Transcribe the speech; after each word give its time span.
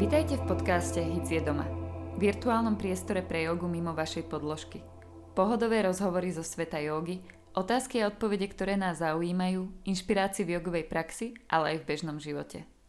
Vítajte 0.00 0.40
v 0.40 0.48
podcaste 0.48 1.02
Hic 1.02 1.28
je 1.28 1.44
doma. 1.44 1.68
Virtuálnom 2.16 2.80
priestore 2.80 3.20
pre 3.20 3.44
jogu 3.44 3.68
mimo 3.68 3.92
vašej 3.92 4.30
podložky. 4.30 4.80
Pohodové 5.36 5.84
rozhovory 5.84 6.32
zo 6.32 6.40
sveta 6.40 6.80
jogy, 6.80 7.20
otázky 7.52 8.00
a 8.00 8.08
odpovede, 8.08 8.48
ktoré 8.48 8.80
nás 8.80 9.04
zaujímajú, 9.04 9.68
inšpirácii 9.84 10.46
v 10.48 10.56
jogovej 10.56 10.84
praxi, 10.88 11.34
ale 11.52 11.76
aj 11.76 11.76
v 11.82 11.88
bežnom 11.90 12.16
živote. 12.16 12.79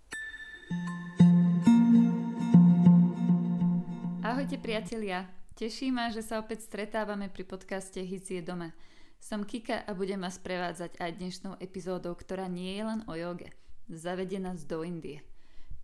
Ahojte 4.41 4.57
priatelia, 4.57 5.29
teší 5.53 5.93
ma, 5.93 6.09
že 6.09 6.25
sa 6.25 6.41
opäť 6.41 6.65
stretávame 6.65 7.29
pri 7.29 7.45
podcaste 7.45 8.01
je 8.01 8.41
doma. 8.41 8.73
Som 9.21 9.45
Kika 9.45 9.85
a 9.85 9.93
budem 9.93 10.17
vás 10.17 10.41
prevádzať 10.41 10.97
aj 10.97 11.11
dnešnou 11.21 11.53
epizódou, 11.61 12.17
ktorá 12.17 12.49
nie 12.49 12.73
je 12.73 12.81
len 12.81 13.05
o 13.05 13.13
joge. 13.13 13.53
Zavedie 13.85 14.41
nás 14.41 14.65
do 14.65 14.81
Indie. 14.81 15.21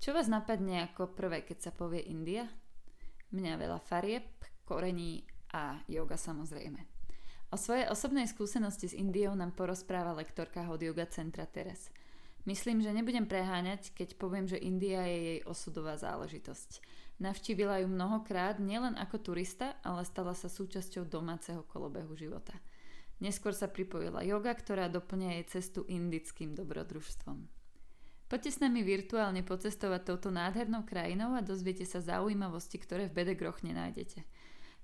Čo 0.02 0.18
vás 0.18 0.26
napadne 0.26 0.90
ako 0.90 1.14
prvé, 1.14 1.46
keď 1.46 1.70
sa 1.70 1.72
povie 1.78 2.02
India? 2.10 2.50
Mňa 3.30 3.62
veľa 3.62 3.78
farieb, 3.78 4.26
korení 4.66 5.22
a 5.54 5.78
yoga 5.86 6.18
samozrejme. 6.18 6.82
O 7.54 7.62
svojej 7.62 7.86
osobnej 7.94 8.26
skúsenosti 8.26 8.90
s 8.90 8.98
Indiou 8.98 9.38
nám 9.38 9.54
porozpráva 9.54 10.18
lektorka 10.18 10.66
Hot 10.66 10.82
Yoga 10.82 11.06
Centra 11.06 11.46
Teres. 11.46 11.94
Myslím, 12.50 12.82
že 12.82 12.90
nebudem 12.90 13.30
preháňať, 13.30 13.94
keď 13.94 14.18
poviem, 14.18 14.50
že 14.50 14.58
India 14.58 15.06
je 15.06 15.20
jej 15.20 15.40
osudová 15.46 15.94
záležitosť. 15.94 17.06
Navštívila 17.18 17.82
ju 17.82 17.90
mnohokrát 17.90 18.62
nielen 18.62 18.94
ako 18.94 19.34
turista, 19.34 19.74
ale 19.82 20.06
stala 20.06 20.38
sa 20.38 20.46
súčasťou 20.46 21.10
domáceho 21.10 21.66
kolobehu 21.66 22.14
života. 22.14 22.54
Neskôr 23.18 23.58
sa 23.58 23.66
pripojila 23.66 24.22
yoga, 24.22 24.54
ktorá 24.54 24.86
doplňa 24.86 25.42
jej 25.42 25.46
cestu 25.58 25.82
indickým 25.90 26.54
dobrodružstvom. 26.54 27.50
Poďte 28.30 28.52
s 28.54 28.62
nami 28.62 28.86
virtuálne 28.86 29.42
pocestovať 29.42 30.14
touto 30.14 30.30
nádhernou 30.30 30.86
krajinou 30.86 31.34
a 31.34 31.42
dozviete 31.42 31.90
sa 31.90 32.04
zaujímavosti, 32.04 32.78
ktoré 32.78 33.10
v 33.10 33.24
Bedegroch 33.24 33.66
nenájdete. 33.66 34.22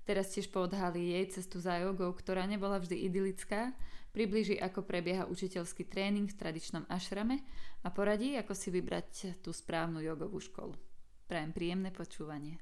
Teraz 0.02 0.34
tiež 0.34 0.50
poodhalí 0.50 1.14
jej 1.14 1.38
cestu 1.38 1.62
za 1.62 1.78
jogou, 1.78 2.10
ktorá 2.12 2.44
nebola 2.50 2.82
vždy 2.82 3.08
idylická, 3.08 3.72
približí 4.10 4.58
ako 4.58 4.82
prebieha 4.82 5.30
učiteľský 5.30 5.86
tréning 5.86 6.26
v 6.26 6.38
tradičnom 6.40 6.84
ašrame 6.90 7.40
a 7.84 7.88
poradí, 7.94 8.34
ako 8.36 8.52
si 8.56 8.74
vybrať 8.74 9.40
tú 9.40 9.54
správnu 9.54 10.02
jogovú 10.02 10.42
školu. 10.42 10.74
Prajem 11.24 11.56
príjemné 11.56 11.88
počúvanie. 11.88 12.60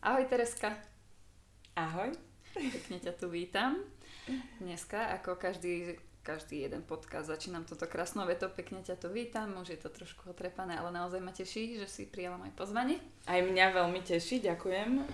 Ahoj 0.00 0.24
Tereska. 0.32 0.72
Ahoj. 1.76 2.16
Pekne 2.56 2.96
ťa 3.04 3.12
tu 3.20 3.28
vítam. 3.28 3.76
Dneska, 4.56 5.12
ako 5.20 5.36
každý, 5.36 6.00
každý 6.24 6.64
jeden 6.64 6.80
podcast, 6.88 7.28
začínam 7.28 7.68
toto 7.68 7.84
krásnou 7.84 8.24
vetou, 8.24 8.48
pekne 8.48 8.80
ťa 8.80 8.96
tu 8.96 9.12
vítam, 9.12 9.60
už 9.60 9.76
je 9.76 9.80
to 9.84 9.92
trošku 9.92 10.32
otrepané, 10.32 10.80
ale 10.80 10.96
naozaj 10.96 11.20
ma 11.20 11.28
teší, 11.28 11.76
že 11.76 11.84
si 11.84 12.08
prijala 12.08 12.40
moje 12.40 12.56
pozvanie. 12.56 13.04
Aj 13.28 13.44
mňa 13.44 13.84
veľmi 13.84 14.00
teší, 14.00 14.40
ďakujem. 14.40 15.04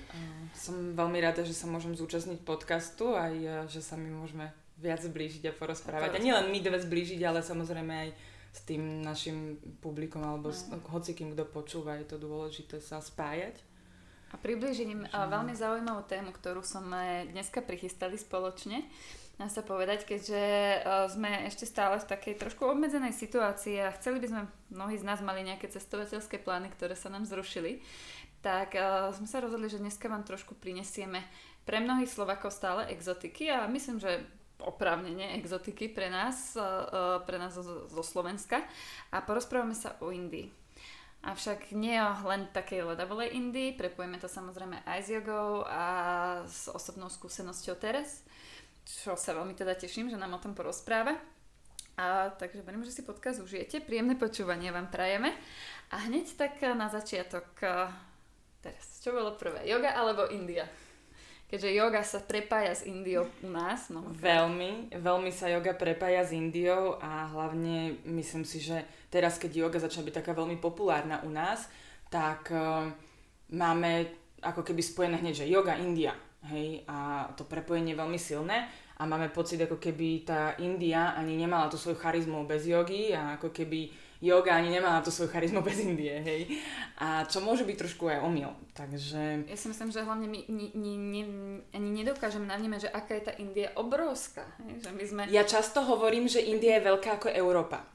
Som 0.54 0.94
veľmi 0.94 1.18
rada, 1.18 1.42
že 1.42 1.58
sa 1.58 1.66
môžem 1.66 1.98
zúčastniť 1.98 2.46
podcastu, 2.46 3.18
aj 3.18 3.34
e, 3.34 3.50
že 3.66 3.82
sa 3.82 3.98
mi 3.98 4.14
môžeme 4.14 4.54
viac 4.80 5.04
zblížiť 5.04 5.52
a 5.52 5.52
porozprávať. 5.52 6.16
A 6.16 6.24
nielen 6.24 6.48
my 6.48 6.58
dve 6.64 6.80
zblížiť, 6.80 7.20
ale 7.22 7.44
samozrejme 7.44 7.92
aj 7.92 8.10
s 8.50 8.60
tým 8.66 9.06
našim 9.06 9.62
publikom 9.78 10.26
alebo 10.26 10.50
s 10.50 10.66
hocikým, 10.90 11.36
kto 11.36 11.46
počúva, 11.46 12.00
je 12.02 12.06
to 12.10 12.18
dôležité 12.18 12.82
sa 12.82 12.98
spájať. 12.98 13.62
A 14.30 14.38
približím 14.38 15.06
uh, 15.06 15.26
veľmi 15.26 15.54
zaujímavú 15.54 16.06
tému, 16.06 16.30
ktorú 16.34 16.62
sme 16.62 17.30
dneska 17.30 17.62
prichystali 17.62 18.14
spoločne. 18.14 18.86
Dá 19.38 19.50
sa 19.50 19.66
povedať, 19.66 20.06
keďže 20.06 20.42
uh, 20.42 21.10
sme 21.10 21.50
ešte 21.50 21.66
stále 21.66 21.98
v 21.98 22.06
takej 22.10 22.34
trošku 22.38 22.62
obmedzenej 22.66 23.10
situácii 23.14 23.82
a 23.82 23.94
chceli 23.98 24.22
by 24.22 24.26
sme, 24.30 24.42
mnohí 24.70 24.96
z 24.98 25.06
nás 25.06 25.18
mali 25.22 25.42
nejaké 25.42 25.66
cestovateľské 25.66 26.38
plány, 26.42 26.70
ktoré 26.74 26.94
sa 26.94 27.10
nám 27.10 27.26
zrušili, 27.26 27.82
tak 28.38 28.78
uh, 28.78 29.10
sme 29.10 29.26
sa 29.26 29.42
rozhodli, 29.42 29.66
že 29.66 29.82
dneska 29.82 30.06
vám 30.06 30.22
trošku 30.22 30.54
prinesieme 30.54 31.26
pre 31.66 31.82
mnohých 31.82 32.10
Slovakov 32.10 32.54
stále 32.54 32.86
exotiky 32.94 33.50
a 33.50 33.66
myslím, 33.66 33.98
že 33.98 34.26
oprávnene 34.64 35.36
exotiky 35.40 35.92
pre 35.92 36.08
nás, 36.08 36.56
pre 37.24 37.36
nás 37.36 37.56
zo, 37.56 38.02
Slovenska 38.04 38.64
a 39.12 39.20
porozprávame 39.24 39.76
sa 39.76 39.96
o 40.04 40.12
Indii. 40.12 40.48
Avšak 41.20 41.76
nie 41.76 42.00
len 42.00 42.48
takej 42.48 42.96
ledavovej 42.96 43.36
Indii, 43.36 43.76
prepojíme 43.76 44.16
to 44.16 44.24
samozrejme 44.24 44.80
aj 44.88 45.00
s 45.04 45.08
jogou 45.12 45.68
a 45.68 45.84
s 46.48 46.72
osobnou 46.72 47.12
skúsenosťou 47.12 47.76
Teres, 47.76 48.24
čo 48.88 49.12
sa 49.20 49.36
veľmi 49.36 49.52
teda 49.52 49.76
teším, 49.76 50.08
že 50.08 50.16
nám 50.16 50.36
o 50.36 50.42
tom 50.42 50.56
porozpráva. 50.56 51.20
A, 52.00 52.32
takže 52.32 52.64
verím, 52.64 52.80
že 52.80 52.96
si 52.96 53.04
podcast 53.04 53.44
užijete. 53.44 53.84
Príjemné 53.84 54.16
počúvanie 54.16 54.72
vám 54.72 54.88
prajeme. 54.88 55.36
A 55.92 56.08
hneď 56.08 56.32
tak 56.40 56.56
na 56.72 56.88
začiatok, 56.88 57.52
teraz, 58.64 59.04
čo 59.04 59.12
bolo 59.12 59.36
prvé, 59.36 59.68
yoga 59.68 59.92
alebo 59.92 60.32
India? 60.32 60.64
Keďže 61.50 61.74
yoga 61.74 62.00
sa 62.06 62.22
prepája 62.22 62.72
s 62.78 62.86
Indiou 62.86 63.26
u 63.42 63.50
nás. 63.50 63.90
No. 63.90 64.06
Veľmi, 64.14 64.94
veľmi 64.94 65.34
sa 65.34 65.50
yoga 65.50 65.74
prepája 65.74 66.22
s 66.22 66.30
Indiou 66.30 66.94
a 67.02 67.26
hlavne 67.26 67.98
myslím 68.06 68.46
si, 68.46 68.62
že 68.62 68.86
teraz, 69.10 69.36
keď 69.36 69.66
yoga 69.66 69.78
začala 69.82 70.06
byť 70.06 70.14
taká 70.22 70.32
veľmi 70.32 70.62
populárna 70.62 71.18
u 71.26 71.30
nás, 71.34 71.66
tak 72.06 72.54
uh, 72.54 72.86
máme 73.50 74.06
ako 74.40 74.62
keby 74.62 74.80
spojené 74.80 75.16
hneď, 75.18 75.44
že 75.44 75.50
yoga, 75.50 75.74
India. 75.76 76.14
Hej, 76.48 76.86
a 76.88 77.28
to 77.36 77.44
prepojenie 77.44 77.92
je 77.92 78.00
veľmi 78.00 78.16
silné 78.16 78.64
a 78.96 79.04
máme 79.04 79.28
pocit, 79.28 79.60
ako 79.60 79.76
keby 79.76 80.24
tá 80.24 80.56
India 80.56 81.12
ani 81.12 81.36
nemala 81.36 81.68
tú 81.68 81.76
svoju 81.76 82.00
charizmu 82.00 82.48
bez 82.48 82.64
jogy 82.64 83.12
a 83.12 83.36
ako 83.36 83.52
keby 83.52 83.92
yoga 84.20 84.52
ani 84.52 84.68
nemá 84.68 84.92
na 84.92 85.00
tú 85.00 85.08
svoju 85.08 85.32
charizmu 85.32 85.64
bez 85.64 85.80
Indie, 85.80 86.20
hej. 86.20 86.60
A 87.00 87.24
čo 87.24 87.40
môže 87.40 87.64
byť 87.64 87.76
trošku 87.76 88.04
aj 88.12 88.20
omyl. 88.20 88.52
Takže... 88.76 89.48
Ja 89.48 89.56
si 89.56 89.66
myslím, 89.72 89.88
že 89.88 90.04
hlavne 90.04 90.28
my 90.28 90.44
ni, 90.52 90.68
ni, 90.76 90.94
ni, 90.96 91.22
ani 91.72 91.88
nedokážeme 92.04 92.44
navnímať, 92.44 92.86
že 92.86 92.90
aká 92.92 93.16
je 93.16 93.24
tá 93.26 93.32
India 93.40 93.72
obrovská. 93.80 94.44
Hej? 94.68 94.84
Že 94.84 94.90
my 94.92 95.04
sme... 95.08 95.22
Ja 95.32 95.48
často 95.48 95.80
hovorím, 95.82 96.28
že 96.28 96.44
India 96.44 96.76
je 96.78 96.86
veľká 96.92 97.16
ako 97.16 97.32
Európa. 97.32 97.88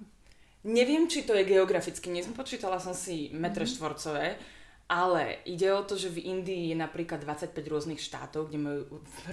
Neviem, 0.65 1.05
či 1.05 1.21
to 1.21 1.37
je 1.37 1.45
geograficky, 1.45 2.09
nepočítala 2.09 2.81
som 2.81 2.97
si 2.97 3.29
metre 3.29 3.69
mm-hmm. 3.69 3.77
štvorcové, 3.77 4.25
ale 4.85 5.41
ide 5.49 5.73
o 5.73 5.81
to, 5.81 5.97
že 5.97 6.13
v 6.13 6.29
Indii 6.29 6.69
je 6.69 6.77
napríklad 6.77 7.17
25 7.17 7.57
rôznych 7.57 7.97
štátov, 7.97 8.53
kde 8.53 8.59
majú 8.61 8.81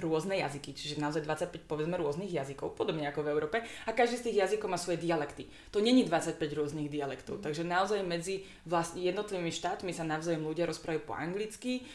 rôzne 0.01 0.41
jazyky, 0.41 0.73
čiže 0.73 0.97
naozaj 0.97 1.21
25 1.29 1.69
povedzme 1.69 1.93
rôznych 1.93 2.33
jazykov, 2.33 2.73
podobne 2.73 3.05
ako 3.05 3.21
v 3.21 3.31
Európe, 3.37 3.57
a 3.61 3.89
každý 3.93 4.17
z 4.17 4.25
tých 4.29 4.39
jazykov 4.41 4.73
má 4.73 4.81
svoje 4.81 4.97
dialekty. 5.05 5.45
To 5.69 5.77
není 5.77 6.09
25 6.09 6.41
rôznych 6.57 6.89
dialektov, 6.89 7.37
mm. 7.37 7.43
takže 7.45 7.61
naozaj 7.69 8.01
medzi 8.01 8.41
vlastne 8.65 9.05
jednotlivými 9.05 9.53
štátmi 9.53 9.93
sa 9.93 10.01
navzájom 10.01 10.41
ľudia 10.41 10.65
rozprávajú 10.65 11.01
po 11.05 11.13
anglicky 11.13 11.85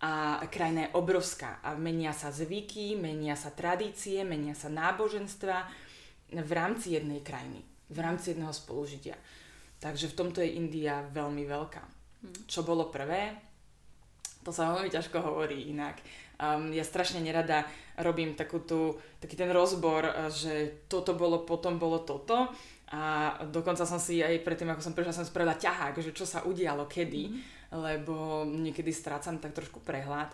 a 0.00 0.40
krajina 0.48 0.88
je 0.88 0.96
obrovská 0.96 1.60
a 1.60 1.76
menia 1.76 2.16
sa 2.16 2.32
zvyky, 2.32 2.96
menia 2.96 3.36
sa 3.36 3.52
tradície, 3.52 4.24
menia 4.24 4.56
sa 4.56 4.72
náboženstva 4.72 5.56
v 6.32 6.52
rámci 6.56 6.96
jednej 6.96 7.20
krajiny, 7.20 7.60
v 7.92 7.98
rámci 8.00 8.32
jedného 8.32 8.56
spolužitia. 8.56 9.20
Takže 9.84 10.08
v 10.08 10.16
tomto 10.16 10.40
je 10.40 10.56
India 10.56 11.04
veľmi 11.12 11.44
veľká. 11.44 12.01
Čo 12.46 12.62
bolo 12.62 12.86
prvé? 12.86 13.34
To 14.42 14.50
sa 14.50 14.74
veľmi 14.74 14.90
ťažko 14.90 15.22
hovorí 15.22 15.70
inak. 15.70 16.02
Um, 16.38 16.74
ja 16.74 16.82
strašne 16.82 17.22
nerada 17.22 17.62
robím 17.98 18.34
takú 18.34 18.62
tú, 18.62 18.98
taký 19.22 19.38
ten 19.38 19.50
rozbor, 19.50 20.02
uh, 20.02 20.26
že 20.30 20.86
toto 20.90 21.14
bolo, 21.14 21.46
potom 21.46 21.78
bolo 21.78 22.02
toto. 22.02 22.50
A 22.92 23.34
dokonca 23.48 23.86
som 23.88 23.96
si 23.96 24.20
aj 24.20 24.42
predtým, 24.44 24.68
ako 24.68 24.82
som 24.84 24.94
prišla, 24.94 25.22
som 25.22 25.26
spravila 25.26 25.56
ťahák, 25.56 25.96
že 26.02 26.12
čo 26.12 26.28
sa 26.28 26.44
udialo 26.44 26.90
kedy, 26.90 27.24
mm. 27.30 27.38
lebo 27.72 28.44
niekedy 28.44 28.92
strácam 28.92 29.40
tak 29.40 29.56
trošku 29.56 29.80
prehľad. 29.80 30.28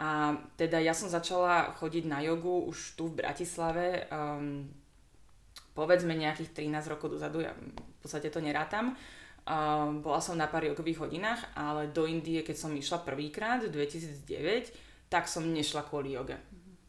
A 0.00 0.40
teda 0.56 0.80
ja 0.80 0.96
som 0.96 1.12
začala 1.12 1.76
chodiť 1.76 2.08
na 2.08 2.24
jogu 2.24 2.64
už 2.64 2.96
tu 2.96 3.12
v 3.12 3.20
Bratislave, 3.20 4.08
um, 4.08 4.66
povedzme 5.76 6.16
nejakých 6.16 6.64
13 6.64 6.92
rokov 6.96 7.12
dozadu, 7.18 7.44
ja 7.44 7.52
v 7.52 7.98
podstate 8.00 8.32
to 8.32 8.40
nerátam. 8.40 8.96
Uh, 8.96 9.21
bola 10.02 10.20
som 10.22 10.38
na 10.38 10.46
pár 10.46 10.62
jogových 10.62 11.02
hodinách, 11.02 11.40
ale 11.58 11.90
do 11.90 12.06
Indie, 12.06 12.46
keď 12.46 12.56
som 12.56 12.72
išla 12.72 13.02
prvýkrát 13.02 13.62
v 13.66 13.74
2009, 13.74 14.70
tak 15.10 15.26
som 15.26 15.42
nešla 15.44 15.82
kvôli 15.86 16.14
joge. 16.14 16.38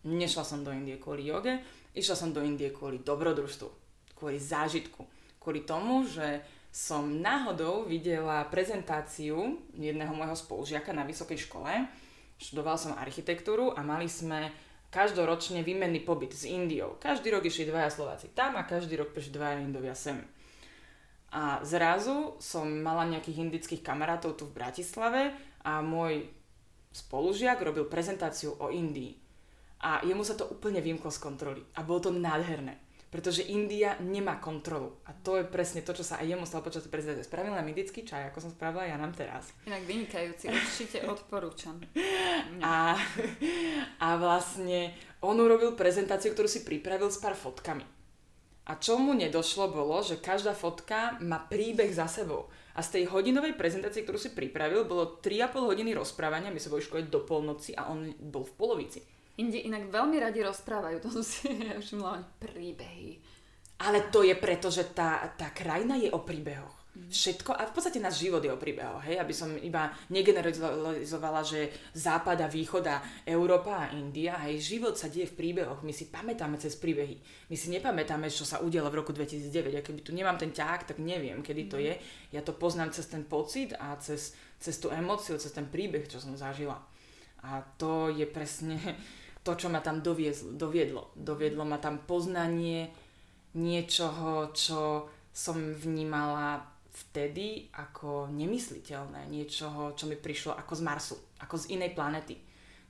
Nešla 0.05 0.43
som 0.45 0.61
do 0.61 0.69
Indie 0.69 1.01
kvôli 1.01 1.25
joge, 1.25 1.63
išla 1.97 2.15
som 2.15 2.29
do 2.29 2.45
Indie 2.45 2.69
kvôli 2.69 3.01
dobrodružstvu, 3.01 3.69
kvôli 4.13 4.37
zážitku, 4.37 5.07
kvôli 5.41 5.65
tomu, 5.65 6.05
že 6.05 6.45
som 6.73 7.05
náhodou 7.05 7.85
videla 7.85 8.49
prezentáciu 8.49 9.61
jedného 9.77 10.09
môjho 10.09 10.33
spolužiaka 10.33 10.89
na 10.89 11.05
vysokej 11.05 11.45
škole. 11.45 11.69
Študoval 12.41 12.81
som 12.81 12.97
architektúru 12.97 13.77
a 13.77 13.85
mali 13.85 14.09
sme 14.09 14.49
každoročne 14.89 15.61
výmenný 15.61 16.01
pobyt 16.01 16.33
s 16.33 16.49
Indiou. 16.49 16.97
Každý 16.97 17.29
rok 17.29 17.45
išli 17.45 17.69
dvaja 17.69 17.93
Slováci 17.93 18.33
tam 18.33 18.57
a 18.57 18.65
každý 18.65 18.97
rok 18.97 19.13
prišli 19.13 19.37
dvaja 19.37 19.61
Indovia 19.61 19.93
sem. 19.93 20.21
A 21.33 21.65
zrazu 21.65 22.37
som 22.37 22.69
mala 22.69 23.09
nejakých 23.09 23.41
indických 23.41 23.81
kamarátov 23.81 24.37
tu 24.37 24.45
v 24.45 24.53
Bratislave 24.53 25.33
a 25.65 25.81
môj 25.81 26.29
spolužiak 26.93 27.57
robil 27.57 27.89
prezentáciu 27.89 28.53
o 28.61 28.69
Indii. 28.69 29.17
A 29.81 30.05
jemu 30.05 30.21
sa 30.21 30.37
to 30.37 30.45
úplne 30.45 30.79
vymklo 30.79 31.09
z 31.09 31.19
kontroly. 31.19 31.61
A 31.73 31.81
bolo 31.81 32.05
to 32.05 32.11
nádherné. 32.13 32.77
Pretože 33.09 33.45
India 33.45 33.97
nemá 34.01 34.41
kontrolu. 34.41 35.01
A 35.05 35.13
to 35.13 35.37
je 35.37 35.45
presne 35.45 35.85
to, 35.85 35.93
čo 35.93 36.01
sa 36.01 36.17
aj 36.17 36.33
jemu 36.33 36.45
stalo 36.49 36.65
počas 36.65 36.85
prezentácie. 36.89 37.29
Spravil 37.29 37.53
nám 37.53 37.69
indický 37.69 38.01
čaj, 38.01 38.29
ako 38.29 38.41
som 38.41 38.53
spravila 38.53 38.89
ja 38.89 38.97
nám 38.97 39.13
teraz. 39.13 39.53
Inak 39.69 39.85
vynikajúci, 39.85 40.49
určite 40.49 41.05
odporúčam. 41.05 41.77
A, 42.61 42.97
a 44.01 44.07
vlastne 44.17 44.97
on 45.21 45.37
urobil 45.37 45.77
prezentáciu, 45.77 46.33
ktorú 46.33 46.49
si 46.49 46.65
pripravil 46.65 47.09
s 47.13 47.21
pár 47.21 47.37
fotkami. 47.37 47.85
A 48.63 48.79
čo 48.79 48.95
mu 48.95 49.11
nedošlo 49.11 49.75
bolo, 49.75 49.99
že 49.99 50.23
každá 50.23 50.55
fotka 50.55 51.19
má 51.19 51.43
príbeh 51.43 51.91
za 51.91 52.07
sebou. 52.07 52.47
A 52.73 52.79
z 52.79 52.99
tej 52.99 53.03
hodinovej 53.11 53.59
prezentácie, 53.59 54.07
ktorú 54.07 54.15
si 54.15 54.31
pripravil, 54.31 54.87
bolo 54.87 55.19
3,5 55.19 55.67
hodiny 55.67 55.91
rozprávania, 55.91 56.49
my 56.49 56.57
sa 56.63 56.71
boli 56.71 56.81
školiť 56.81 57.07
do 57.11 57.21
polnoci 57.27 57.75
a 57.75 57.91
on 57.91 58.15
bol 58.17 58.47
v 58.47 58.55
polovici. 58.55 58.99
Inde 59.35 59.59
inak 59.67 59.91
veľmi 59.91 60.15
radi 60.15 60.39
rozprávajú, 60.45 60.97
to 61.03 61.09
som 61.11 61.23
si 61.25 61.51
všimla, 61.83 62.39
príbehy. 62.39 63.19
Ale 63.83 64.07
to 64.07 64.23
je 64.23 64.35
preto, 64.39 64.71
že 64.71 64.95
tá, 64.95 65.27
tá 65.35 65.51
krajina 65.51 65.99
je 65.99 66.07
o 66.07 66.23
príbehoch. 66.23 66.82
Všetko, 66.93 67.57
a 67.57 67.65
v 67.65 67.73
podstate 67.73 67.97
náš 67.97 68.21
život 68.21 68.37
je 68.45 68.53
o 68.53 68.61
príbehoch, 68.61 69.01
hej, 69.09 69.17
aby 69.17 69.33
som 69.33 69.49
iba 69.57 69.89
negeneralizovala, 70.13 71.41
že 71.41 71.73
západ 71.97 72.45
a 72.45 72.47
východ 72.47 72.85
a 72.85 73.01
Európa 73.25 73.89
a 73.89 73.91
India, 73.97 74.37
hej, 74.45 74.61
život 74.61 74.93
sa 74.93 75.09
deje 75.09 75.25
v 75.33 75.33
príbehoch, 75.33 75.81
my 75.81 75.89
si 75.89 76.13
pamätáme 76.13 76.61
cez 76.61 76.77
príbehy, 76.77 77.17
my 77.49 77.55
si 77.57 77.73
nepamätáme, 77.73 78.29
čo 78.29 78.45
sa 78.45 78.61
udialo 78.61 78.93
v 78.93 79.01
roku 79.01 79.09
2009, 79.09 79.73
a 79.73 79.81
keby 79.81 80.05
tu 80.05 80.13
nemám 80.13 80.37
ten 80.37 80.53
ťah, 80.53 80.93
tak 80.93 81.01
neviem, 81.01 81.41
kedy 81.41 81.63
to 81.65 81.81
je, 81.81 81.97
ja 82.29 82.45
to 82.45 82.53
poznám 82.53 82.93
cez 82.93 83.09
ten 83.09 83.25
pocit 83.25 83.73
a 83.73 83.97
cez, 83.97 84.37
cez 84.61 84.77
tú 84.77 84.93
emóciu, 84.93 85.41
cez 85.41 85.49
ten 85.49 85.65
príbeh, 85.65 86.05
čo 86.05 86.21
som 86.21 86.37
zažila. 86.37 86.77
A 87.41 87.65
to 87.81 88.13
je 88.13 88.29
presne, 88.29 88.77
to, 89.41 89.57
čo 89.57 89.65
ma 89.65 89.81
tam 89.81 90.05
doviezlo, 90.05 90.53
doviedlo. 90.53 91.09
Doviedlo 91.17 91.65
ma 91.65 91.81
tam 91.81 92.05
poznanie 92.05 92.93
niečoho, 93.57 94.53
čo 94.53 95.09
som 95.33 95.57
vnímala 95.73 96.72
vtedy 96.93 97.73
ako 97.73 98.29
nemysliteľné. 98.29 99.25
Niečoho, 99.25 99.97
čo 99.97 100.05
mi 100.05 100.13
prišlo 100.13 100.53
ako 100.53 100.73
z 100.77 100.81
Marsu, 100.85 101.17
ako 101.41 101.55
z 101.57 101.73
inej 101.73 101.97
planety. 101.97 102.37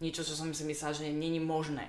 Niečo, 0.04 0.28
čo 0.28 0.36
som 0.36 0.52
si 0.52 0.68
myslela, 0.68 0.92
že 0.92 1.08
není 1.08 1.40
možné. 1.40 1.88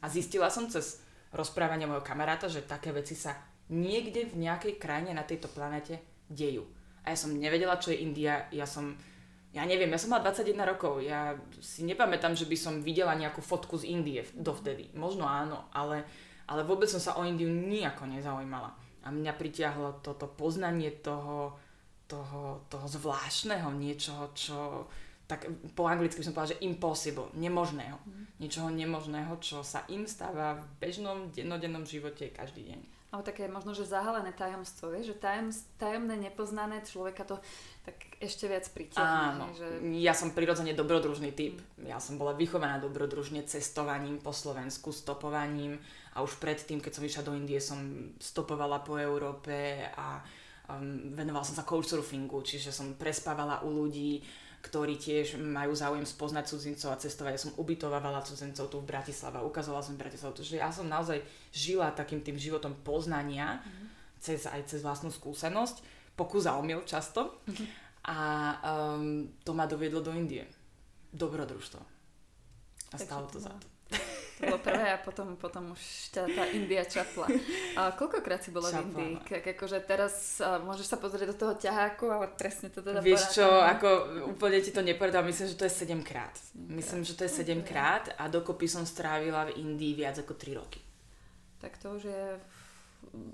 A 0.00 0.08
zistila 0.08 0.48
som 0.48 0.72
cez 0.72 1.04
rozprávanie 1.36 1.84
môjho 1.84 2.04
kamaráta, 2.04 2.48
že 2.48 2.64
také 2.64 2.94
veci 2.94 3.12
sa 3.12 3.36
niekde 3.68 4.32
v 4.32 4.48
nejakej 4.48 4.80
krajine 4.80 5.12
na 5.12 5.24
tejto 5.24 5.52
planete 5.52 6.00
dejú. 6.32 6.64
A 7.04 7.12
ja 7.12 7.16
som 7.18 7.34
nevedela, 7.34 7.76
čo 7.76 7.92
je 7.92 8.00
India. 8.00 8.48
Ja 8.54 8.64
som 8.64 8.96
ja 9.52 9.68
neviem, 9.68 9.92
ja 9.92 10.00
som 10.00 10.16
mala 10.16 10.24
21 10.32 10.56
rokov, 10.64 11.04
ja 11.04 11.36
si 11.60 11.84
nepamätám, 11.84 12.32
že 12.32 12.48
by 12.48 12.56
som 12.56 12.80
videla 12.80 13.12
nejakú 13.12 13.44
fotku 13.44 13.76
z 13.76 13.92
Indie 13.92 14.24
dovtedy. 14.32 14.88
Možno 14.96 15.28
áno, 15.28 15.68
ale, 15.76 16.08
ale 16.48 16.64
vôbec 16.64 16.88
som 16.88 16.96
sa 16.96 17.20
o 17.20 17.22
Indiu 17.28 17.52
nejako 17.52 18.08
nezaujímala. 18.08 18.72
A 19.02 19.10
mňa 19.10 19.32
pritiahlo 19.34 20.02
toto 20.04 20.30
poznanie 20.30 20.94
toho, 21.02 21.58
toho, 22.06 22.62
toho 22.70 22.86
zvláštneho, 22.86 23.74
niečoho, 23.74 24.30
čo 24.34 24.86
tak 25.32 25.48
po 25.72 25.88
anglicky 25.88 26.20
by 26.20 26.26
som 26.28 26.34
povedala, 26.36 26.52
že 26.52 26.64
impossible, 26.66 27.32
nemožného. 27.32 27.96
Mm. 28.04 28.24
Niečoho 28.36 28.68
nemožného, 28.68 29.32
čo 29.40 29.64
sa 29.64 29.88
im 29.88 30.04
stáva 30.04 30.60
v 30.60 30.64
bežnom, 30.76 31.32
dennodennom 31.32 31.88
živote 31.88 32.28
každý 32.28 32.68
deň. 32.68 32.80
Ale 33.12 33.20
také 33.20 33.44
možno, 33.44 33.76
že 33.76 33.84
zahalené 33.84 34.32
tajomstvo, 34.32 34.88
vieš, 34.88 35.12
že 35.12 35.20
tajem, 35.20 35.52
tajomné, 35.76 36.16
nepoznané 36.16 36.80
človeka 36.80 37.28
to 37.28 37.36
tak 37.84 37.98
ešte 38.24 38.48
viac 38.48 38.64
pritiahne. 38.72 39.36
Áno, 39.36 39.46
že... 39.52 39.66
ja 40.00 40.16
som 40.16 40.32
prirodzene 40.32 40.72
dobrodružný 40.72 41.34
typ. 41.36 41.60
Mm. 41.76 41.92
Ja 41.92 42.00
som 42.00 42.16
bola 42.16 42.32
vychovaná 42.32 42.80
dobrodružne 42.80 43.44
cestovaním 43.44 44.16
po 44.16 44.32
Slovensku, 44.32 44.96
stopovaním 44.96 45.76
a 46.16 46.24
už 46.24 46.40
predtým, 46.40 46.80
keď 46.80 46.92
som 46.96 47.04
išla 47.04 47.26
do 47.28 47.36
Indie, 47.36 47.60
som 47.60 48.14
stopovala 48.16 48.80
po 48.80 48.96
Európe 48.96 49.84
a 49.92 50.22
um, 50.72 51.12
venovala 51.12 51.44
som 51.44 51.58
sa 51.58 51.68
couchsurfingu, 51.68 52.40
čiže 52.40 52.72
som 52.72 52.96
prespávala 52.96 53.60
u 53.66 53.76
ľudí, 53.76 54.24
ktorí 54.62 54.94
tiež 54.94 55.42
majú 55.42 55.74
záujem 55.74 56.06
spoznať 56.06 56.54
cudzincov 56.54 56.94
a 56.94 57.00
cestovať. 57.02 57.34
Ja 57.34 57.44
som 57.50 57.56
ubytovávala 57.58 58.22
cudzincov 58.22 58.70
tu 58.70 58.78
v 58.78 58.86
Bratislave, 58.86 59.42
ukazovala 59.42 59.82
som 59.82 59.98
Bratislavu, 59.98 60.38
že 60.38 60.62
ja 60.62 60.70
som 60.70 60.86
naozaj 60.86 61.18
žila 61.50 61.90
takým 61.90 62.22
tým 62.22 62.38
životom 62.38 62.78
poznania, 62.86 63.58
mm-hmm. 63.58 63.86
cez, 64.22 64.46
aj 64.46 64.62
cez 64.70 64.86
vlastnú 64.86 65.10
skúsenosť, 65.10 65.82
pokus 66.14 66.46
a 66.46 66.54
omyl 66.54 66.86
často. 66.86 67.42
Mm-hmm. 67.50 67.68
A 68.02 68.18
um, 68.62 69.30
to 69.42 69.54
ma 69.54 69.66
doviedlo 69.66 70.02
do 70.02 70.14
Indie. 70.14 70.46
Dobrodružstvo. 71.10 71.82
A 72.92 72.96
stalo 72.98 73.26
to 73.30 73.38
za 73.38 73.50
to. 73.50 73.71
To 74.40 74.48
bolo 74.48 74.60
prvé 74.64 74.88
a 74.90 74.98
potom, 74.98 75.36
potom 75.36 75.76
už 75.76 75.82
ťa 76.10 76.22
tá 76.32 76.44
India 76.50 76.82
čapla. 76.82 77.28
A 77.78 77.92
koľkokrát 77.92 78.40
si 78.40 78.50
bola 78.50 78.72
Čapala. 78.72 78.88
v 78.88 78.90
Indii? 78.90 79.14
K- 79.22 79.44
akože 79.54 79.78
teraz 79.84 80.40
môžeš 80.40 80.86
sa 80.88 80.96
pozrieť 80.96 81.30
do 81.30 81.36
toho 81.36 81.54
ťaháku, 81.54 82.10
ale 82.10 82.26
presne 82.32 82.72
to 82.72 82.82
teda 82.82 82.98
Vieš 82.98 83.38
čo, 83.38 83.46
ako 83.46 83.88
úplne 84.32 84.58
ti 84.58 84.72
to 84.72 84.80
nepovedal, 84.80 85.22
myslím, 85.22 85.46
že 85.46 85.56
to 85.56 85.68
je 85.68 85.74
7 85.86 86.02
krát. 86.02 86.32
Myslím, 86.56 87.04
že 87.04 87.14
to 87.14 87.22
je 87.28 87.32
7 87.32 87.62
krát 87.62 88.10
a 88.16 88.26
dokopy 88.26 88.66
som 88.66 88.82
strávila 88.82 89.46
v 89.52 89.60
Indii 89.60 89.94
viac 89.94 90.18
ako 90.18 90.34
3 90.34 90.58
roky. 90.58 90.80
Tak 91.62 91.78
to 91.78 91.94
už 91.94 92.10
je 92.10 92.24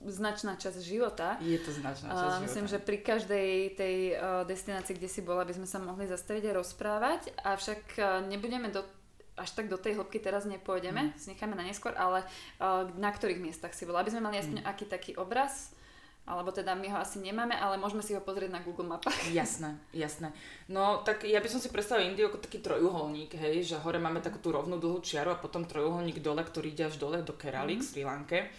značná 0.09 0.57
časť 0.59 0.81
života. 0.81 1.37
Je 1.39 1.57
to 1.61 1.71
značná 1.71 2.11
časť 2.11 2.25
života. 2.35 2.45
Myslím, 2.45 2.67
že 2.67 2.79
pri 2.81 2.99
každej 2.99 3.49
tej 3.79 3.97
destinácii, 4.45 4.97
kde 4.97 5.09
si 5.09 5.21
bola, 5.23 5.47
by 5.47 5.55
sme 5.55 5.69
sa 5.69 5.79
mohli 5.79 6.09
zastaviť 6.09 6.45
a 6.51 6.57
rozprávať, 6.59 7.21
avšak 7.41 7.81
nebudeme 8.27 8.69
do 8.69 8.83
až 9.39 9.55
tak 9.55 9.71
do 9.71 9.79
tej 9.79 9.97
hĺbky 9.97 10.19
teraz 10.19 10.45
nepôjdeme, 10.45 11.15
mm. 11.15 11.31
necháme 11.31 11.55
na 11.55 11.65
neskôr, 11.65 11.95
ale 11.95 12.27
uh, 12.61 12.91
na 12.99 13.15
ktorých 13.15 13.41
miestach 13.41 13.73
si 13.73 13.87
bola, 13.87 14.03
aby 14.03 14.11
sme 14.11 14.27
mali 14.27 14.43
aspoň 14.43 14.61
mm. 14.61 14.69
aký 14.69 14.85
taký 14.85 15.13
obraz, 15.17 15.73
alebo 16.29 16.53
teda 16.53 16.77
my 16.77 16.93
ho 16.93 16.99
asi 17.01 17.25
nemáme, 17.25 17.57
ale 17.57 17.81
môžeme 17.81 18.05
si 18.05 18.13
ho 18.13 18.21
pozrieť 18.21 18.53
na 18.53 18.61
Google 18.61 18.85
mapách. 18.85 19.17
Jasné, 19.33 19.81
jasné. 19.97 20.29
No 20.69 21.01
tak 21.01 21.25
ja 21.25 21.41
by 21.41 21.49
som 21.49 21.57
si 21.57 21.73
predstavil 21.73 22.13
Indiu 22.13 22.29
ako 22.29 22.45
taký 22.45 22.61
trojuholník, 22.61 23.33
hej, 23.33 23.65
že 23.65 23.81
hore 23.81 23.97
máme 23.97 24.21
takú 24.21 24.37
tú 24.37 24.53
rovnú 24.53 24.77
dlhú 24.77 25.01
čiaru 25.01 25.33
a 25.33 25.41
potom 25.41 25.65
trojuholník 25.65 26.21
dole, 26.21 26.45
ktorý 26.45 26.77
ide 26.77 26.93
až 26.93 27.01
dole 27.01 27.25
do 27.25 27.33
Kerali, 27.33 27.77
mm. 27.77 27.81
k 27.81 27.87
Sri 27.89 28.03
Lanke. 28.05 28.53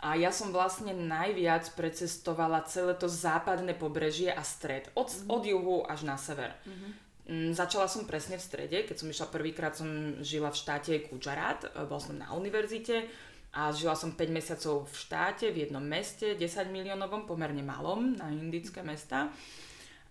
A 0.00 0.16
ja 0.16 0.32
som 0.32 0.48
vlastne 0.48 0.96
najviac 0.96 1.76
precestovala 1.76 2.64
celé 2.64 2.96
to 2.96 3.04
západné 3.04 3.76
pobrežie 3.76 4.32
a 4.32 4.40
stred. 4.40 4.88
Od, 4.96 5.12
mm. 5.12 5.28
od 5.28 5.42
juhu 5.44 5.76
až 5.84 6.08
na 6.08 6.16
sever. 6.16 6.56
Mm-hmm. 6.64 7.09
Mm, 7.30 7.54
začala 7.54 7.86
som 7.86 8.10
presne 8.10 8.34
v 8.34 8.42
strede, 8.42 8.78
keď 8.82 8.96
som 8.98 9.06
išla 9.06 9.30
prvýkrát, 9.30 9.78
som 9.78 10.18
žila 10.18 10.50
v 10.50 10.58
štáte 10.58 10.92
Gujarat, 11.06 11.62
e, 11.62 11.86
bol 11.86 12.02
som 12.02 12.18
na 12.18 12.34
univerzite 12.34 13.06
a 13.54 13.70
žila 13.70 13.94
som 13.94 14.18
5 14.18 14.34
mesiacov 14.34 14.90
v 14.90 14.94
štáte, 14.98 15.46
v 15.54 15.70
jednom 15.70 15.82
meste, 15.82 16.34
10 16.34 16.74
miliónovom, 16.74 17.30
pomerne 17.30 17.62
malom, 17.62 18.18
na 18.18 18.34
indické 18.34 18.82
mesta. 18.82 19.30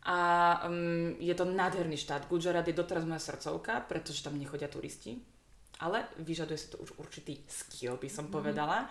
A 0.07 0.17
um, 0.63 1.11
je 1.19 1.35
to 1.35 1.43
nádherný 1.43 1.99
štát. 1.99 2.31
Gujarat 2.31 2.63
je 2.63 2.71
doteraz 2.71 3.03
moja 3.03 3.19
srdcovka, 3.19 3.83
pretože 3.83 4.23
tam 4.23 4.39
nechodia 4.39 4.71
turisti. 4.71 5.19
Ale 5.83 6.07
vyžaduje 6.23 6.55
si 6.55 6.71
to 6.71 6.79
už 6.79 6.95
určitý 7.03 7.43
skill, 7.51 7.99
by 7.99 8.07
som 8.07 8.27
mm-hmm. 8.27 8.35
povedala 8.35 8.87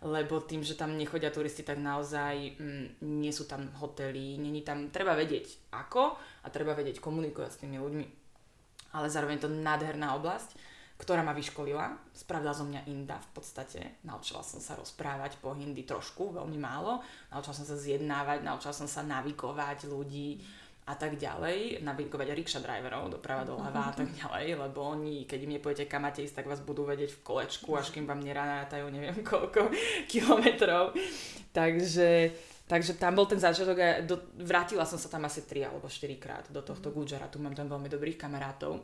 lebo 0.00 0.40
tým, 0.40 0.64
že 0.64 0.80
tam 0.80 0.96
nechodia 0.96 1.28
turisti, 1.28 1.60
tak 1.60 1.76
naozaj 1.76 2.56
mm, 2.56 3.04
nie 3.04 3.32
sú 3.32 3.44
tam 3.44 3.68
hotely, 3.76 4.40
není 4.40 4.64
tam, 4.64 4.88
treba 4.88 5.12
vedieť 5.12 5.72
ako 5.76 6.16
a 6.16 6.46
treba 6.48 6.72
vedieť 6.72 7.04
komunikovať 7.04 7.50
s 7.52 7.60
tými 7.60 7.76
ľuďmi. 7.76 8.06
Ale 8.96 9.06
zároveň 9.12 9.36
je 9.36 9.44
to 9.44 9.52
nádherná 9.52 10.16
oblasť, 10.16 10.56
ktorá 10.96 11.20
ma 11.20 11.36
vyškolila. 11.36 12.12
Spravila 12.16 12.56
zo 12.56 12.64
mňa 12.64 12.88
Inda 12.88 13.20
v 13.20 13.30
podstate. 13.36 14.00
Naučila 14.04 14.40
som 14.40 14.60
sa 14.60 14.76
rozprávať 14.76 15.40
po 15.40 15.52
hindi 15.52 15.84
trošku, 15.84 16.32
veľmi 16.32 16.56
málo. 16.60 17.00
Naučila 17.32 17.56
som 17.56 17.68
sa 17.68 17.76
zjednávať, 17.76 18.40
naučila 18.44 18.72
som 18.72 18.88
sa 18.88 19.04
navigovať 19.04 19.88
ľudí 19.88 20.40
a 20.86 20.94
tak 20.96 21.20
ďalej, 21.20 21.84
navigovať 21.84 22.34
rikša 22.34 22.60
driverov 22.64 23.12
doprava 23.12 23.44
doľava 23.44 23.92
a 23.92 23.94
tak 23.94 24.10
ďalej, 24.16 24.58
lebo 24.58 24.80
oni, 24.82 25.28
keď 25.28 25.38
im 25.46 25.52
nepoviete 25.60 25.84
kam 25.86 26.02
máte 26.08 26.24
ísť, 26.24 26.42
tak 26.42 26.50
vás 26.50 26.64
budú 26.64 26.88
vedieť 26.88 27.14
v 27.14 27.22
kolečku, 27.22 27.76
až 27.76 27.92
kým 27.94 28.08
vám 28.08 28.24
nerátajú 28.24 28.90
neviem 28.90 29.20
koľko 29.30 29.70
kilometrov. 30.10 30.96
Takže, 31.54 32.32
takže 32.66 32.98
tam 32.98 33.14
bol 33.14 33.28
ten 33.28 33.38
začiatok 33.38 33.78
a 33.78 33.88
do, 34.02 34.18
vrátila 34.40 34.82
som 34.88 34.98
sa 34.98 35.12
tam 35.12 35.28
asi 35.28 35.46
3 35.46 35.70
alebo 35.70 35.86
4 35.86 36.16
krát 36.16 36.44
do 36.50 36.64
tohto 36.64 36.90
Gujaratu, 36.90 37.38
mám 37.38 37.54
tam 37.54 37.70
veľmi 37.70 37.86
dobrých 37.86 38.18
kamarátov. 38.18 38.82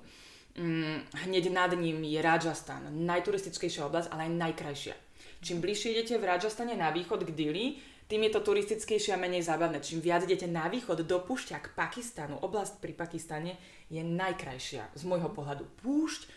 Mm, 0.57 1.05
hneď 1.29 1.53
nad 1.53 1.73
ním 1.76 2.00
je 2.00 2.17
Rajasthan, 2.23 2.88
najturistickejšia 2.88 3.85
oblasť, 3.88 4.09
ale 4.09 4.31
aj 4.31 4.33
najkrajšia. 4.41 4.97
Čím 5.45 5.61
bližšie 5.61 5.93
idete 5.93 6.17
v 6.17 6.25
Rajasthane 6.33 6.79
na 6.81 6.88
východ 6.88 7.29
k 7.29 7.31
Dili, 7.37 7.76
tým 8.07 8.23
je 8.27 8.33
to 8.39 8.41
turistickejšie 8.47 9.15
a 9.15 9.19
menej 9.19 9.43
zábavné. 9.43 9.83
Čím 9.83 9.99
viac 9.99 10.23
idete 10.23 10.47
na 10.47 10.71
východ 10.71 11.03
do 11.03 11.19
púšťa 11.19 11.59
k 11.59 11.69
Pakistanu, 11.75 12.39
oblasť 12.39 12.79
pri 12.79 12.95
Pakistane 12.95 13.59
je 13.91 13.99
najkrajšia 14.03 14.95
z 14.95 15.03
môjho 15.07 15.31
pohľadu. 15.35 15.67
Púšť 15.83 16.31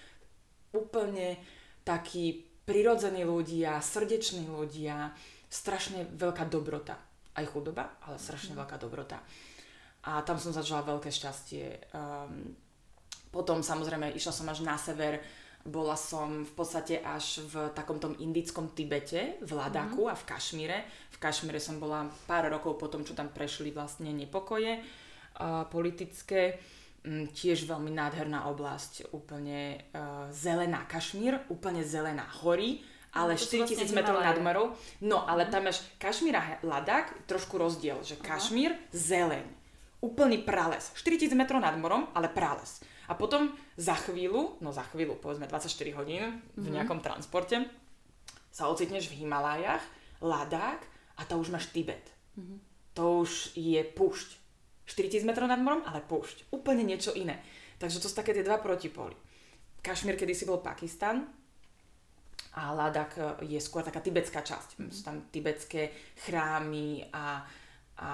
úplne 0.74 1.38
takí 1.86 2.50
prirodzení 2.66 3.26
ľudia, 3.26 3.82
srdeční 3.82 4.50
ľudia, 4.50 5.14
strašne 5.50 6.06
veľká 6.14 6.46
dobrota. 6.50 6.98
Aj 7.34 7.46
chudoba, 7.46 8.02
ale 8.06 8.22
strašne 8.22 8.58
veľká 8.58 8.78
dobrota. 8.82 9.22
A 10.06 10.22
tam 10.26 10.38
som 10.42 10.54
zažila 10.54 10.86
veľké 10.86 11.10
šťastie. 11.10 11.94
Um, 11.94 12.54
potom 13.30 13.62
samozrejme 13.62 14.14
išla 14.18 14.34
som 14.34 14.50
až 14.50 14.66
na 14.66 14.74
sever, 14.78 15.22
bola 15.70 15.94
som 15.94 16.44
v 16.44 16.54
podstate 16.58 17.00
až 17.00 17.46
v 17.46 17.70
takom 17.78 18.02
tom 18.02 18.18
indickom 18.18 18.74
Tibete, 18.74 19.38
v 19.46 19.52
Ladaku 19.54 20.10
mm. 20.10 20.12
a 20.12 20.16
v 20.18 20.24
Kašmíre. 20.26 20.78
V 21.14 21.18
Kašmíre 21.22 21.62
som 21.62 21.78
bola 21.78 22.10
pár 22.26 22.50
rokov 22.50 22.76
potom, 22.82 23.06
čo 23.06 23.14
tam 23.14 23.30
prešli 23.30 23.70
vlastne 23.70 24.10
nepokoje 24.10 24.82
uh, 24.82 25.64
politické 25.70 26.58
Mm, 27.00 27.32
tiež 27.32 27.64
veľmi 27.64 27.96
nádherná 27.96 28.52
oblasť, 28.52 29.16
úplne 29.16 29.80
uh, 29.96 30.28
zelená 30.36 30.84
Kašmír, 30.84 31.40
úplne 31.48 31.80
zelená 31.80 32.28
hory, 32.44 32.84
ale 33.16 33.34
no, 33.34 33.40
4000 33.40 33.72
vlastne 33.72 33.96
metrov 33.96 34.20
nad 34.20 34.38
morou. 34.44 34.76
No, 35.00 35.24
ale 35.24 35.48
mm. 35.48 35.50
tam 35.50 35.62
máš 35.64 35.80
Kašmír 35.96 36.36
a 36.36 36.60
Ladák, 36.60 37.24
trošku 37.24 37.56
rozdiel, 37.56 38.04
že 38.04 38.20
Kašmír, 38.20 38.76
zeleň, 38.92 39.48
úplný 40.04 40.44
prales. 40.44 40.92
4000 41.00 41.40
metrov 41.40 41.64
nad 41.64 41.80
morom, 41.80 42.12
ale 42.12 42.28
prales. 42.28 42.84
A 43.10 43.18
potom 43.18 43.50
za 43.74 43.98
chvíľu, 43.98 44.62
no 44.62 44.70
za 44.70 44.86
chvíľu, 44.94 45.18
povedzme 45.18 45.50
24 45.50 45.98
hodín 45.98 46.46
v 46.54 46.66
mhm. 46.70 46.74
nejakom 46.78 47.02
transporte, 47.02 47.66
sa 48.54 48.70
ocitneš 48.70 49.10
v 49.10 49.26
Himalájach, 49.26 49.82
Ladák 50.22 50.82
a 51.18 51.22
to 51.26 51.40
už 51.40 51.50
máš 51.54 51.72
Tibet. 51.72 52.04
Mm-hmm. 52.36 52.58
To 53.00 53.24
už 53.24 53.56
je 53.56 53.80
púšť 53.84 54.28
4000 54.90 55.24
metrov 55.24 55.48
nad 55.48 55.62
morom, 55.62 55.80
ale 55.88 56.04
púšť. 56.04 56.52
Úplne 56.52 56.84
niečo 56.84 57.16
iné. 57.16 57.40
Takže 57.80 58.04
to 58.04 58.12
sú 58.12 58.16
také 58.20 58.36
tie 58.36 58.44
dva 58.44 58.60
protipóly. 58.60 59.16
Kašmír 59.80 60.20
kedysi 60.20 60.44
bol 60.44 60.60
Pakistan 60.60 61.24
a 62.60 62.76
Ladak 62.76 63.16
e, 63.16 63.56
je 63.56 63.60
skôr 63.64 63.80
taká 63.86 64.04
tibetská 64.04 64.44
časť. 64.44 64.84
Sú 64.92 65.02
tam 65.08 65.32
tibetské 65.32 65.96
chrámy 66.28 67.08
a, 67.16 67.48
a 67.96 68.10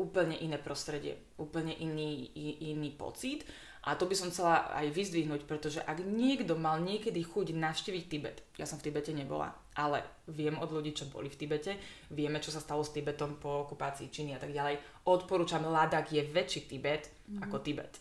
úplne 0.00 0.40
iné 0.40 0.56
prostredie, 0.56 1.20
úplne 1.36 1.76
iný, 1.76 2.32
iný 2.72 2.96
pocit. 2.96 3.44
A 3.80 3.96
to 3.96 4.04
by 4.04 4.12
som 4.12 4.28
chcela 4.28 4.68
aj 4.76 4.92
vyzdvihnúť, 4.92 5.48
pretože 5.48 5.80
ak 5.80 6.04
niekto 6.04 6.52
mal 6.52 6.84
niekedy 6.84 7.24
chuť 7.24 7.56
navštíviť 7.56 8.04
Tibet, 8.12 8.44
ja 8.60 8.68
som 8.68 8.76
v 8.76 8.84
Tibete 8.92 9.08
nebola, 9.16 9.56
ale 9.72 10.04
viem 10.28 10.52
od 10.60 10.68
ľudí, 10.68 10.92
čo 10.92 11.08
boli 11.08 11.32
v 11.32 11.40
Tibete, 11.40 11.80
vieme, 12.12 12.44
čo 12.44 12.52
sa 12.52 12.60
stalo 12.60 12.84
s 12.84 12.92
Tibetom 12.92 13.40
po 13.40 13.64
okupácii 13.64 14.12
Číny 14.12 14.36
a 14.36 14.40
tak 14.40 14.52
ďalej. 14.52 14.76
Odporúčam, 15.08 15.64
Ladak 15.64 16.12
je 16.12 16.20
väčší 16.20 16.68
Tibet 16.68 17.08
mm. 17.08 17.40
ako 17.48 17.56
Tibet. 17.64 17.96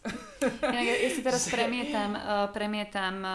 Ja, 0.67 0.83
ja, 0.83 0.93
ja 0.99 1.09
si 1.15 1.23
teraz 1.23 1.47
premietam, 1.55 2.11
uh, 2.11 2.51
premietam 2.51 3.15
uh, 3.23 3.31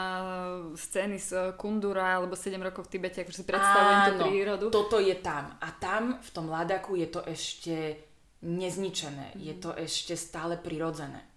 scény 0.77 1.17
z 1.17 1.31
uh, 1.33 1.41
Kundura 1.57 2.21
alebo 2.21 2.37
7 2.37 2.61
rokov 2.61 2.93
v 2.93 3.01
Tibete, 3.01 3.25
akože 3.25 3.41
si 3.41 3.49
predstavujem 3.49 4.01
Áno, 4.05 4.09
tú 4.21 4.29
prírodu. 4.29 4.65
toto 4.69 5.01
je 5.01 5.17
tam. 5.17 5.57
A 5.65 5.73
tam, 5.81 6.21
v 6.21 6.29
tom 6.29 6.53
Ladaku, 6.53 7.01
je 7.01 7.09
to 7.09 7.25
ešte 7.25 8.05
nezničené. 8.45 9.41
Je 9.41 9.57
to 9.57 9.73
ešte 9.73 10.15
stále 10.15 10.61
prirodzené 10.61 11.35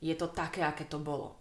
je 0.00 0.14
to 0.14 0.28
také, 0.28 0.64
aké 0.64 0.84
to 0.84 1.00
bolo. 1.00 1.36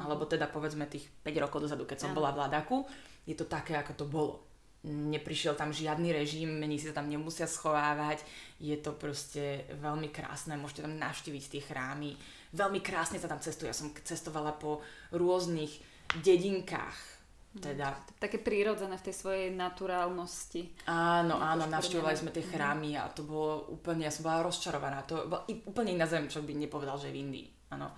Alebo 0.00 0.24
teda 0.24 0.48
povedzme 0.48 0.88
tých 0.88 1.06
5 1.22 1.44
rokov 1.44 1.68
dozadu, 1.68 1.84
keď 1.84 2.08
som 2.08 2.16
bola 2.16 2.32
v 2.32 2.40
Ladaku, 2.46 2.88
je 3.28 3.36
to 3.36 3.44
také, 3.44 3.76
ako 3.76 3.92
to 3.94 4.06
bolo. 4.08 4.34
Neprišiel 4.80 5.60
tam 5.60 5.76
žiadny 5.76 6.08
režim, 6.08 6.48
mení 6.48 6.80
sa 6.80 6.96
tam 6.96 7.12
nemusia 7.12 7.44
schovávať, 7.44 8.24
je 8.56 8.72
to 8.80 8.96
proste 8.96 9.68
veľmi 9.76 10.08
krásne, 10.08 10.56
môžete 10.56 10.88
tam 10.88 10.96
navštíviť 10.96 11.44
tie 11.52 11.60
chrámy. 11.60 12.16
Veľmi 12.56 12.80
krásne 12.80 13.20
sa 13.20 13.28
tam 13.28 13.44
cestuje, 13.44 13.68
ja 13.68 13.76
som 13.76 13.92
cestovala 13.92 14.56
po 14.56 14.80
rôznych 15.12 15.84
dedinkách, 16.24 16.96
mhm. 16.96 17.19
Teda... 17.50 17.98
Také 18.22 18.38
prírodzené 18.38 18.94
v 18.94 19.06
tej 19.10 19.14
svojej 19.16 19.48
naturálnosti. 19.50 20.86
Áno, 20.86 21.34
áno, 21.40 21.66
navštívovali 21.66 22.14
sme 22.14 22.30
tie 22.30 22.46
mhm. 22.46 22.50
chrámy 22.54 22.90
a 22.94 23.10
to 23.10 23.26
bolo 23.26 23.70
úplne, 23.74 24.06
ja 24.06 24.14
som 24.14 24.28
bola 24.28 24.46
rozčarovaná. 24.46 25.02
To 25.10 25.26
bola 25.26 25.42
úplne 25.66 25.98
iná 25.98 26.06
zem, 26.06 26.30
čo 26.30 26.46
by 26.46 26.52
nepovedal, 26.54 26.98
že 27.00 27.10
v 27.10 27.20
Indii 27.22 27.48
áno. 27.70 27.88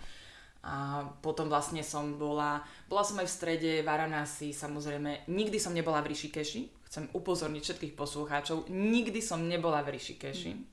A 0.63 1.03
potom 1.19 1.51
vlastne 1.51 1.83
som 1.83 2.15
bola, 2.15 2.63
bola 2.87 3.03
som 3.03 3.19
aj 3.19 3.27
v 3.27 3.35
strede 3.35 3.73
Varanasi, 3.83 4.55
samozrejme, 4.55 5.27
nikdy 5.27 5.59
som 5.59 5.75
nebola 5.75 5.99
v 6.07 6.15
Rishikeshi, 6.15 6.71
chcem 6.87 7.11
upozorniť 7.11 7.63
všetkých 7.67 7.95
poslucháčov, 7.99 8.71
nikdy 8.71 9.19
som 9.19 9.43
nebola 9.43 9.83
v 9.83 9.99
Rishikeshi. 9.99 10.55
Mm. 10.55 10.65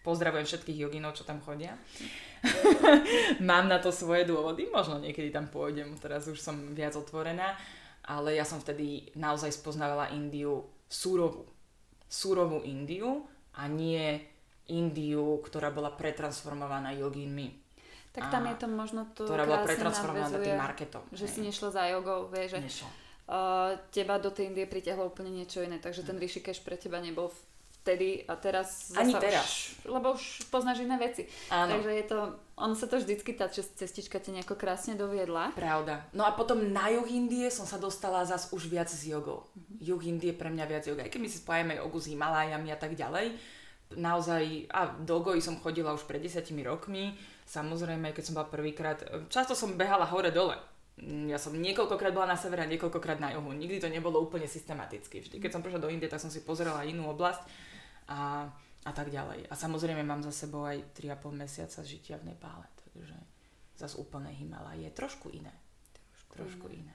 Pozdravujem 0.00 0.48
všetkých 0.48 0.80
joginov, 0.88 1.16
čo 1.16 1.28
tam 1.28 1.44
chodia. 1.44 1.76
Mám 3.48 3.68
na 3.68 3.80
to 3.80 3.92
svoje 3.92 4.24
dôvody, 4.24 4.68
možno 4.72 5.00
niekedy 5.00 5.28
tam 5.28 5.52
pôjdem, 5.52 5.92
teraz 6.00 6.24
už 6.24 6.40
som 6.40 6.72
viac 6.72 6.96
otvorená, 6.96 7.56
ale 8.04 8.36
ja 8.36 8.44
som 8.44 8.60
vtedy 8.60 9.12
naozaj 9.16 9.50
spoznávala 9.52 10.12
Indiu 10.12 10.64
súrovú. 10.86 11.48
Súrovú 12.06 12.62
Indiu 12.62 13.24
a 13.56 13.66
nie 13.66 14.20
Indiu, 14.70 15.40
ktorá 15.44 15.72
bola 15.72 15.92
pretransformovaná 15.92 16.94
joginmi 16.96 17.64
tak 18.14 18.30
tam 18.30 18.46
je 18.46 18.54
to 18.54 18.66
možno 18.70 19.10
to 19.10 19.26
Ktorá 19.26 19.42
bola 19.42 19.66
pretransformovaná 19.66 20.38
tým 20.38 20.54
marketom. 20.54 21.02
Že 21.10 21.26
hej. 21.26 21.32
si 21.34 21.40
nešla 21.50 21.68
za 21.74 21.82
jogou, 21.90 22.30
vieš, 22.30 22.54
že 22.54 22.58
Nešla. 22.62 22.90
Uh, 23.24 23.74
teba 23.90 24.22
do 24.22 24.30
tej 24.30 24.54
Indie 24.54 24.70
pritiahlo 24.70 25.10
úplne 25.10 25.34
niečo 25.34 25.66
iné, 25.66 25.82
takže 25.82 26.06
ten 26.06 26.14
Rishikesh 26.14 26.62
pre 26.62 26.78
teba 26.78 27.02
nebol 27.02 27.34
vtedy 27.84 28.24
a 28.24 28.40
teraz... 28.40 28.96
Ani 28.96 29.12
teraz. 29.12 29.44
Už, 29.44 29.92
lebo 29.92 30.16
už 30.16 30.48
poznáš 30.48 30.80
iné 30.80 30.96
veci. 30.96 31.28
Áno. 31.52 31.76
Takže 31.76 31.90
je 31.92 32.04
to, 32.08 32.18
on 32.56 32.72
sa 32.72 32.88
to 32.88 32.96
vždycky, 32.96 33.36
tá 33.36 33.52
cestička 33.52 34.16
ti 34.16 34.32
nejako 34.32 34.56
krásne 34.56 34.96
doviedla. 34.96 35.52
Pravda. 35.52 36.08
No 36.16 36.24
a 36.24 36.32
potom 36.32 36.72
na 36.72 36.88
juh 36.88 37.04
Indie 37.12 37.52
som 37.52 37.68
sa 37.68 37.76
dostala 37.76 38.24
zas 38.24 38.48
už 38.56 38.72
viac 38.72 38.88
s 38.88 39.04
jogou. 39.04 39.44
Mm-hmm. 39.52 39.76
Juh 39.84 40.02
Indie 40.08 40.32
pre 40.32 40.48
mňa 40.48 40.64
viac 40.64 40.88
joga. 40.88 41.04
Aj 41.04 41.12
keď 41.12 41.20
my 41.20 41.28
si 41.28 41.44
spájame 41.44 41.76
jogu 41.76 42.00
s 42.00 42.08
Himalájami 42.08 42.72
a 42.72 42.78
tak 42.80 42.96
ďalej, 42.96 43.36
naozaj, 43.94 44.72
a 44.72 44.96
do 44.96 45.20
Goji 45.20 45.44
som 45.44 45.60
chodila 45.60 45.92
už 45.92 46.08
pred 46.08 46.24
desiatimi 46.24 46.64
rokmi, 46.64 47.14
Samozrejme, 47.44 48.16
keď 48.16 48.24
som 48.24 48.34
bola 48.40 48.48
prvýkrát, 48.48 49.04
často 49.28 49.52
som 49.52 49.76
behala 49.76 50.08
hore-dole. 50.08 50.56
Ja 51.28 51.36
som 51.36 51.58
niekoľkokrát 51.58 52.14
bola 52.14 52.32
na 52.32 52.38
severe 52.38 52.64
a 52.64 52.70
niekoľkokrát 52.70 53.20
na 53.20 53.34
juhu. 53.34 53.50
Nikdy 53.52 53.82
to 53.82 53.92
nebolo 53.92 54.22
úplne 54.22 54.48
systematicky. 54.48 55.20
Vždy, 55.20 55.42
keď 55.42 55.50
som 55.52 55.60
prišla 55.60 55.82
do 55.82 55.90
Indie, 55.92 56.08
tak 56.08 56.22
som 56.22 56.32
si 56.32 56.40
pozerala 56.40 56.86
inú 56.88 57.10
oblasť 57.12 57.42
a, 58.08 58.48
a 58.84 58.90
tak 58.92 59.08
ďalej. 59.08 59.48
A 59.48 59.54
samozrejme 59.56 60.04
mám 60.04 60.20
za 60.20 60.32
sebou 60.32 60.64
aj 60.68 60.94
3,5 60.96 61.32
mesiaca 61.32 61.80
žitia 61.80 62.16
v 62.20 62.32
Nepále. 62.32 62.66
Takže 62.94 63.16
zase 63.74 63.96
úplne 63.98 64.30
Himala 64.30 64.76
je 64.76 64.90
trošku 64.92 65.32
iné. 65.32 65.52
Trošku, 66.12 66.32
trošku 66.36 66.66
iné. 66.70 66.90
iné. 66.90 66.94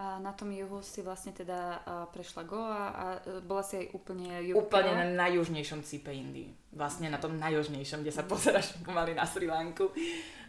A 0.00 0.22
na 0.22 0.32
tom 0.32 0.54
juhu 0.54 0.80
si 0.86 1.02
vlastne 1.02 1.34
teda 1.34 1.82
prešla 2.14 2.46
Goa 2.46 2.82
a 2.94 3.04
e, 3.20 3.42
bola 3.42 3.60
si 3.60 3.84
aj 3.84 3.86
úplne 3.92 4.38
juhu. 4.46 4.62
Úplne 4.64 4.92
na 4.96 5.06
najjužnejšom 5.26 5.82
cípe 5.82 6.14
Indii. 6.14 6.54
Vlastne 6.72 7.10
na 7.10 7.18
tom 7.18 7.36
najjužnejšom, 7.36 8.00
kde 8.06 8.14
sa 8.14 8.22
pozeráš 8.30 8.78
pomaly 8.86 9.18
na 9.18 9.26
Sri 9.26 9.50
Lanku. 9.50 9.90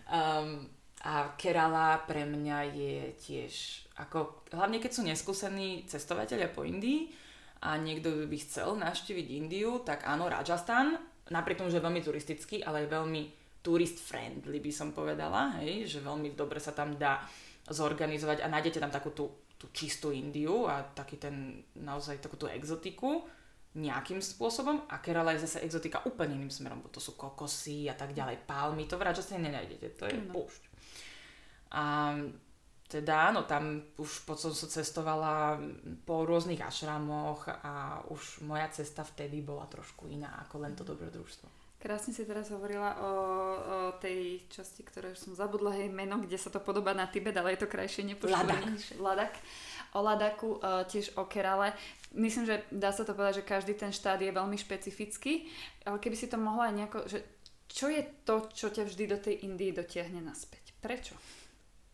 Um, 0.07 0.69
a 1.01 1.33
Kerala 1.33 2.05
pre 2.05 2.29
mňa 2.29 2.57
je 2.69 2.95
tiež, 3.17 3.53
ako, 3.97 4.45
hlavne 4.53 4.77
keď 4.77 4.91
sú 4.93 5.01
neskúsení 5.01 5.89
cestovateľia 5.89 6.53
po 6.53 6.61
Indii 6.61 7.09
a 7.61 7.77
niekto 7.77 8.25
by 8.25 8.37
chcel 8.41 8.73
navštíviť 8.77 9.27
Indiu, 9.37 9.85
tak 9.85 10.09
áno, 10.09 10.25
Rajasthan, 10.25 10.97
napriek 11.29 11.61
tomu, 11.61 11.69
že 11.69 11.77
je 11.77 11.85
veľmi 11.85 12.01
turistický, 12.01 12.65
ale 12.65 12.85
je 12.85 12.93
veľmi 12.93 13.21
turist 13.61 14.01
friendly 14.01 14.57
by 14.57 14.71
som 14.73 14.89
povedala, 14.89 15.61
hej, 15.61 15.85
že 15.85 16.01
veľmi 16.01 16.33
dobre 16.33 16.57
sa 16.57 16.73
tam 16.73 16.97
dá 16.97 17.21
zorganizovať 17.69 18.41
a 18.41 18.49
nájdete 18.49 18.81
tam 18.81 18.89
takú 18.89 19.13
tú, 19.13 19.29
tú 19.61 19.69
čistú 19.69 20.09
Indiu 20.09 20.65
a 20.65 20.81
taký 20.81 21.21
ten 21.21 21.61
naozaj 21.77 22.17
takú 22.17 22.41
tú 22.41 22.49
exotiku 22.49 23.21
nejakým 23.71 24.19
spôsobom 24.19 24.83
a 24.91 24.99
Kerala 24.99 25.31
je 25.37 25.47
zase 25.47 25.63
exotika 25.63 26.03
úplne 26.03 26.35
iným 26.35 26.51
smerom, 26.51 26.83
bo 26.83 26.91
to 26.91 26.99
sú 26.99 27.15
kokosy 27.15 27.87
a 27.87 27.95
tak 27.95 28.11
ďalej, 28.11 28.43
palmy, 28.43 28.83
to 28.83 28.99
v 28.99 29.05
Rajasthane 29.07 29.47
nenájdete, 29.47 29.87
to 29.95 30.03
je 30.11 30.17
no. 30.19 30.33
púšť. 30.35 30.61
A 31.71 32.11
teda 32.91 33.31
áno, 33.31 33.47
tam 33.47 33.79
už 33.95 34.27
potom 34.27 34.51
som 34.51 34.67
cestovala 34.67 35.55
po 36.03 36.27
rôznych 36.27 36.59
ašramoch 36.59 37.47
a 37.47 38.03
už 38.11 38.43
moja 38.43 38.67
cesta 38.67 39.07
vtedy 39.07 39.39
bola 39.39 39.63
trošku 39.71 40.11
iná 40.11 40.43
ako 40.43 40.55
len 40.59 40.75
to 40.75 40.83
dobrodružstvo. 40.83 41.47
Krásne 41.81 42.13
si 42.13 42.29
teraz 42.29 42.53
hovorila 42.53 42.93
o, 43.01 43.09
o 43.09 43.77
tej 43.97 44.45
časti, 44.53 44.85
ktoré 44.85 45.17
som 45.17 45.33
zabudla 45.33 45.73
jej 45.73 45.89
meno, 45.89 46.21
kde 46.21 46.37
sa 46.37 46.53
to 46.53 46.61
podobá 46.61 46.93
na 46.93 47.09
Tibet, 47.09 47.33
ale 47.33 47.57
je 47.57 47.65
to 47.65 47.71
krajšie 47.73 48.05
nepoškodené. 48.05 49.01
Ladak. 49.01 49.33
O 49.97 50.05
Ladaku, 50.05 50.61
uh, 50.61 50.85
tiež 50.85 51.17
o 51.17 51.25
Kerale. 51.25 51.73
Myslím, 52.13 52.45
že 52.45 52.69
dá 52.69 52.93
sa 52.93 53.01
to 53.01 53.17
povedať, 53.17 53.41
že 53.41 53.49
každý 53.49 53.73
ten 53.73 53.89
štát 53.89 54.21
je 54.21 54.29
veľmi 54.29 54.61
špecifický, 54.61 55.49
ale 55.81 55.97
keby 55.97 56.13
si 56.13 56.29
to 56.29 56.37
mohla 56.37 56.69
aj 56.69 56.75
nejako, 56.77 56.99
že 57.09 57.19
čo 57.65 57.89
je 57.89 58.05
to, 58.29 58.45
čo 58.53 58.69
ťa 58.69 58.85
vždy 58.85 59.03
do 59.09 59.17
tej 59.17 59.35
Indii 59.49 59.73
dotiahne 59.73 60.21
naspäť? 60.21 60.77
Prečo? 60.77 61.17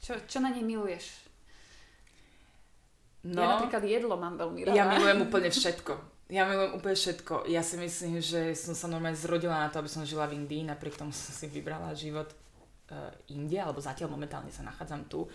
Čo, 0.07 0.15
čo 0.23 0.37
na 0.39 0.55
nej 0.55 0.63
miluješ? 0.63 1.27
No, 3.27 3.43
ja 3.43 3.59
napríklad 3.59 3.83
jedlo 3.83 4.15
mám 4.15 4.39
veľmi 4.39 4.63
rada. 4.63 4.71
Ja 4.71 4.87
milujem 4.87 5.19
úplne 5.27 5.51
všetko. 5.51 5.93
Ja 6.31 6.47
milujem 6.47 6.79
úplne 6.79 6.95
všetko. 6.95 7.43
Ja 7.51 7.59
si 7.59 7.75
myslím, 7.75 8.23
že 8.23 8.55
som 8.55 8.71
sa 8.71 8.87
normálne 8.87 9.19
zrodila 9.19 9.59
na 9.59 9.67
to, 9.67 9.83
aby 9.83 9.91
som 9.91 10.07
žila 10.07 10.31
v 10.31 10.39
Indii, 10.39 10.63
napriek 10.63 10.95
tomu 10.95 11.11
som 11.11 11.35
si 11.35 11.51
vybrala 11.51 11.91
život 11.91 12.31
uh, 12.87 13.11
India, 13.27 13.67
alebo 13.67 13.83
zatiaľ 13.83 14.15
momentálne 14.15 14.47
sa 14.47 14.63
nachádzam 14.63 15.11
tu. 15.11 15.27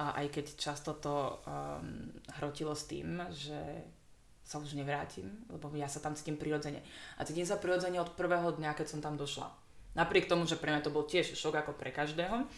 A 0.00 0.16
aj 0.24 0.40
keď 0.40 0.46
často 0.56 0.96
to 0.96 1.44
um, 1.44 2.08
hrotilo 2.40 2.72
s 2.72 2.88
tým, 2.88 3.20
že 3.28 3.60
sa 4.40 4.56
už 4.56 4.72
nevrátim, 4.72 5.28
lebo 5.52 5.68
ja 5.76 5.84
sa 5.84 6.00
tam 6.00 6.16
cítim 6.16 6.40
prirodzene. 6.40 6.80
A 7.20 7.28
cítim 7.28 7.44
sa 7.44 7.60
prirodzene 7.60 8.00
od 8.00 8.16
prvého 8.16 8.56
dňa, 8.56 8.72
keď 8.72 8.86
som 8.88 9.04
tam 9.04 9.20
došla. 9.20 9.52
Napriek 10.00 10.32
tomu, 10.32 10.48
že 10.48 10.56
pre 10.56 10.72
mňa 10.72 10.80
to 10.80 10.92
bol 10.92 11.04
tiež 11.04 11.36
šok 11.36 11.60
ako 11.60 11.76
pre 11.76 11.92
každého, 11.92 12.48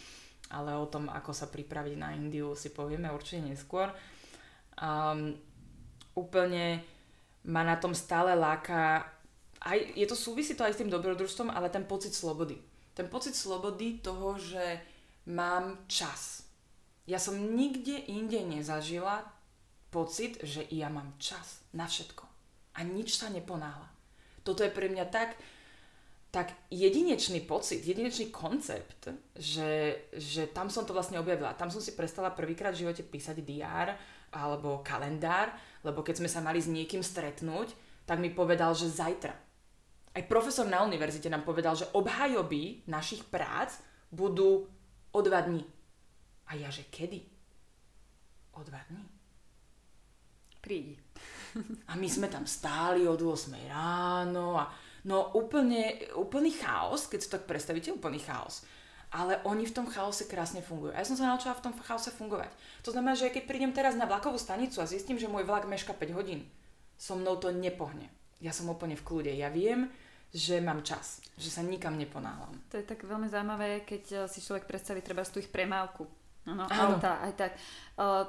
ale 0.51 0.75
o 0.79 0.87
tom, 0.87 1.11
ako 1.11 1.33
sa 1.35 1.51
pripraviť 1.51 1.95
na 1.99 2.15
Indiu, 2.15 2.55
si 2.55 2.71
povieme 2.71 3.11
určite 3.11 3.43
neskôr. 3.43 3.91
Um, 4.77 5.35
úplne 6.15 6.85
ma 7.47 7.63
na 7.63 7.79
tom 7.79 7.95
stále 7.95 8.35
láka, 8.35 9.07
aj, 9.63 9.79
je 9.95 10.07
to 10.07 10.17
súvisí 10.19 10.55
to 10.55 10.63
aj 10.63 10.75
s 10.75 10.81
tým 10.83 10.91
dobrodružstvom, 10.91 11.51
ale 11.51 11.71
ten 11.71 11.87
pocit 11.87 12.15
slobody. 12.15 12.59
Ten 12.95 13.11
pocit 13.11 13.35
slobody 13.35 13.99
toho, 13.99 14.39
že 14.39 14.81
mám 15.27 15.87
čas. 15.91 16.47
Ja 17.07 17.19
som 17.23 17.39
nikde 17.55 17.99
inde 18.11 18.43
nezažila 18.43 19.27
pocit, 19.95 20.43
že 20.43 20.67
ja 20.71 20.91
mám 20.91 21.15
čas 21.23 21.63
na 21.71 21.87
všetko. 21.87 22.25
A 22.77 22.83
nič 22.83 23.15
sa 23.15 23.31
neponáhla. 23.31 23.89
Toto 24.43 24.63
je 24.63 24.71
pre 24.71 24.87
mňa 24.91 25.07
tak, 25.11 25.39
tak 26.37 26.53
jedinečný 26.69 27.49
pocit, 27.49 27.81
jedinečný 27.81 28.29
koncept, 28.29 29.09
že, 29.33 30.05
že 30.13 30.53
tam 30.53 30.69
som 30.69 30.85
to 30.85 30.93
vlastne 30.93 31.17
objavila. 31.17 31.57
Tam 31.57 31.73
som 31.73 31.81
si 31.81 31.97
prestala 31.97 32.29
prvýkrát 32.29 32.77
v 32.77 32.85
živote 32.85 33.09
písať 33.09 33.41
DR 33.41 33.97
alebo 34.37 34.85
kalendár, 34.85 35.57
lebo 35.81 36.05
keď 36.05 36.21
sme 36.21 36.29
sa 36.29 36.45
mali 36.45 36.61
s 36.61 36.69
niekým 36.69 37.01
stretnúť, 37.01 37.73
tak 38.05 38.21
mi 38.21 38.29
povedal, 38.29 38.77
že 38.77 38.93
zajtra. 38.93 39.33
Aj 40.13 40.23
profesor 40.29 40.69
na 40.69 40.85
univerzite 40.85 41.33
nám 41.33 41.49
povedal, 41.49 41.73
že 41.73 41.89
obhajoby 41.97 42.85
našich 42.85 43.25
prác 43.25 43.81
budú 44.13 44.69
o 45.17 45.21
dva 45.25 45.41
dní. 45.41 45.65
A 46.53 46.61
ja, 46.61 46.69
že 46.69 46.85
kedy? 46.93 47.25
O 48.53 48.61
dva 48.61 48.85
dní. 48.93 49.09
Prídi. 50.61 51.01
A 51.89 51.97
my 51.97 52.09
sme 52.13 52.29
tam 52.29 52.45
stáli 52.45 53.09
od 53.09 53.25
8 53.25 53.57
ráno 53.73 54.61
a 54.61 54.69
No 55.07 55.31
úplne, 55.39 56.03
úplný 56.19 56.51
chaos, 56.59 57.07
keď 57.07 57.21
si 57.23 57.31
tak 57.31 57.47
predstavíte, 57.47 57.95
úplný 57.95 58.19
chaos. 58.19 58.67
Ale 59.15 59.39
oni 59.47 59.63
v 59.63 59.71
tom 59.71 59.87
chaose 59.87 60.27
krásne 60.27 60.67
fungujú. 60.67 60.91
A 60.91 60.99
ja 60.99 61.07
som 61.07 61.15
sa 61.15 61.31
naučila 61.31 61.55
v 61.55 61.71
tom 61.71 61.73
chaose 61.79 62.11
fungovať. 62.11 62.51
To 62.83 62.91
znamená, 62.91 63.15
že 63.15 63.31
keď 63.31 63.47
prídem 63.47 63.71
teraz 63.71 63.95
na 63.95 64.11
vlakovú 64.11 64.35
stanicu 64.35 64.83
a 64.83 64.91
zistím, 64.91 65.15
že 65.15 65.31
môj 65.31 65.47
vlak 65.47 65.71
meška 65.71 65.95
5 65.95 66.11
hodín, 66.19 66.43
so 66.99 67.15
mnou 67.15 67.39
to 67.39 67.55
nepohne. 67.55 68.11
Ja 68.43 68.51
som 68.51 68.67
úplne 68.67 68.99
v 68.99 69.07
kľude. 69.07 69.31
Ja 69.31 69.47
viem, 69.47 69.95
že 70.35 70.59
mám 70.59 70.83
čas, 70.83 71.23
že 71.39 71.55
sa 71.55 71.63
nikam 71.63 71.95
neponáhľam. 71.95 72.59
To 72.75 72.83
je 72.83 72.85
tak 72.85 73.07
veľmi 73.07 73.31
zaujímavé, 73.31 73.87
keď 73.87 74.03
eh, 74.11 74.19
si 74.27 74.43
človek 74.43 74.67
predstaví 74.67 75.01
treba 75.07 75.23
z 75.23 75.31
tú 75.31 75.39
ich 75.39 75.49
premávku. 75.55 76.03
No, 76.47 76.67
auta, 76.67 77.19
aj 77.27 77.33
tak. 77.35 77.53
Uh, 77.99 78.23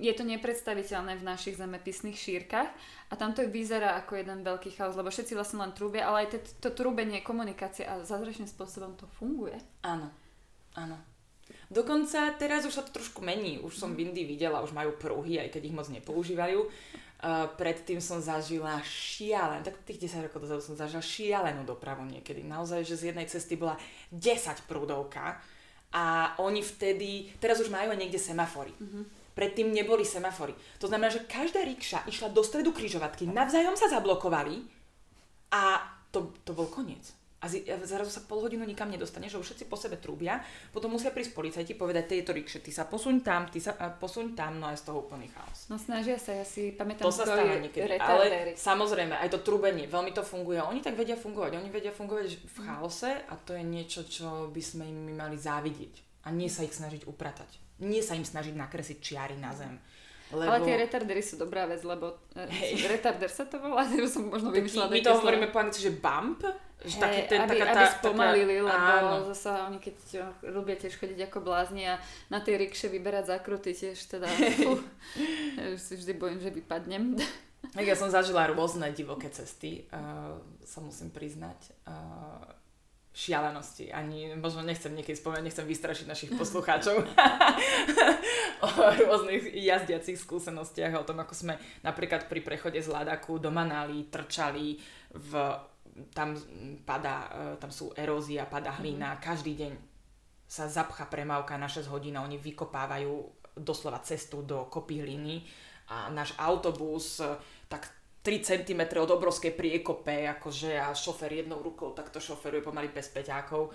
je 0.00 0.12
to 0.12 0.24
nepredstaviteľné 0.28 1.16
v 1.16 1.24
našich 1.24 1.56
zemepisných 1.56 2.12
šírkach 2.12 2.68
a 3.08 3.12
tam 3.16 3.32
to 3.32 3.40
vyzerá 3.48 3.96
ako 3.96 4.20
jeden 4.20 4.44
veľký 4.44 4.76
chaos, 4.76 4.92
lebo 5.00 5.08
všetci 5.08 5.32
vlastne 5.32 5.64
len 5.64 5.72
trúbia, 5.72 6.04
ale 6.04 6.28
aj 6.28 6.36
to, 6.36 6.68
to 6.68 6.70
trúbenie, 6.76 7.24
komunikácia 7.24 7.88
a 7.88 8.04
zázračným 8.04 8.52
spôsobom 8.52 9.00
to 9.00 9.08
funguje. 9.16 9.56
Áno, 9.80 10.12
áno. 10.76 11.00
Dokonca 11.72 12.36
teraz 12.36 12.68
už 12.68 12.76
sa 12.76 12.84
to 12.84 12.92
trošku 13.00 13.24
mení. 13.24 13.62
Už 13.64 13.80
som 13.80 13.96
v 13.96 14.10
Indii 14.10 14.28
videla, 14.28 14.60
už 14.60 14.76
majú 14.76 14.92
pruhy, 15.00 15.40
aj 15.40 15.56
keď 15.56 15.62
ich 15.72 15.76
moc 15.76 15.88
nepoužívajú. 15.88 16.60
Uh, 17.20 17.52
predtým 17.52 18.00
som 18.00 18.16
zažila 18.20 18.80
šialenú, 18.80 19.60
tak 19.60 19.76
tých 19.84 20.08
10 20.08 20.28
rokov 20.28 20.40
dozadu 20.40 20.64
som 20.64 20.76
zažila 20.76 21.04
šialenú 21.04 21.68
dopravu 21.68 22.04
niekedy. 22.04 22.44
Naozaj, 22.44 22.84
že 22.84 22.96
z 22.96 23.02
jednej 23.12 23.28
cesty 23.28 23.60
bola 23.60 23.76
10 24.08 24.64
prúdovka 24.64 25.36
a 25.92 26.34
oni 26.40 26.64
vtedy, 26.64 27.28
teraz 27.38 27.60
už 27.60 27.68
majú 27.68 27.92
aj 27.92 27.98
niekde 28.00 28.20
semafory. 28.20 28.72
Mm-hmm 28.76 29.19
predtým 29.34 29.70
neboli 29.70 30.02
semafory. 30.02 30.54
To 30.82 30.86
znamená, 30.90 31.10
že 31.10 31.26
každá 31.26 31.62
rikša 31.64 32.06
išla 32.10 32.34
do 32.34 32.42
stredu 32.42 32.74
križovatky, 32.74 33.30
navzájom 33.30 33.78
sa 33.78 33.88
zablokovali 33.88 34.62
a 35.54 35.82
to, 36.10 36.34
to 36.42 36.52
bol 36.54 36.66
koniec. 36.66 37.14
A 37.40 37.48
zrazu 37.88 38.12
sa 38.12 38.20
pol 38.28 38.44
hodinu 38.44 38.68
nikam 38.68 38.92
nedostane, 38.92 39.24
že 39.24 39.40
už 39.40 39.48
všetci 39.48 39.64
po 39.64 39.72
sebe 39.72 39.96
trúbia, 39.96 40.44
potom 40.76 40.92
musia 40.92 41.08
prísť 41.08 41.32
policajti 41.32 41.72
povedať 41.72 42.12
tejto 42.12 42.36
rikše, 42.36 42.60
ty 42.60 42.68
sa 42.68 42.84
posuň 42.84 43.24
tam, 43.24 43.48
ty 43.48 43.64
sa 43.64 43.72
posuň 43.72 44.36
tam, 44.36 44.60
no 44.60 44.68
aj 44.68 44.76
z 44.76 44.84
toho 44.84 45.08
úplný 45.08 45.24
chaos. 45.32 45.64
No 45.72 45.80
snažia 45.80 46.20
sa, 46.20 46.36
ja 46.36 46.44
si 46.44 46.76
pamätám, 46.76 47.08
to 47.08 47.16
sa 47.16 47.24
stáva 47.24 47.56
niekedy, 47.56 47.96
ale 47.96 48.52
samozrejme, 48.60 49.16
aj 49.16 49.32
to 49.32 49.40
trúbenie, 49.40 49.88
veľmi 49.88 50.12
to 50.12 50.20
funguje. 50.20 50.60
Oni 50.60 50.84
tak 50.84 51.00
vedia 51.00 51.16
fungovať, 51.16 51.56
oni 51.56 51.72
vedia 51.72 51.96
fungovať 51.96 52.44
v 52.44 52.56
chaose 52.60 53.08
a 53.08 53.34
to 53.40 53.56
je 53.56 53.64
niečo, 53.64 54.04
čo 54.04 54.52
by 54.52 54.60
sme 54.60 54.84
im 54.84 55.16
mali 55.16 55.40
závidieť 55.40 56.28
a 56.28 56.36
nie 56.36 56.52
sa 56.52 56.60
ich 56.60 56.76
snažiť 56.76 57.08
upratať 57.08 57.69
nie 57.80 58.04
sa 58.04 58.16
im 58.16 58.24
snažiť 58.24 58.54
nakresliť 58.56 58.98
čiary 59.00 59.36
na 59.40 59.52
zem. 59.56 59.80
Lebo... 60.30 60.46
Ale 60.46 60.62
tie 60.62 60.78
retardery 60.78 61.22
sú 61.26 61.34
dobrá 61.34 61.66
vec, 61.66 61.82
lebo 61.82 62.14
e, 62.38 62.46
hey. 62.46 62.78
retarder 62.94 63.26
sa 63.26 63.50
to 63.50 63.58
volá, 63.58 63.82
nebo 63.90 64.06
som 64.06 64.30
možno 64.30 64.54
vymyslela. 64.54 64.86
My 64.86 65.02
to 65.02 65.18
hovoríme 65.18 65.50
po 65.50 65.58
anglicky, 65.58 65.90
že 65.90 65.98
bump, 65.98 66.46
že 66.86 66.96
hey, 66.96 67.02
taký 67.02 67.20
ten, 67.26 67.38
aby, 67.42 67.58
taká 67.58 67.82
aby 67.82 67.86
spomalili, 67.98 68.54
taká, 68.62 68.94
lebo 69.02 69.14
áno. 69.18 69.26
zasa 69.34 69.66
oni 69.66 69.78
keď 69.82 69.96
ľubia 70.54 70.78
tiež 70.78 70.94
chodiť 71.02 71.18
ako 71.26 71.38
blázni 71.42 71.90
a 71.90 71.98
na 72.30 72.38
tej 72.38 72.62
rikše 72.62 72.86
vyberať 72.86 73.36
zákruty 73.36 73.74
tiež 73.74 73.98
teda, 74.06 74.30
fú, 74.62 74.78
si 75.74 75.94
vždy 75.98 76.12
bojím, 76.14 76.38
že 76.38 76.54
vypadnem. 76.54 77.18
Tak 77.60 77.84
ja 77.84 77.98
som 77.98 78.08
zažila 78.08 78.48
rôzne 78.48 78.88
divoké 78.94 79.28
cesty, 79.34 79.84
uh, 79.90 80.38
sa 80.62 80.78
musím 80.80 81.10
priznať. 81.12 81.74
Uh, 81.84 82.59
šialenosti. 83.10 83.90
Ani 83.90 84.30
možno 84.38 84.62
nechcem 84.62 84.94
niekedy 84.94 85.18
spomenúť, 85.18 85.42
nechcem 85.42 85.66
vystrašiť 85.66 86.06
našich 86.06 86.32
poslucháčov 86.38 87.02
o 88.66 88.68
rôznych 88.70 89.50
jazdiacich 89.50 90.18
skúsenostiach, 90.20 90.94
o 90.94 91.06
tom, 91.06 91.18
ako 91.18 91.34
sme 91.34 91.54
napríklad 91.82 92.30
pri 92.30 92.40
prechode 92.44 92.78
z 92.78 92.88
Ladaku 92.88 93.42
do 93.42 93.50
Manali 93.50 94.06
trčali 94.06 94.78
v 95.10 95.30
tam 96.14 96.38
padá, 96.86 97.28
e, 97.28 97.58
tam 97.58 97.68
sú 97.74 97.90
erózia, 97.98 98.46
padá 98.46 98.78
hlina, 98.78 99.18
mm. 99.18 99.20
každý 99.20 99.52
deň 99.58 99.72
sa 100.46 100.70
zapcha 100.70 101.06
premávka 101.06 101.58
na 101.58 101.66
6 101.66 101.90
hodín 101.90 102.18
a 102.18 102.24
oni 102.26 102.38
vykopávajú 102.38 103.10
doslova 103.58 104.02
cestu 104.02 104.42
do 104.42 104.66
kopy 104.70 105.02
hliny 105.02 105.42
a 105.90 106.10
náš 106.10 106.34
autobus 106.38 107.18
e, 107.18 107.26
tak 107.66 107.90
3 108.20 108.44
cm 108.44 109.00
od 109.00 109.10
obrovskej 109.16 109.56
priekope, 109.56 110.28
akože 110.28 110.76
a 110.76 110.92
šofer 110.92 111.32
jednou 111.40 111.64
rukou 111.64 111.96
takto 111.96 112.20
šoferuje 112.20 112.60
pomaly 112.60 112.92
bez 112.92 113.08
peťákov. 113.08 113.72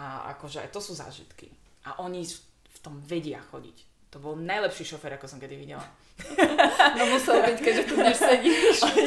A 0.00 0.32
akože 0.32 0.64
aj 0.64 0.70
to 0.72 0.80
sú 0.80 0.96
zážitky. 0.96 1.52
A 1.84 2.00
oni 2.00 2.24
v 2.70 2.78
tom 2.80 2.96
vedia 3.04 3.42
chodiť. 3.52 3.90
To 4.10 4.18
bol 4.18 4.34
najlepší 4.34 4.82
šofer, 4.82 5.14
ako 5.14 5.26
som 5.30 5.38
kedy 5.38 5.54
videla. 5.54 5.84
No 6.98 7.06
musel 7.06 7.40
byť, 7.46 7.58
keďže 7.62 7.84
tu 7.86 7.94
dnes 7.96 8.18
sedíš. 8.18 8.82
Oni, 8.90 9.06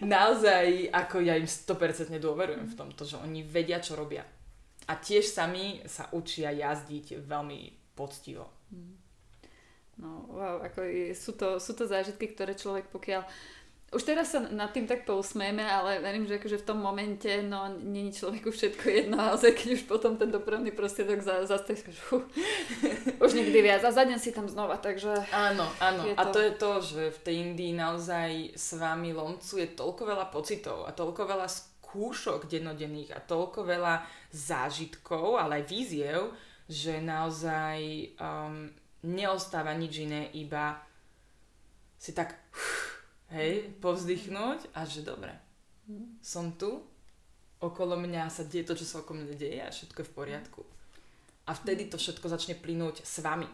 naozaj, 0.00 0.88
ako 0.94 1.20
ja 1.20 1.34
im 1.36 1.44
100% 1.44 2.14
dôverujem 2.22 2.64
v 2.68 2.78
tomto, 2.78 3.02
že 3.04 3.18
oni 3.18 3.42
vedia, 3.42 3.82
čo 3.82 3.98
robia. 3.98 4.22
A 4.88 4.96
tiež 4.96 5.28
sami 5.28 5.82
sa 5.84 6.08
učia 6.14 6.54
jazdiť 6.54 7.20
veľmi 7.26 7.92
poctivo. 7.98 8.48
No, 10.00 10.24
wow, 10.32 10.56
ako 10.64 10.80
sú 11.12 11.36
to, 11.36 11.60
sú 11.60 11.76
to 11.76 11.84
zážitky, 11.84 12.32
ktoré 12.32 12.56
človek 12.56 12.88
pokiaľ 12.88 13.22
už 13.92 14.02
teraz 14.08 14.32
sa 14.32 14.40
nad 14.40 14.72
tým 14.72 14.88
tak 14.88 15.04
pousmejeme, 15.04 15.60
ale 15.60 16.00
verím, 16.00 16.24
že 16.24 16.40
akože 16.40 16.64
v 16.64 16.68
tom 16.68 16.80
momente 16.80 17.28
no, 17.44 17.68
není 17.76 18.08
človeku 18.08 18.48
všetko 18.48 18.84
jedno, 18.88 19.20
ale 19.20 19.52
keď 19.52 19.68
už 19.76 19.84
potom 19.84 20.16
ten 20.16 20.32
dopravný 20.32 20.72
prostriedok 20.72 21.20
za, 21.20 21.44
zastavíš, 21.44 22.00
už 23.24 23.32
nikdy 23.36 23.58
viac 23.60 23.84
a 23.84 23.92
za 23.92 24.08
deň 24.08 24.16
si 24.16 24.32
tam 24.32 24.48
znova, 24.48 24.80
takže... 24.80 25.12
Áno, 25.28 25.68
áno. 25.76 26.08
To... 26.08 26.16
A 26.16 26.22
to 26.32 26.40
je 26.40 26.52
to, 26.56 26.72
že 26.80 27.02
v 27.12 27.18
tej 27.20 27.34
Indii 27.44 27.76
naozaj 27.76 28.56
s 28.56 28.80
vami 28.80 29.12
loncuje 29.12 29.76
toľko 29.76 30.02
veľa 30.08 30.26
pocitov 30.32 30.88
a 30.88 30.96
toľko 30.96 31.28
veľa 31.28 31.48
skúšok 31.52 32.48
dennodenných 32.48 33.12
a 33.12 33.20
toľko 33.20 33.68
veľa 33.68 34.08
zážitkov, 34.32 35.36
ale 35.36 35.60
aj 35.60 35.64
víziev, 35.68 36.32
že 36.64 36.96
naozaj 37.04 37.76
um, 38.16 38.72
neostáva 39.04 39.76
nič 39.76 40.08
iné, 40.08 40.32
iba 40.32 40.80
si 42.00 42.16
tak 42.16 42.40
hej, 43.32 43.72
povzdychnúť 43.80 44.76
a 44.76 44.84
že 44.84 45.00
dobre, 45.00 45.32
som 46.20 46.52
tu, 46.54 46.84
okolo 47.64 47.96
mňa 47.96 48.28
sa 48.28 48.44
deje 48.44 48.68
to, 48.68 48.74
čo 48.76 48.86
sa 48.86 49.00
okolo 49.00 49.24
mňa 49.24 49.36
deje 49.36 49.60
a 49.64 49.72
všetko 49.72 49.98
je 50.04 50.08
v 50.08 50.16
poriadku. 50.16 50.60
A 51.48 51.56
vtedy 51.56 51.90
to 51.90 51.98
všetko 51.98 52.30
začne 52.30 52.54
plynúť 52.54 53.02
s 53.02 53.18
vami. 53.24 53.48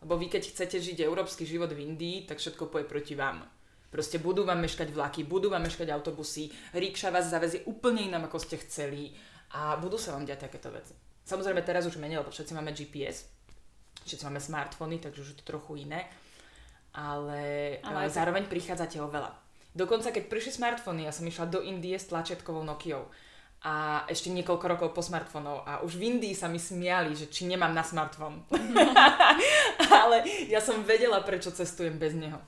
Lebo 0.00 0.16
vy 0.16 0.32
keď 0.32 0.48
chcete 0.48 0.80
žiť 0.80 1.04
európsky 1.04 1.44
život 1.44 1.72
v 1.72 1.84
Indii, 1.84 2.24
tak 2.24 2.40
všetko 2.40 2.72
poje 2.72 2.84
proti 2.88 3.16
vám. 3.16 3.44
Proste 3.88 4.18
budú 4.18 4.42
vám 4.42 4.58
meškať 4.58 4.90
vlaky, 4.90 5.22
budú 5.22 5.48
vám 5.52 5.64
meškať 5.64 5.88
autobusy, 5.94 6.50
ríkša 6.74 7.14
vás 7.14 7.30
zavezie 7.30 7.62
úplne 7.64 8.10
inám, 8.10 8.26
ako 8.26 8.42
ste 8.42 8.58
chceli 8.58 9.14
a 9.54 9.78
budú 9.78 9.94
sa 9.94 10.12
vám 10.12 10.26
diať 10.26 10.50
takéto 10.50 10.68
veci. 10.74 10.98
Samozrejme 11.24 11.62
teraz 11.62 11.86
už 11.86 12.02
menej, 12.02 12.20
lebo 12.20 12.34
všetci 12.34 12.52
máme 12.58 12.74
GPS, 12.74 13.30
všetci 14.02 14.24
máme 14.26 14.42
smartfóny, 14.42 14.98
takže 14.98 15.22
už 15.22 15.30
je 15.30 15.38
to 15.40 15.46
trochu 15.46 15.86
iné 15.86 16.10
ale, 16.94 17.76
ale 17.82 18.06
zároveň 18.06 18.46
prichádzate 18.46 19.02
o 19.02 19.10
veľa. 19.10 19.34
Dokonca 19.74 20.14
keď 20.14 20.30
prišli 20.30 20.62
smartfóny, 20.62 21.04
ja 21.04 21.12
som 21.12 21.26
išla 21.26 21.50
do 21.50 21.58
Indie 21.58 21.98
s 21.98 22.06
tlačetkovou 22.06 22.62
Nokiou 22.62 23.10
a 23.64 24.04
ešte 24.06 24.30
niekoľko 24.30 24.66
rokov 24.70 24.88
po 24.94 25.02
smartfónov 25.02 25.66
a 25.66 25.82
už 25.82 25.98
v 25.98 26.14
Indii 26.14 26.36
sa 26.36 26.46
mi 26.46 26.62
smiali, 26.62 27.16
že 27.18 27.26
či 27.26 27.50
nemám 27.50 27.74
na 27.74 27.82
smartfón. 27.82 28.44
Ale 30.04 30.22
ja 30.46 30.62
som 30.62 30.84
vedela, 30.86 31.24
prečo 31.26 31.50
cestujem 31.50 31.98
bez 31.98 32.14
neho. 32.14 32.38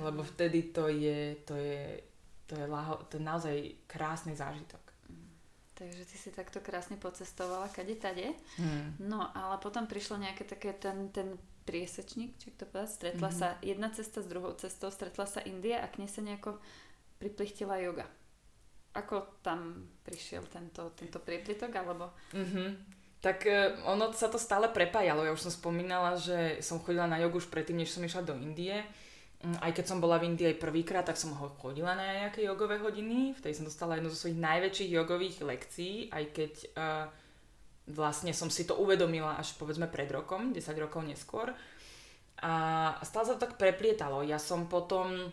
Lebo 0.00 0.26
vtedy 0.26 0.74
to 0.74 0.90
je, 0.90 1.38
to 1.46 1.54
je, 1.54 2.02
to 2.50 2.58
je, 2.58 2.66
laho, 2.66 2.98
to 3.06 3.20
je 3.20 3.22
naozaj 3.22 3.56
krásny 3.86 4.34
zážitok. 4.34 4.82
Takže 5.74 6.02
ty 6.06 6.16
si 6.18 6.30
takto 6.30 6.58
krásne 6.62 6.98
pocestovala 6.98 7.70
kade 7.70 7.94
tade. 7.98 8.34
Hmm. 8.58 8.94
No 8.98 9.30
ale 9.30 9.58
potom 9.62 9.86
prišlo 9.86 10.18
nejaké 10.22 10.48
také 10.48 10.74
ten, 10.74 11.10
ten 11.10 11.38
priesečník, 11.64 12.36
či 12.38 12.52
to 12.54 12.68
povedať, 12.68 12.92
stretla 12.92 13.28
mm-hmm. 13.32 13.40
sa 13.40 13.58
jedna 13.64 13.88
cesta 13.90 14.20
s 14.20 14.28
druhou 14.28 14.52
cestou, 14.54 14.92
stretla 14.92 15.24
sa 15.24 15.40
India 15.42 15.80
a 15.80 15.88
k 15.88 16.04
nej 16.04 16.08
sa 16.12 16.20
nejako 16.20 16.60
priplichtila 17.18 17.80
yoga 17.80 18.04
ako 18.94 19.42
tam 19.42 19.90
prišiel 20.06 20.46
tento, 20.46 20.94
tento 20.94 21.18
prieplitok, 21.18 21.74
alebo... 21.74 22.14
Mm-hmm. 22.30 22.68
Tak 23.18 23.38
uh, 23.48 23.88
ono 23.90 24.14
sa 24.14 24.30
to 24.30 24.38
stále 24.38 24.70
prepájalo. 24.70 25.26
Ja 25.26 25.34
už 25.34 25.48
som 25.48 25.52
spomínala, 25.52 26.14
že 26.14 26.62
som 26.62 26.78
chodila 26.78 27.08
na 27.10 27.18
jogu 27.18 27.42
už 27.42 27.50
predtým, 27.50 27.80
než 27.80 27.90
som 27.90 28.04
išla 28.04 28.22
do 28.22 28.36
Indie. 28.36 28.84
Um, 29.40 29.56
aj 29.64 29.80
keď 29.80 29.84
som 29.88 29.98
bola 29.98 30.20
v 30.20 30.28
Indii 30.28 30.54
aj 30.54 30.62
prvýkrát, 30.62 31.08
tak 31.08 31.16
som 31.16 31.32
ho 31.32 31.56
chodila 31.56 31.96
na 31.96 32.04
nejaké 32.04 32.44
jogové 32.44 32.76
hodiny. 32.78 33.32
Vtedy 33.34 33.56
som 33.56 33.64
dostala 33.64 33.96
jednu 33.96 34.12
zo 34.12 34.20
svojich 34.20 34.38
najväčších 34.38 34.90
jogových 34.92 35.36
lekcií, 35.40 35.94
aj 36.12 36.24
keď 36.36 36.52
uh, 36.76 37.04
vlastne 37.84 38.32
som 38.32 38.48
si 38.48 38.64
to 38.64 38.80
uvedomila 38.80 39.36
až 39.36 39.52
povedzme 39.60 39.84
pred 39.88 40.08
rokom, 40.08 40.56
10 40.56 40.64
rokov 40.80 41.04
neskôr. 41.04 41.52
A 42.40 42.52
stále 43.04 43.24
sa 43.28 43.34
to 43.36 43.44
tak 43.44 43.60
preplietalo. 43.60 44.24
Ja 44.24 44.40
som 44.40 44.66
potom 44.68 45.28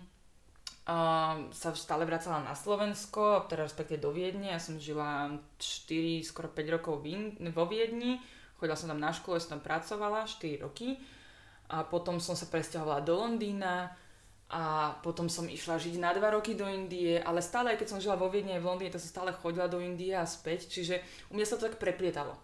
uh, 0.87 1.35
sa 1.51 1.69
stále 1.73 2.03
vracala 2.03 2.43
na 2.43 2.53
Slovensko, 2.55 3.47
teda 3.47 3.67
respektíve 3.67 4.03
do 4.03 4.11
Viedne. 4.11 4.51
Ja 4.51 4.61
som 4.61 4.79
žila 4.79 5.31
4, 5.59 6.23
skoro 6.27 6.51
5 6.51 6.75
rokov 6.75 7.03
vo 7.51 7.63
Viedni. 7.67 8.19
Chodila 8.59 8.77
som 8.77 8.91
tam 8.91 9.01
na 9.01 9.11
škole, 9.15 9.39
som 9.39 9.57
tam 9.57 9.63
pracovala 9.63 10.27
4 10.27 10.63
roky. 10.63 10.99
A 11.71 11.87
potom 11.87 12.19
som 12.19 12.35
sa 12.35 12.51
presťahovala 12.51 13.01
do 13.07 13.15
Londýna 13.15 13.95
a 14.51 14.91
potom 14.99 15.31
som 15.31 15.47
išla 15.47 15.79
žiť 15.79 15.95
na 15.95 16.11
2 16.11 16.19
roky 16.35 16.59
do 16.59 16.67
Indie, 16.67 17.15
ale 17.23 17.39
stále, 17.39 17.71
aj 17.71 17.79
keď 17.79 17.87
som 17.87 18.03
žila 18.03 18.19
vo 18.19 18.27
Viedne 18.27 18.59
aj 18.59 18.61
v 18.61 18.67
Londýne, 18.67 18.91
to 18.91 18.99
som 18.99 19.23
stále 19.23 19.31
chodila 19.31 19.71
do 19.71 19.79
Indie 19.79 20.11
a 20.11 20.27
späť, 20.27 20.67
čiže 20.67 20.99
u 21.31 21.39
mňa 21.39 21.45
sa 21.47 21.55
to 21.55 21.71
tak 21.71 21.79
preplietalo. 21.79 22.35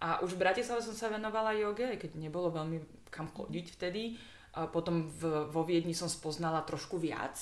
A 0.00 0.22
už 0.22 0.38
v 0.38 0.46
Bratislave 0.46 0.80
som 0.80 0.94
sa 0.94 1.12
venovala 1.12 1.52
joge, 1.58 1.84
aj 1.84 1.98
keď 2.00 2.16
nebolo 2.16 2.48
veľmi 2.48 3.10
kam 3.12 3.28
chodiť 3.28 3.66
vtedy. 3.76 4.16
A 4.56 4.66
potom 4.66 5.10
v, 5.10 5.50
vo 5.50 5.62
Viedni 5.66 5.92
som 5.92 6.08
spoznala 6.08 6.64
trošku 6.64 6.96
viac 6.96 7.36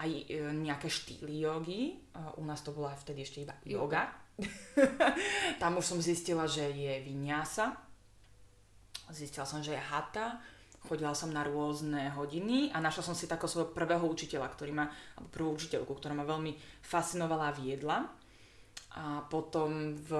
aj 0.00 0.10
e, 0.10 0.24
nejaké 0.50 0.88
štýly 0.90 1.44
jogy. 1.44 2.00
U 2.36 2.42
nás 2.42 2.64
to 2.64 2.74
bola 2.74 2.96
vtedy 2.98 3.22
ešte 3.22 3.46
iba 3.46 3.54
yoga. 3.62 4.10
Tam 5.62 5.76
už 5.76 5.84
som 5.84 6.00
zistila, 6.02 6.48
že 6.50 6.72
je 6.72 7.04
vinyasa. 7.04 7.76
Zistila 9.12 9.46
som, 9.46 9.62
že 9.62 9.76
je 9.76 9.80
hatha. 9.80 10.40
Chodila 10.80 11.12
som 11.12 11.28
na 11.30 11.44
rôzne 11.44 12.08
hodiny 12.16 12.72
a 12.72 12.80
našla 12.80 13.12
som 13.12 13.16
si 13.16 13.28
takého 13.28 13.52
svojho 13.52 13.70
prvého 13.76 14.02
učiteľa, 14.04 14.48
ktorý 14.48 14.72
ma, 14.72 14.88
alebo 14.88 15.28
prvú 15.28 15.50
učiteľku, 15.54 15.92
ktorá 15.92 16.16
ma 16.16 16.24
veľmi 16.24 16.56
fascinovala 16.80 17.52
a 17.52 17.56
viedla. 17.56 18.08
A 18.96 19.22
potom 19.30 19.94
v 19.94 20.10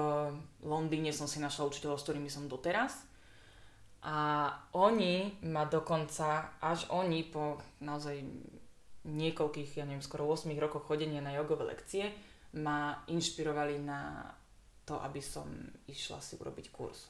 Londýne 0.63 1.11
som 1.11 1.27
si 1.27 1.43
našla 1.43 1.67
učiteľov, 1.67 1.99
s 1.99 2.05
ktorými 2.07 2.31
som 2.31 2.47
doteraz. 2.47 3.03
A 4.01 4.47
oni 4.73 5.43
ma 5.45 5.67
dokonca, 5.67 6.57
až 6.57 6.87
oni 6.89 7.27
po 7.27 7.59
naozaj 7.83 8.21
niekoľkých, 9.05 9.81
ja 9.81 9.85
neviem, 9.85 10.05
skoro 10.05 10.29
8 10.29 10.49
rokov 10.61 10.85
chodenia 10.85 11.21
na 11.21 11.33
jogové 11.33 11.73
lekcie 11.73 12.13
ma 12.57 13.01
inšpirovali 13.09 13.81
na 13.81 14.29
to, 14.85 14.99
aby 14.99 15.21
som 15.23 15.47
išla 15.87 16.19
si 16.19 16.35
urobiť 16.37 16.65
kurz. 16.73 17.07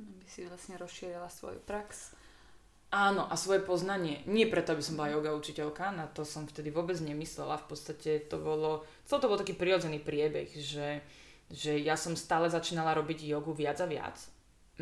Aby 0.00 0.26
si 0.28 0.48
vlastne 0.48 0.80
rozšírila 0.80 1.28
svoju 1.28 1.60
prax. 1.64 2.16
Áno, 2.90 3.22
a 3.30 3.38
svoje 3.38 3.62
poznanie. 3.62 4.26
Nie 4.26 4.50
preto, 4.50 4.74
aby 4.74 4.82
som 4.82 4.98
bola 4.98 5.14
yoga 5.14 5.30
učiteľka, 5.38 5.94
na 5.94 6.10
to 6.10 6.26
som 6.26 6.50
vtedy 6.50 6.74
vôbec 6.74 6.98
nemyslela. 6.98 7.62
V 7.62 7.70
podstate 7.70 8.26
to 8.26 8.42
bolo, 8.42 8.82
to 9.06 9.30
bol 9.30 9.38
taký 9.38 9.54
prirodzený 9.54 10.02
priebeh, 10.02 10.50
že, 10.58 10.98
že 11.46 11.78
ja 11.78 11.94
som 11.94 12.18
stále 12.18 12.50
začínala 12.50 12.98
robiť 12.98 13.30
jogu 13.30 13.54
viac 13.54 13.78
a 13.78 13.86
viac. 13.86 14.18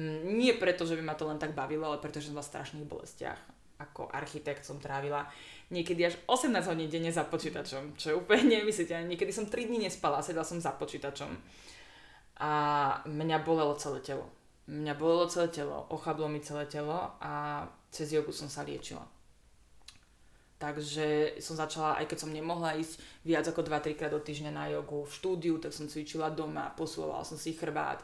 Mm, 0.00 0.40
nie 0.40 0.56
preto, 0.56 0.88
že 0.88 0.96
by 0.96 1.04
ma 1.04 1.20
to 1.20 1.28
len 1.28 1.36
tak 1.36 1.52
bavilo, 1.52 1.84
ale 1.84 2.00
preto, 2.00 2.16
že 2.16 2.32
som 2.32 2.40
v 2.40 2.48
strašných 2.48 2.88
bolestiach. 2.88 3.40
Ako 3.76 4.08
architekt 4.08 4.64
som 4.64 4.80
trávila 4.80 5.28
niekedy 5.68 6.08
až 6.08 6.16
18 6.32 6.64
hodín 6.64 6.88
denne 6.88 7.12
za 7.12 7.28
počítačom, 7.28 7.92
čo 8.00 8.06
je 8.10 8.18
úplne 8.18 8.56
nemyslíte. 8.56 9.04
Niekedy 9.04 9.36
som 9.36 9.44
3 9.44 9.68
dní 9.68 9.84
nespala, 9.84 10.24
sedela 10.24 10.48
som 10.48 10.56
za 10.56 10.72
počítačom. 10.72 11.28
A 12.40 12.50
mňa 13.04 13.44
bolelo 13.44 13.76
celé 13.76 14.00
telo. 14.00 14.32
Mňa 14.64 14.96
bolelo 14.96 15.28
celé 15.28 15.52
telo, 15.52 15.84
ochablo 15.92 16.28
mi 16.28 16.40
celé 16.40 16.64
telo 16.64 17.12
a 17.20 17.64
cez 17.90 18.12
jogu 18.12 18.32
som 18.32 18.48
sa 18.50 18.64
liečila. 18.64 19.06
Takže 20.58 21.38
som 21.38 21.54
začala, 21.54 22.02
aj 22.02 22.10
keď 22.10 22.18
som 22.18 22.34
nemohla 22.34 22.74
ísť 22.74 22.98
viac 23.22 23.46
ako 23.46 23.62
2-3 23.62 23.94
krát 23.94 24.10
do 24.10 24.18
týždňa 24.18 24.50
na 24.50 24.66
jogu 24.66 25.06
v 25.06 25.14
štúdiu, 25.14 25.54
tak 25.62 25.70
som 25.70 25.86
cvičila 25.86 26.34
doma, 26.34 26.74
posúvala 26.74 27.22
som 27.22 27.38
si 27.38 27.54
chrbát 27.54 28.02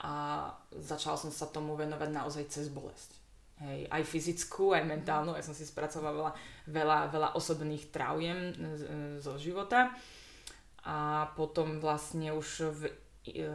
a 0.00 0.48
začala 0.72 1.20
som 1.20 1.28
sa 1.28 1.44
tomu 1.52 1.76
venovať 1.76 2.08
naozaj 2.08 2.44
cez 2.48 2.72
bolesť. 2.72 3.20
Hej, 3.60 3.84
aj 3.92 4.02
fyzickú, 4.08 4.72
aj 4.72 4.88
mentálnu. 4.88 5.36
Ja 5.36 5.44
som 5.44 5.52
si 5.52 5.68
spracovala 5.68 6.32
veľa, 6.64 7.12
veľa 7.12 7.28
osobných 7.36 7.92
traujiem 7.92 8.56
zo 9.20 9.36
života. 9.36 9.92
A 10.88 11.28
potom 11.36 11.76
vlastne 11.76 12.32
už 12.32 12.48
v 12.72 12.80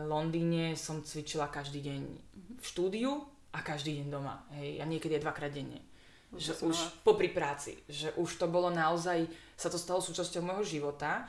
Londýne 0.06 0.78
som 0.78 1.02
cvičila 1.02 1.50
každý 1.50 1.82
deň 1.82 2.02
v 2.62 2.66
štúdiu 2.70 3.26
a 3.56 3.64
každý 3.64 4.04
deň 4.04 4.08
doma. 4.12 4.44
Hej, 4.60 4.84
a 4.84 4.86
niekedy 4.86 5.16
aj 5.16 5.24
dvakrát 5.24 5.52
denne. 5.56 5.80
Že 6.36 6.68
už 6.68 6.78
popri 7.08 7.32
práci. 7.32 7.80
Že 7.88 8.20
už 8.20 8.36
to 8.36 8.52
bolo 8.52 8.68
naozaj, 8.68 9.24
sa 9.56 9.72
to 9.72 9.80
stalo 9.80 10.04
súčasťou 10.04 10.44
môjho 10.44 10.68
života. 10.68 11.24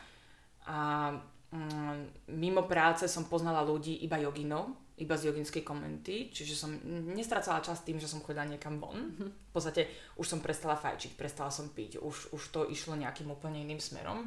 A 0.66 1.14
mm, 1.54 2.26
mimo 2.34 2.66
práce 2.66 3.06
som 3.06 3.30
poznala 3.30 3.62
ľudí 3.62 4.02
iba 4.02 4.18
joginov, 4.18 4.74
iba 4.98 5.14
z 5.14 5.30
joginskej 5.30 5.62
komenty, 5.62 6.34
čiže 6.34 6.58
som 6.58 6.74
nestracala 7.14 7.62
čas 7.62 7.86
tým, 7.86 8.02
že 8.02 8.10
som 8.10 8.18
chodila 8.18 8.48
niekam 8.48 8.82
von. 8.82 8.98
Mm-hmm. 8.98 9.30
V 9.30 9.52
podstate 9.54 9.86
už 10.18 10.26
som 10.26 10.42
prestala 10.42 10.74
fajčiť, 10.74 11.14
prestala 11.14 11.54
som 11.54 11.70
piť, 11.70 12.02
už, 12.02 12.34
už 12.34 12.42
to 12.50 12.66
išlo 12.66 12.98
nejakým 12.98 13.30
úplne 13.30 13.62
iným 13.62 13.78
smerom. 13.78 14.26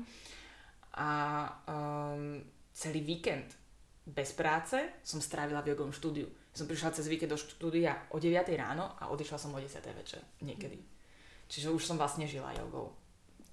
A 0.95 1.09
um, 1.67 2.39
celý 2.71 3.03
víkend 3.03 3.51
bez 4.07 4.31
práce 4.31 4.79
som 5.03 5.19
strávila 5.19 5.59
v 5.59 5.75
jogom 5.75 5.91
štúdiu. 5.91 6.29
Som 6.53 6.65
prišla 6.65 6.95
cez 6.97 7.05
víkend 7.05 7.31
do 7.31 7.37
štúdia 7.37 8.09
o 8.11 8.17
9 8.17 8.33
ráno 8.57 8.97
a 8.97 9.13
odišla 9.13 9.37
som 9.37 9.53
o 9.53 9.59
10 9.61 9.79
večer 9.95 10.21
niekedy. 10.41 10.77
Mm. 10.81 10.87
Čiže 11.49 11.73
už 11.73 11.81
som 11.81 11.97
vlastne 11.97 12.29
žila 12.29 12.53
jogou. 12.57 12.93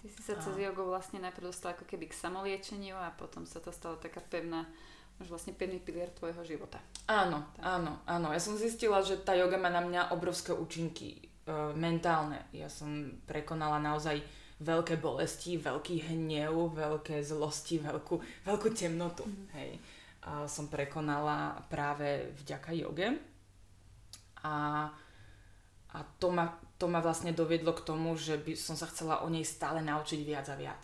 Ty 0.00 0.06
si 0.12 0.20
sa 0.20 0.34
a... 0.36 0.42
cez 0.42 0.56
jogou 0.56 0.92
vlastne 0.92 1.20
najprv 1.20 1.48
dostala 1.48 1.76
ako 1.76 1.88
keby 1.88 2.08
k 2.12 2.18
samoliečeniu 2.18 2.96
a 2.96 3.12
potom 3.16 3.44
sa 3.48 3.60
to 3.60 3.72
stalo 3.72 3.96
taká 3.96 4.20
pevná 4.20 4.68
máš 5.16 5.32
vlastne 5.32 5.56
pevný 5.56 5.80
pilier 5.80 6.12
tvojho 6.12 6.44
života. 6.44 6.76
Áno, 7.08 7.40
tak. 7.56 7.64
áno, 7.64 7.92
áno. 8.04 8.28
Ja 8.36 8.40
som 8.40 8.60
zistila, 8.60 9.00
že 9.00 9.16
tá 9.24 9.32
yoga 9.32 9.56
má 9.56 9.72
na 9.72 9.80
mňa 9.80 10.12
obrovské 10.12 10.52
účinky 10.52 11.16
e, 11.16 11.52
mentálne. 11.72 12.44
Ja 12.52 12.68
som 12.68 13.16
prekonala 13.24 13.80
naozaj 13.80 14.20
veľké 14.60 15.00
bolesti, 15.00 15.56
veľký 15.56 16.12
hnev, 16.12 16.76
veľké 16.76 17.24
zlosti, 17.24 17.80
veľkú, 17.80 18.44
veľkú 18.44 18.68
temnotu. 18.76 19.24
Mm. 19.24 19.46
Hej. 19.56 19.70
Som 20.50 20.66
prekonala 20.66 21.62
práve 21.70 22.34
vďaka 22.42 22.74
joge. 22.74 23.14
A, 24.42 24.90
a 25.94 25.98
to, 26.18 26.34
ma, 26.34 26.50
to 26.78 26.90
ma 26.90 26.98
vlastne 26.98 27.30
doviedlo 27.30 27.70
k 27.74 27.86
tomu, 27.86 28.18
že 28.18 28.34
by 28.34 28.58
som 28.58 28.74
sa 28.74 28.90
chcela 28.90 29.22
o 29.22 29.30
nej 29.30 29.46
stále 29.46 29.78
naučiť 29.86 30.20
viac 30.26 30.46
a 30.50 30.58
viac. 30.58 30.82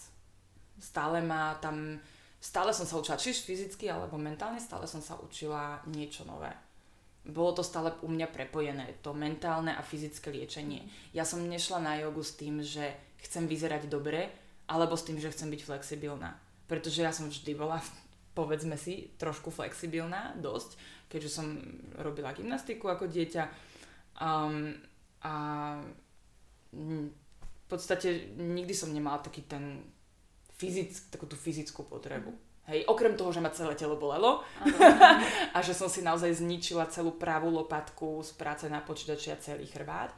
Stále 0.78 1.18
ma 1.22 1.58
tam 1.58 1.98
stále 2.42 2.74
som 2.74 2.82
sa 2.82 2.98
učila, 2.98 3.22
či 3.22 3.30
fyzicky 3.30 3.86
alebo 3.86 4.18
mentálne, 4.18 4.58
stále 4.58 4.90
som 4.90 4.98
sa 4.98 5.14
učila 5.14 5.78
niečo 5.86 6.26
nové. 6.26 6.50
Bolo 7.22 7.54
to 7.54 7.62
stále 7.62 7.94
u 8.02 8.10
mňa 8.10 8.26
prepojené, 8.34 8.98
to 8.98 9.14
mentálne 9.14 9.70
a 9.70 9.78
fyzické 9.78 10.34
liečenie. 10.34 10.82
Ja 11.14 11.22
som 11.22 11.46
nešla 11.46 11.78
na 11.78 12.02
jogu 12.02 12.26
s 12.26 12.34
tým, 12.34 12.58
že 12.66 12.98
chcem 13.22 13.46
vyzerať 13.46 13.86
dobre, 13.86 14.26
alebo 14.66 14.98
s 14.98 15.06
tým, 15.06 15.22
že 15.22 15.30
chcem 15.30 15.46
byť 15.54 15.62
flexibilná. 15.62 16.34
Pretože 16.66 17.06
ja 17.06 17.14
som 17.14 17.30
vždy 17.30 17.54
bola, 17.54 17.78
povedzme 18.32 18.80
si, 18.80 19.12
trošku 19.20 19.52
flexibilná, 19.52 20.32
dosť, 20.40 20.76
keďže 21.12 21.30
som 21.30 21.46
robila 22.00 22.32
gymnastiku 22.32 22.88
ako 22.88 23.08
dieťa. 23.08 23.44
Um, 24.20 24.72
a 25.22 25.34
v 26.72 27.64
podstate 27.68 28.32
nikdy 28.36 28.72
som 28.72 28.90
nemala 28.90 29.20
taký 29.20 29.44
ten 29.44 29.84
fyzick, 30.56 31.12
takú 31.12 31.28
tú 31.28 31.36
fyzickú 31.36 31.84
potrebu. 31.86 32.32
Hej, 32.70 32.86
okrem 32.86 33.18
toho, 33.18 33.34
že 33.34 33.42
ma 33.42 33.50
celé 33.50 33.74
telo 33.74 33.98
bolelo 33.98 34.46
a 35.56 35.58
že 35.66 35.74
som 35.74 35.90
si 35.90 35.98
naozaj 35.98 36.38
zničila 36.38 36.86
celú 36.86 37.18
pravú 37.18 37.50
lopatku 37.50 38.22
z 38.22 38.30
práce 38.38 38.70
na 38.70 38.78
počítači 38.78 39.34
a 39.34 39.42
celý 39.42 39.66
chrbát, 39.66 40.14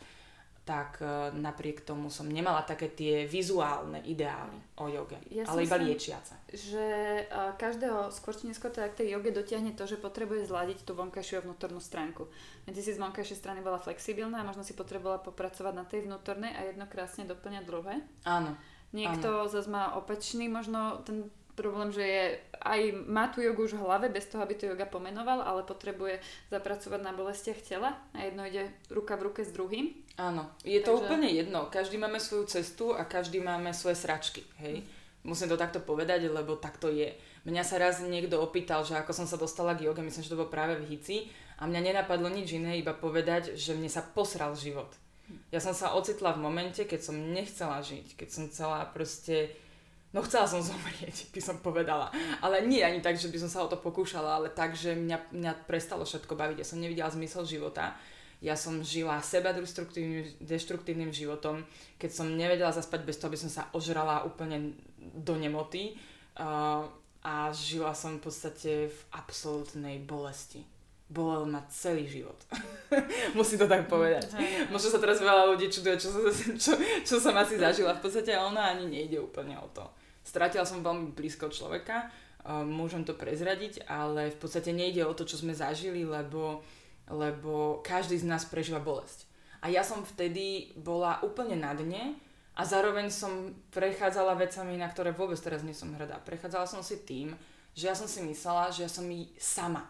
tak 0.64 0.96
uh, 1.04 1.28
napriek 1.36 1.84
tomu 1.84 2.08
som 2.08 2.24
nemala 2.24 2.64
také 2.64 2.88
tie 2.88 3.28
vizuálne 3.28 4.00
ideály 4.00 4.56
o 4.80 4.88
joge, 4.88 5.20
Ja 5.28 5.44
ale 5.44 5.68
iba 5.68 5.76
liečiace. 5.76 6.40
že 6.48 6.86
uh, 7.28 7.52
každého 7.60 8.08
skôr 8.08 8.32
či 8.32 8.48
neskôr 8.48 8.72
teda 8.72 8.88
k 8.88 9.04
tej 9.04 9.12
joge 9.12 9.28
dotiahne 9.28 9.76
to, 9.76 9.84
že 9.84 10.00
potrebuje 10.00 10.48
zladiť 10.48 10.88
tú 10.88 10.96
vonkajšiu 10.96 11.40
a 11.40 11.44
vnútornú 11.44 11.84
stránku. 11.84 12.32
Ty 12.64 12.80
si 12.80 12.96
z 12.96 13.00
vonkajšej 13.00 13.44
strany 13.44 13.60
bola 13.60 13.76
flexibilná 13.76 14.40
a 14.40 14.48
možno 14.48 14.64
si 14.64 14.72
potrebovala 14.72 15.20
popracovať 15.20 15.74
na 15.76 15.84
tej 15.84 16.08
vnútornej 16.08 16.56
a 16.56 16.64
jedno 16.64 16.88
krásne 16.88 17.28
doplňa 17.28 17.60
druhé. 17.68 18.00
Áno, 18.24 18.56
Niekto 18.94 19.50
zase 19.50 19.66
má 19.66 19.98
opačný 19.98 20.46
možno 20.46 21.02
ten 21.02 21.26
problém, 21.54 21.90
že 21.90 22.02
je, 22.02 22.24
aj 22.62 22.80
má 23.06 23.30
tú 23.30 23.42
jogu 23.42 23.66
už 23.66 23.78
v 23.78 23.82
hlave 23.86 24.06
bez 24.10 24.26
toho, 24.26 24.42
aby 24.42 24.54
to 24.54 24.66
yoga 24.70 24.86
pomenoval, 24.86 25.42
ale 25.42 25.62
potrebuje 25.62 26.18
zapracovať 26.50 27.00
na 27.02 27.14
bolestiach 27.14 27.58
tela 27.62 27.94
a 28.14 28.18
jedno 28.26 28.42
ide 28.46 28.70
ruka 28.90 29.14
v 29.18 29.30
ruke 29.30 29.42
s 29.46 29.54
druhým. 29.54 29.94
Áno. 30.16 30.50
Je 30.62 30.80
to 30.80 30.94
Takže- 30.94 31.02
úplne 31.06 31.28
jedno. 31.30 31.66
Každý 31.70 31.96
máme 31.98 32.18
svoju 32.20 32.44
cestu 32.46 32.94
a 32.94 33.04
každý 33.04 33.40
máme 33.40 33.74
svoje 33.74 33.98
sračky, 33.98 34.42
hej. 34.62 34.82
Musím 35.24 35.48
to 35.48 35.56
takto 35.56 35.80
povedať, 35.80 36.28
lebo 36.28 36.60
tak 36.60 36.76
to 36.76 36.92
je. 36.92 37.16
Mňa 37.48 37.64
sa 37.64 37.80
raz 37.80 38.04
niekto 38.04 38.40
opýtal, 38.44 38.84
že 38.84 38.92
ako 38.92 39.12
som 39.16 39.26
sa 39.28 39.40
dostala 39.40 39.72
k 39.72 39.88
joge, 39.88 40.04
myslím, 40.04 40.20
že 40.20 40.32
to 40.32 40.40
bolo 40.40 40.52
práve 40.52 40.76
v 40.76 40.96
Hici 40.96 41.32
a 41.56 41.64
mňa 41.64 41.80
nenapadlo 41.80 42.28
nič 42.28 42.52
iné, 42.60 42.76
iba 42.76 42.92
povedať, 42.92 43.56
že 43.56 43.72
mne 43.72 43.88
sa 43.88 44.04
posral 44.04 44.52
život. 44.52 44.92
Ja 45.48 45.64
som 45.64 45.72
sa 45.72 45.96
ocitla 45.96 46.36
v 46.36 46.44
momente, 46.44 46.84
keď 46.84 47.00
som 47.00 47.16
nechcela 47.16 47.80
žiť, 47.80 48.20
keď 48.20 48.28
som 48.28 48.44
chcela 48.52 48.84
proste 48.92 49.56
No 50.14 50.22
chcela 50.22 50.46
som 50.46 50.62
zomrieť, 50.70 51.34
by 51.34 51.40
som 51.42 51.58
povedala. 51.58 52.14
Ale 52.38 52.62
nie 52.62 52.86
ani 52.86 53.02
tak, 53.02 53.18
že 53.18 53.34
by 53.34 53.38
som 53.42 53.50
sa 53.50 53.66
o 53.66 53.68
to 53.68 53.82
pokúšala, 53.82 54.38
ale 54.38 54.48
tak, 54.54 54.78
že 54.78 54.94
mňa, 54.94 55.34
mňa 55.34 55.52
prestalo 55.66 56.06
všetko 56.06 56.38
baviť. 56.38 56.62
Ja 56.62 56.66
som 56.70 56.78
nevidela 56.78 57.10
zmysel 57.10 57.42
života. 57.42 57.98
Ja 58.42 58.58
som 58.58 58.82
žila 58.84 59.22
seba 59.22 59.54
deštruktívnym 59.54 61.10
životom, 61.14 61.62
keď 62.00 62.10
som 62.10 62.34
nevedela 62.34 62.72
zaspať 62.74 63.00
bez 63.06 63.16
toho, 63.16 63.30
aby 63.30 63.40
som 63.40 63.52
sa 63.52 63.68
ožrala 63.72 64.26
úplne 64.26 64.74
do 64.98 65.38
nemoty. 65.38 65.94
Uh, 66.34 66.88
a 67.24 67.48
žila 67.56 67.96
som 67.96 68.20
v 68.20 68.28
podstate 68.28 68.92
v 68.92 68.98
absolútnej 69.16 69.96
bolesti. 70.04 70.60
Bolel 71.08 71.48
ma 71.48 71.64
celý 71.72 72.04
život. 72.04 72.36
Musím 73.38 73.64
to 73.64 73.68
tak 73.68 73.88
povedať. 73.88 74.28
Možno 74.68 74.92
sa 74.92 75.00
teraz 75.00 75.24
veľa 75.24 75.56
ľudí 75.56 75.72
čuduje, 75.72 75.96
čo, 75.96 76.12
čo, 76.62 76.72
čo 77.00 77.16
som 77.16 77.32
asi 77.32 77.56
zažila. 77.56 77.96
V 77.96 78.04
podstate 78.04 78.36
ono 78.36 78.60
ani 78.60 78.84
nejde 78.84 79.16
úplne 79.24 79.56
o 79.56 79.68
to. 79.72 79.88
Stratila 80.20 80.68
som 80.68 80.84
veľmi 80.84 81.16
blízko 81.16 81.48
človeka, 81.48 82.08
uh, 82.08 82.60
môžem 82.64 83.04
to 83.08 83.16
prezradiť, 83.16 83.88
ale 83.88 84.32
v 84.32 84.38
podstate 84.40 84.72
nejde 84.72 85.04
o 85.04 85.16
to, 85.16 85.24
čo 85.24 85.40
sme 85.40 85.56
zažili, 85.56 86.04
lebo, 86.04 86.60
lebo 87.08 87.84
každý 87.84 88.16
z 88.16 88.28
nás 88.28 88.48
prežíva 88.48 88.80
bolesť. 88.80 89.28
A 89.64 89.72
ja 89.72 89.80
som 89.80 90.04
vtedy 90.04 90.76
bola 90.76 91.24
úplne 91.24 91.56
na 91.56 91.72
dne 91.72 92.20
a 92.54 92.62
zároveň 92.62 93.08
som 93.08 93.56
prechádzala 93.72 94.36
vecami, 94.36 94.76
na 94.76 94.88
ktoré 94.92 95.10
vôbec 95.10 95.40
teraz 95.40 95.64
nie 95.64 95.74
som 95.74 95.90
hrdá. 95.96 96.20
Prechádzala 96.20 96.68
som 96.68 96.84
si 96.84 97.00
tým, 97.02 97.32
že 97.74 97.90
ja 97.90 97.96
som 97.96 98.06
si 98.06 98.22
myslela, 98.22 98.70
že 98.70 98.86
ja 98.86 98.90
som 98.92 99.08
sama. 99.40 99.82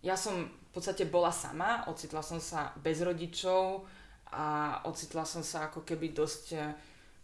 Ja 0.00 0.14
som 0.14 0.46
v 0.46 0.70
podstate 0.70 1.08
bola 1.08 1.34
sama, 1.34 1.84
ocitla 1.90 2.22
som 2.22 2.38
sa 2.38 2.70
bez 2.78 3.02
rodičov 3.02 3.84
a 4.30 4.78
ocitla 4.86 5.26
som 5.26 5.42
sa 5.42 5.66
ako 5.66 5.82
keby 5.82 6.14
dosť 6.14 6.44
eh, 6.54 6.70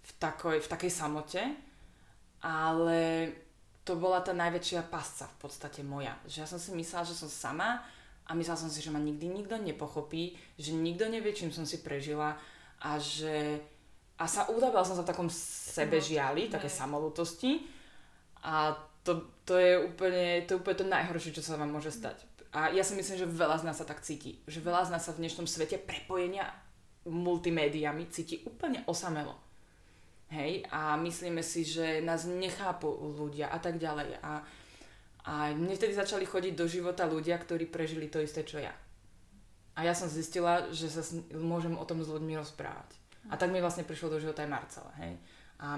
v 0.07 0.11
takoj, 0.19 0.59
v 0.59 0.69
takej 0.69 0.93
samote, 0.93 1.43
ale 2.43 3.01
to 3.87 3.95
bola 3.95 4.19
tá 4.19 4.35
najväčšia 4.35 4.91
pasca 4.91 5.31
v 5.31 5.47
podstate 5.47 5.87
moja. 5.87 6.19
Že 6.27 6.37
ja 6.43 6.49
som 6.51 6.59
si 6.59 6.75
myslela, 6.75 7.07
že 7.07 7.15
som 7.15 7.31
sama 7.31 7.87
a 8.27 8.35
myslela 8.35 8.59
som 8.59 8.71
si, 8.71 8.83
že 8.83 8.91
ma 8.91 8.99
nikdy 8.99 9.31
nikto 9.31 9.55
nepochopí, 9.55 10.35
že 10.59 10.75
nikto 10.75 11.07
nevie, 11.07 11.31
čím 11.31 11.55
som 11.55 11.63
si 11.63 11.81
prežila 11.81 12.35
a 12.83 12.99
že... 12.99 13.63
A 14.17 14.25
sa 14.25 14.49
udávala 14.49 14.81
som 14.81 14.97
sa 14.97 15.05
v 15.05 15.13
takom 15.13 15.29
sebežiali, 15.29 16.49
také 16.49 16.73
hej. 16.73 16.79
samolutosti 16.81 17.69
a 18.41 18.73
to, 19.05 19.29
to, 19.45 19.61
je 19.61 19.77
úplne, 19.77 20.43
to 20.49 20.57
je 20.57 20.59
úplne 20.59 20.79
to 20.81 20.87
najhoršie, 20.89 21.37
čo 21.37 21.45
sa 21.45 21.61
vám 21.61 21.71
môže 21.71 21.93
stať. 21.93 22.25
A 22.57 22.73
ja 22.73 22.81
si 22.81 22.97
myslím, 22.97 23.21
že 23.21 23.29
veľa 23.29 23.61
z 23.61 23.67
nás 23.69 23.77
sa 23.77 23.85
tak 23.85 24.01
cíti. 24.01 24.41
Že 24.49 24.65
veľa 24.65 24.89
z 24.89 24.93
nás 24.97 25.05
sa 25.05 25.13
v 25.13 25.21
dnešnom 25.21 25.45
svete 25.45 25.77
prepojenia 25.77 26.49
multimédiami 27.05 28.09
cíti 28.09 28.43
úplne 28.49 28.83
osamelo. 28.89 29.37
Hej, 30.27 30.67
a 30.75 30.99
myslíme 30.99 31.39
si, 31.45 31.63
že 31.63 32.03
nás 32.03 32.27
nechápu 32.27 32.91
ľudia 33.15 33.47
a 33.53 33.63
tak 33.63 33.79
ďalej. 33.79 34.19
A, 34.19 34.43
a 35.27 35.51
mne 35.51 35.75
vtedy 35.75 35.91
začali 35.91 36.23
chodiť 36.23 36.55
do 36.55 36.71
života 36.71 37.03
ľudia, 37.03 37.35
ktorí 37.35 37.67
prežili 37.67 38.07
to 38.07 38.23
isté, 38.23 38.47
čo 38.47 38.63
ja. 38.63 38.71
A 39.75 39.83
ja 39.83 39.93
som 39.93 40.07
zistila, 40.07 40.71
že 40.71 40.89
sa 40.89 41.03
s- 41.03 41.19
môžem 41.35 41.75
o 41.75 41.85
tom 41.85 42.01
s 42.01 42.09
ľuďmi 42.09 42.39
rozprávať. 42.39 42.95
A 43.27 43.35
tak 43.35 43.51
mi 43.51 43.59
vlastne 43.59 43.83
prišlo 43.83 44.17
do 44.17 44.23
života 44.23 44.47
aj 44.47 44.55
Marcela. 44.55 44.93
Hej. 45.03 45.19
A 45.59 45.75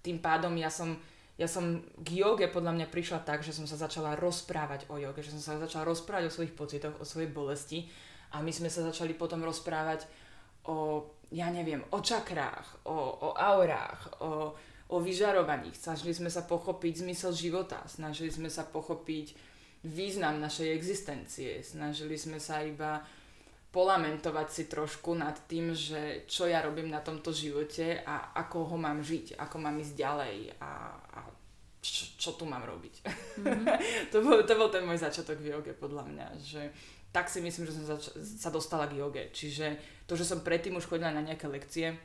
tým 0.00 0.18
pádom 0.24 0.56
ja 0.56 0.72
som, 0.72 0.96
ja 1.36 1.44
som 1.44 1.84
k 2.00 2.24
joge 2.24 2.48
podľa 2.48 2.72
mňa 2.80 2.86
prišla 2.88 3.20
tak, 3.28 3.44
že 3.44 3.52
som 3.52 3.68
sa 3.68 3.76
začala 3.76 4.16
rozprávať 4.16 4.88
o 4.88 4.96
joge, 4.96 5.20
že 5.20 5.36
som 5.36 5.42
sa 5.44 5.60
začala 5.60 5.84
rozprávať 5.84 6.32
o 6.32 6.34
svojich 6.34 6.56
pocitoch, 6.56 6.96
o 6.96 7.04
svojej 7.04 7.28
bolesti 7.28 7.92
a 8.32 8.40
my 8.40 8.50
sme 8.50 8.72
sa 8.72 8.88
začali 8.88 9.12
potom 9.12 9.44
rozprávať 9.44 10.08
o, 10.64 11.04
ja 11.30 11.52
neviem, 11.52 11.84
o 11.92 12.00
čakrách, 12.00 12.88
o, 12.88 12.96
o 13.20 13.28
aurách, 13.36 14.00
o, 14.24 14.56
o 14.88 15.02
vyžarovaní. 15.02 15.74
Snažili 15.74 16.14
sme 16.14 16.30
sa 16.30 16.46
pochopiť 16.46 17.02
zmysel 17.02 17.34
života, 17.34 17.82
snažili 17.90 18.30
sme 18.30 18.46
sa 18.46 18.62
pochopiť 18.62 19.34
význam 19.86 20.38
našej 20.42 20.72
existencie, 20.74 21.62
snažili 21.62 22.18
sme 22.18 22.38
sa 22.38 22.62
iba 22.62 23.02
polamentovať 23.74 24.48
si 24.48 24.64
trošku 24.72 25.12
nad 25.12 25.36
tým, 25.44 25.76
že 25.76 26.24
čo 26.24 26.48
ja 26.48 26.64
robím 26.64 26.88
na 26.88 27.04
tomto 27.04 27.28
živote 27.28 28.00
a 28.08 28.32
ako 28.32 28.72
ho 28.72 28.76
mám 28.80 29.04
žiť, 29.04 29.36
ako 29.36 29.56
mám 29.60 29.76
ísť 29.76 29.94
ďalej 30.00 30.36
a, 30.64 30.72
a 30.96 31.20
čo, 31.84 32.04
čo 32.16 32.30
tu 32.40 32.48
mám 32.48 32.64
robiť. 32.64 33.04
to, 34.12 34.24
bol, 34.24 34.40
to 34.42 34.54
bol 34.56 34.72
ten 34.72 34.80
môj 34.80 34.96
začiatok 34.96 35.38
v 35.44 35.52
joge 35.52 35.72
podľa 35.76 36.08
mňa, 36.08 36.26
že 36.40 36.72
tak 37.12 37.28
si 37.28 37.44
myslím, 37.44 37.68
že 37.68 37.76
som 37.76 37.84
zač- 37.84 38.16
sa 38.16 38.48
dostala 38.48 38.88
k 38.88 38.96
joge. 38.96 39.28
Čiže 39.30 39.76
to, 40.08 40.16
že 40.16 40.24
som 40.24 40.40
predtým 40.40 40.76
už 40.80 40.88
chodila 40.88 41.12
na 41.12 41.22
nejaké 41.22 41.44
lekcie, 41.44 42.00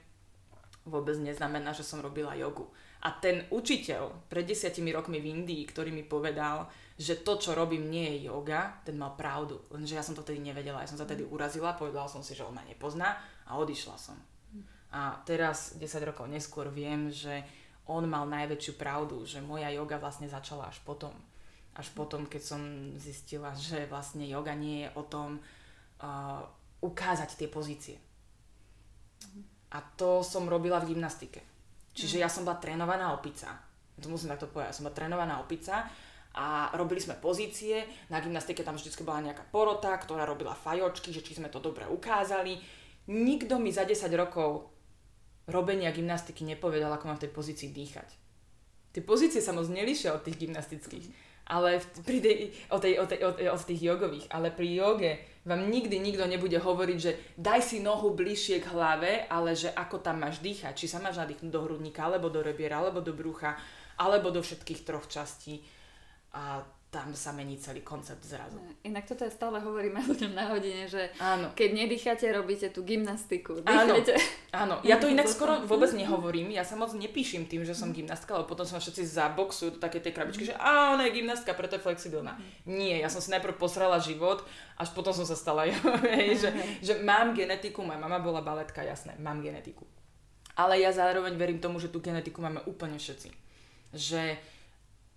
vôbec 0.86 1.18
neznamená, 1.18 1.74
že 1.74 1.86
som 1.86 2.02
robila 2.02 2.34
jogu. 2.34 2.70
A 3.02 3.14
ten 3.18 3.50
učiteľ 3.50 4.30
pred 4.30 4.46
desiatimi 4.46 4.94
rokmi 4.94 5.18
v 5.18 5.34
Indii, 5.34 5.66
ktorý 5.66 5.90
mi 5.90 6.06
povedal, 6.06 6.70
že 7.02 7.26
to, 7.26 7.42
čo 7.42 7.58
robím, 7.58 7.90
nie 7.90 8.06
je 8.14 8.30
yoga, 8.30 8.78
ten 8.86 8.94
mal 8.94 9.18
pravdu. 9.18 9.58
Lenže 9.74 9.98
ja 9.98 10.06
som 10.06 10.14
to 10.14 10.22
vtedy 10.22 10.38
nevedela. 10.38 10.86
Ja 10.86 10.90
som 10.90 11.02
sa 11.02 11.10
tedy 11.10 11.26
urazila, 11.26 11.74
povedala 11.74 12.06
som 12.06 12.22
si, 12.22 12.38
že 12.38 12.46
on 12.46 12.54
ma 12.54 12.62
nepozná 12.62 13.18
a 13.50 13.58
odišla 13.58 13.98
som. 13.98 14.18
A 14.94 15.18
teraz, 15.26 15.82
10 15.82 15.82
rokov 16.06 16.30
neskôr, 16.30 16.70
viem, 16.70 17.10
že 17.10 17.42
on 17.90 18.06
mal 18.06 18.30
najväčšiu 18.30 18.78
pravdu, 18.78 19.26
že 19.26 19.42
moja 19.42 19.74
yoga 19.74 19.98
vlastne 19.98 20.30
začala 20.30 20.70
až 20.70 20.78
potom. 20.86 21.16
Až 21.74 21.90
potom, 21.98 22.30
keď 22.30 22.42
som 22.44 22.62
zistila, 23.02 23.56
že 23.58 23.90
vlastne 23.90 24.28
yoga 24.30 24.54
nie 24.54 24.86
je 24.86 24.90
o 24.94 25.04
tom 25.08 25.40
uh, 25.40 26.44
ukázať 26.86 27.34
tie 27.34 27.50
pozície. 27.50 27.98
A 29.72 29.80
to 29.96 30.24
som 30.24 30.48
robila 30.52 30.80
v 30.84 30.96
gymnastike. 30.96 31.42
Čiže 31.92 32.24
ja 32.24 32.28
som 32.32 32.48
bola 32.48 32.60
trénovaná 32.60 33.16
opica. 33.16 33.56
To 34.00 34.08
musím 34.08 34.32
takto 34.32 34.50
povedať. 34.50 34.72
Ja 34.72 34.78
som 34.78 34.86
bola 34.88 34.98
trénovaná 34.98 35.40
opica 35.40 35.88
a 36.36 36.72
robili 36.76 37.04
sme 37.04 37.20
pozície. 37.20 37.84
Na 38.08 38.24
gymnastike 38.24 38.64
tam 38.64 38.80
vždy 38.80 38.92
bola 39.04 39.24
nejaká 39.32 39.44
porota, 39.52 39.92
ktorá 39.96 40.24
robila 40.24 40.56
fajočky, 40.56 41.12
že 41.12 41.24
či 41.24 41.40
sme 41.40 41.52
to 41.52 41.60
dobre 41.60 41.88
ukázali. 41.88 42.60
Nikto 43.12 43.60
mi 43.60 43.72
za 43.72 43.84
10 43.84 44.08
rokov 44.16 44.72
robenia 45.50 45.92
gymnastiky 45.92 46.48
nepovedal, 46.48 46.94
ako 46.96 47.12
mám 47.12 47.18
v 47.20 47.28
tej 47.28 47.32
pozícii 47.36 47.70
dýchať. 47.76 48.10
Tie 48.92 49.04
pozície 49.04 49.40
sa 49.40 49.56
moc 49.56 49.68
nelíšia 49.72 50.16
od 50.16 50.24
tých 50.24 50.48
gymnastických 50.48 51.31
ale 51.48 51.82
v, 51.82 51.86
pri 52.06 52.18
tej, 52.22 52.36
o, 52.70 52.78
tej, 52.78 52.94
o, 53.02 53.06
tej, 53.06 53.20
o, 53.26 53.32
od 53.54 53.62
tých 53.66 53.82
jogových, 53.82 54.28
ale 54.30 54.54
pri 54.54 54.70
joge 54.72 55.12
vám 55.42 55.74
nikdy 55.74 55.98
nikto 55.98 56.30
nebude 56.30 56.58
hovoriť, 56.62 56.98
že 57.02 57.18
daj 57.34 57.62
si 57.66 57.78
nohu 57.82 58.14
bližšie 58.14 58.62
k 58.62 58.72
hlave, 58.72 59.26
ale 59.26 59.58
že 59.58 59.74
ako 59.74 59.98
tam 59.98 60.22
máš 60.22 60.38
dýchať, 60.38 60.78
či 60.78 60.86
sa 60.86 61.02
máš 61.02 61.18
nadýchnuť 61.18 61.50
do 61.50 61.62
hrudníka, 61.66 62.06
alebo 62.06 62.30
do 62.30 62.46
rebiera, 62.46 62.78
alebo 62.78 63.02
do 63.02 63.10
brucha, 63.10 63.58
alebo 63.98 64.30
do 64.30 64.46
všetkých 64.46 64.86
troch 64.86 65.10
častí. 65.10 65.66
A 66.38 66.62
tam 66.92 67.16
sa 67.16 67.32
mení 67.32 67.56
celý 67.56 67.88
koncept 67.88 68.20
zrazu. 68.20 68.60
Inak 68.84 69.08
toto 69.08 69.24
ja 69.24 69.32
stále 69.32 69.64
hovoríme 69.64 70.04
ľuďom 70.12 70.36
na 70.36 70.52
hodine, 70.52 70.92
že 70.92 71.08
Áno. 71.24 71.56
keď 71.56 71.88
nedýchate, 71.88 72.28
robíte 72.36 72.68
tú 72.68 72.84
gymnastiku. 72.84 73.64
Áno. 73.64 73.96
Dýchajte. 73.96 74.14
Áno, 74.52 74.76
ja 74.84 75.00
to 75.00 75.08
inak 75.08 75.32
skoro 75.32 75.64
vôbec 75.64 75.88
nehovorím, 75.96 76.52
ja 76.52 76.68
sa 76.68 76.76
moc 76.76 76.92
nepíšim 76.92 77.48
tým, 77.48 77.64
že 77.64 77.72
som 77.72 77.96
gymnastka, 77.96 78.36
lebo 78.36 78.52
potom 78.52 78.68
sa 78.68 78.84
všetci 78.84 79.08
zaboxujú 79.08 79.80
do 79.80 79.80
také 79.80 80.04
tej 80.04 80.12
krabičky, 80.12 80.52
že 80.52 80.56
á, 80.60 80.92
ona 80.92 81.08
je 81.08 81.16
gymnastka, 81.16 81.56
preto 81.56 81.80
je 81.80 81.86
flexibilná. 81.88 82.36
Nie, 82.68 83.00
ja 83.00 83.08
som 83.08 83.24
si 83.24 83.32
najprv 83.32 83.56
posrala 83.56 83.96
život, 84.04 84.44
až 84.76 84.92
potom 84.92 85.16
som 85.16 85.24
sa 85.24 85.40
stala, 85.40 85.72
že, 86.44 86.52
že 86.84 86.94
mám 87.00 87.32
genetiku, 87.32 87.88
moja 87.88 88.04
mama 88.04 88.20
bola 88.20 88.44
baletka, 88.44 88.84
jasné, 88.84 89.16
mám 89.16 89.40
genetiku. 89.40 89.88
Ale 90.60 90.84
ja 90.84 90.92
zároveň 90.92 91.40
verím 91.40 91.64
tomu, 91.64 91.80
že 91.80 91.88
tú 91.88 92.04
genetiku 92.04 92.44
máme 92.44 92.60
úplne 92.68 93.00
všetci. 93.00 93.32
Že 93.96 94.36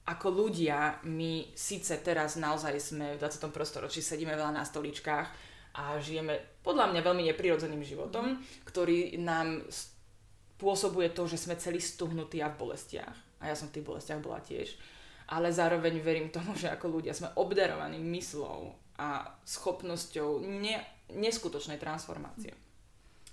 ako 0.04 0.28
ľudia, 0.28 1.00
my 1.08 1.56
síce 1.56 1.96
teraz 2.04 2.36
naozaj 2.36 2.76
sme 2.76 3.16
v 3.16 3.20
21. 3.24 3.56
storočí, 3.64 4.04
sedíme 4.04 4.36
veľa 4.36 4.52
na 4.52 4.64
stoličkách 4.64 5.28
a 5.80 5.96
žijeme 5.96 6.60
podľa 6.60 6.92
mňa 6.92 7.00
veľmi 7.00 7.22
neprirodzeným 7.32 7.80
životom, 7.80 8.36
ktorý 8.68 9.16
nám 9.16 9.64
spôsobuje 9.68 11.10
to, 11.16 11.24
že 11.24 11.48
sme 11.48 11.56
celí 11.56 11.80
stuhnutí 11.80 12.44
a 12.44 12.52
v 12.52 12.68
bolestiach. 12.68 13.16
A 13.40 13.50
ja 13.50 13.56
som 13.56 13.72
v 13.72 13.80
tých 13.80 13.88
bolestiach 13.88 14.20
bola 14.20 14.44
tiež. 14.44 14.76
Ale 15.28 15.48
zároveň 15.48 15.96
verím 16.04 16.28
tomu, 16.28 16.52
že 16.52 16.68
ako 16.68 17.00
ľudia 17.00 17.16
sme 17.16 17.32
obdarovaní 17.40 17.96
myslou 18.20 18.76
a 19.00 19.24
schopnosťou 19.42 20.44
ne, 20.44 20.78
neskutočnej 21.12 21.80
transformácie. 21.80 22.52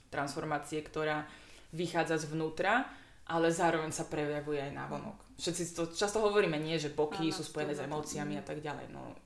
Transformácie, 0.08 0.80
ktorá 0.84 1.28
vychádza 1.72 2.28
zvnútra, 2.28 2.88
ale 3.32 3.48
zároveň 3.54 3.96
sa 3.96 4.08
prejavuje 4.08 4.60
aj 4.60 4.72
na 4.76 4.88
vonok. 4.92 5.31
Všetci 5.42 5.64
to 5.74 5.84
často 5.90 6.22
hovoríme, 6.22 6.62
nie, 6.62 6.78
že 6.78 6.94
Áno, 7.34 7.34
sú 7.34 7.42
spojené 7.42 7.74
s 7.74 7.82
emóciami 7.82 8.38
a 8.38 8.46
tak 8.46 8.62
ďalej. 8.62 8.94
No, 8.94 9.18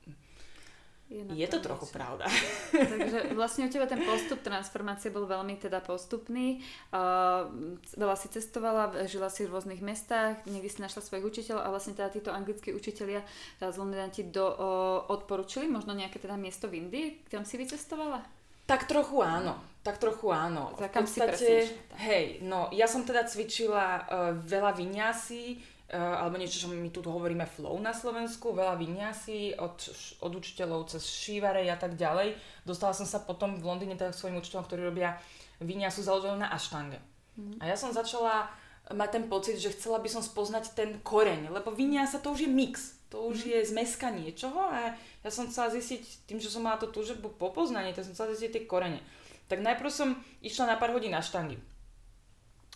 je, 1.06 1.22
je 1.22 1.46
to 1.46 1.62
trochu 1.62 1.86
pravda. 1.94 2.26
Takže 2.72 3.38
vlastne 3.38 3.68
u 3.68 3.70
teba 3.70 3.86
ten 3.86 4.02
postup 4.02 4.42
transformácie 4.42 5.14
bol 5.14 5.22
veľmi 5.22 5.54
teda 5.54 5.78
postupný. 5.78 6.58
Uh, 6.90 7.46
veľa 7.94 8.18
si 8.18 8.26
cestovala, 8.26 9.06
žila 9.06 9.30
si 9.30 9.46
v 9.46 9.54
rôznych 9.54 9.78
mestách, 9.86 10.42
niekde 10.50 10.66
si 10.66 10.82
našla 10.82 11.06
svojich 11.06 11.30
učiteľov 11.30 11.62
a 11.62 11.70
vlastne 11.70 11.94
teda 11.94 12.10
títo 12.10 12.34
anglickí 12.34 12.74
učiteľia 12.74 13.22
teraz 13.62 13.78
ti 14.10 14.26
do, 14.26 14.50
uh, 14.50 14.58
odporučili 15.06 15.70
možno 15.70 15.94
nejaké 15.94 16.18
teda 16.18 16.34
miesto 16.34 16.66
v 16.66 16.82
Indii, 16.82 17.06
kam 17.30 17.46
si 17.46 17.54
vycestovala? 17.54 18.26
Tak 18.66 18.90
trochu 18.90 19.22
áno, 19.22 19.62
tak 19.86 20.02
trochu 20.02 20.34
áno. 20.34 20.74
Za 20.74 20.90
kam 20.90 21.06
podstate, 21.06 21.38
si 21.38 21.70
hej, 22.02 22.42
no 22.42 22.66
ja 22.74 22.90
som 22.90 23.06
teda 23.06 23.22
cvičila 23.30 23.86
uh, 23.86 24.02
veľa 24.42 24.74
uh, 24.74 25.75
alebo 25.92 26.34
niečo, 26.34 26.66
čo 26.66 26.68
my 26.68 26.90
tu 26.90 26.98
hovoríme 27.06 27.46
flow 27.46 27.78
na 27.78 27.94
Slovensku, 27.94 28.50
veľa 28.50 28.74
vinyasy 28.74 29.54
od, 29.54 29.78
od 30.18 30.32
učiteľov 30.34 30.90
cez 30.90 31.06
šívarej 31.06 31.70
a 31.70 31.78
tak 31.78 31.94
ďalej. 31.94 32.34
Dostala 32.66 32.90
som 32.90 33.06
sa 33.06 33.22
potom 33.22 33.54
v 33.58 33.66
Londýne 33.66 33.94
teda 33.94 34.10
k 34.10 34.18
svojim 34.18 34.42
učiteľom, 34.42 34.66
ktorí 34.66 34.82
robia 34.82 35.14
vinyasu 35.62 36.02
založenú 36.02 36.42
na 36.42 36.50
aštange. 36.50 36.98
Mm. 37.38 37.62
A 37.62 37.70
ja 37.70 37.76
som 37.78 37.94
začala 37.94 38.50
mať 38.90 39.08
ten 39.14 39.24
pocit, 39.30 39.62
že 39.62 39.74
chcela 39.74 40.02
by 40.02 40.10
som 40.10 40.22
spoznať 40.22 40.74
ten 40.74 40.98
koreň, 41.06 41.54
lebo 41.54 41.70
vinyasa 41.70 42.18
to 42.18 42.34
už 42.34 42.46
je 42.46 42.50
mix 42.50 42.96
to 43.06 43.32
už 43.32 43.46
je 43.46 43.58
zmeska 43.64 44.10
niečoho 44.10 44.66
a 44.66 44.98
ja 45.22 45.30
som 45.30 45.46
chcela 45.46 45.70
zistiť, 45.70 46.26
tým, 46.26 46.42
že 46.42 46.50
som 46.50 46.66
mala 46.66 46.76
to 46.76 46.90
túžbu 46.90 47.30
po 47.30 47.54
poznaní, 47.54 47.94
tak 47.94 48.02
som 48.02 48.14
chcela 48.14 48.34
zistiť 48.34 48.50
tie 48.50 48.62
korene. 48.66 49.00
Tak 49.46 49.62
najprv 49.62 49.90
som 49.90 50.18
išla 50.42 50.74
na 50.74 50.76
pár 50.76 50.90
hodín 50.90 51.14
na 51.14 51.22
štangy. 51.22 51.54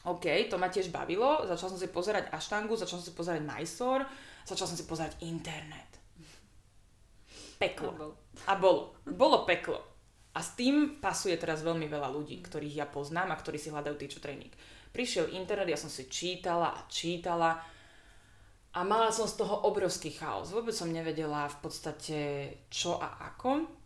OK, 0.01 0.49
to 0.49 0.57
ma 0.57 0.73
tiež 0.73 0.89
bavilo, 0.89 1.45
začala 1.45 1.77
som 1.77 1.81
si 1.81 1.93
pozerať 1.93 2.33
aštangu, 2.33 2.73
začala 2.73 3.05
som 3.05 3.09
si 3.09 3.17
pozerať 3.17 3.45
Mysore, 3.45 4.09
začala 4.49 4.69
som 4.73 4.79
si 4.81 4.89
pozerať 4.89 5.21
internet. 5.29 6.01
Peklo. 7.61 8.17
A 8.49 8.57
bolo. 8.57 8.97
Bolo 9.05 9.45
peklo. 9.45 9.77
A 10.33 10.41
s 10.41 10.57
tým 10.57 11.03
pasuje 11.03 11.37
teraz 11.37 11.61
veľmi 11.61 11.85
veľa 11.85 12.09
ľudí, 12.09 12.41
ktorých 12.41 12.79
ja 12.81 12.87
poznám 12.89 13.35
a 13.35 13.41
ktorí 13.41 13.61
si 13.61 13.69
hľadajú 13.69 14.01
teacher 14.01 14.25
training. 14.25 14.53
Prišiel 14.89 15.37
internet, 15.37 15.69
ja 15.69 15.77
som 15.77 15.93
si 15.93 16.09
čítala 16.09 16.73
a 16.73 16.87
čítala 16.89 17.61
a 18.71 18.81
mala 18.87 19.11
som 19.11 19.27
z 19.27 19.43
toho 19.43 19.67
obrovský 19.67 20.15
chaos. 20.15 20.55
Vôbec 20.55 20.73
som 20.73 20.89
nevedela 20.89 21.51
v 21.51 21.59
podstate 21.61 22.19
čo 22.71 22.97
a 22.97 23.21
ako. 23.35 23.80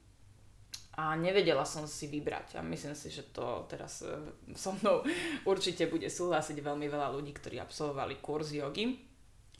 A 0.94 1.18
nevedela 1.18 1.66
som 1.66 1.90
si 1.90 2.06
vybrať. 2.06 2.58
A 2.58 2.60
myslím 2.62 2.94
si, 2.94 3.10
že 3.10 3.26
to 3.34 3.66
teraz 3.66 4.06
e, 4.06 4.14
so 4.54 4.74
mnou 4.78 5.02
určite 5.50 5.90
bude 5.90 6.06
súhlasiť 6.06 6.58
veľmi 6.62 6.86
veľa 6.86 7.10
ľudí, 7.10 7.34
ktorí 7.34 7.58
absolvovali 7.58 8.22
kurz 8.22 8.54
jogy 8.54 9.14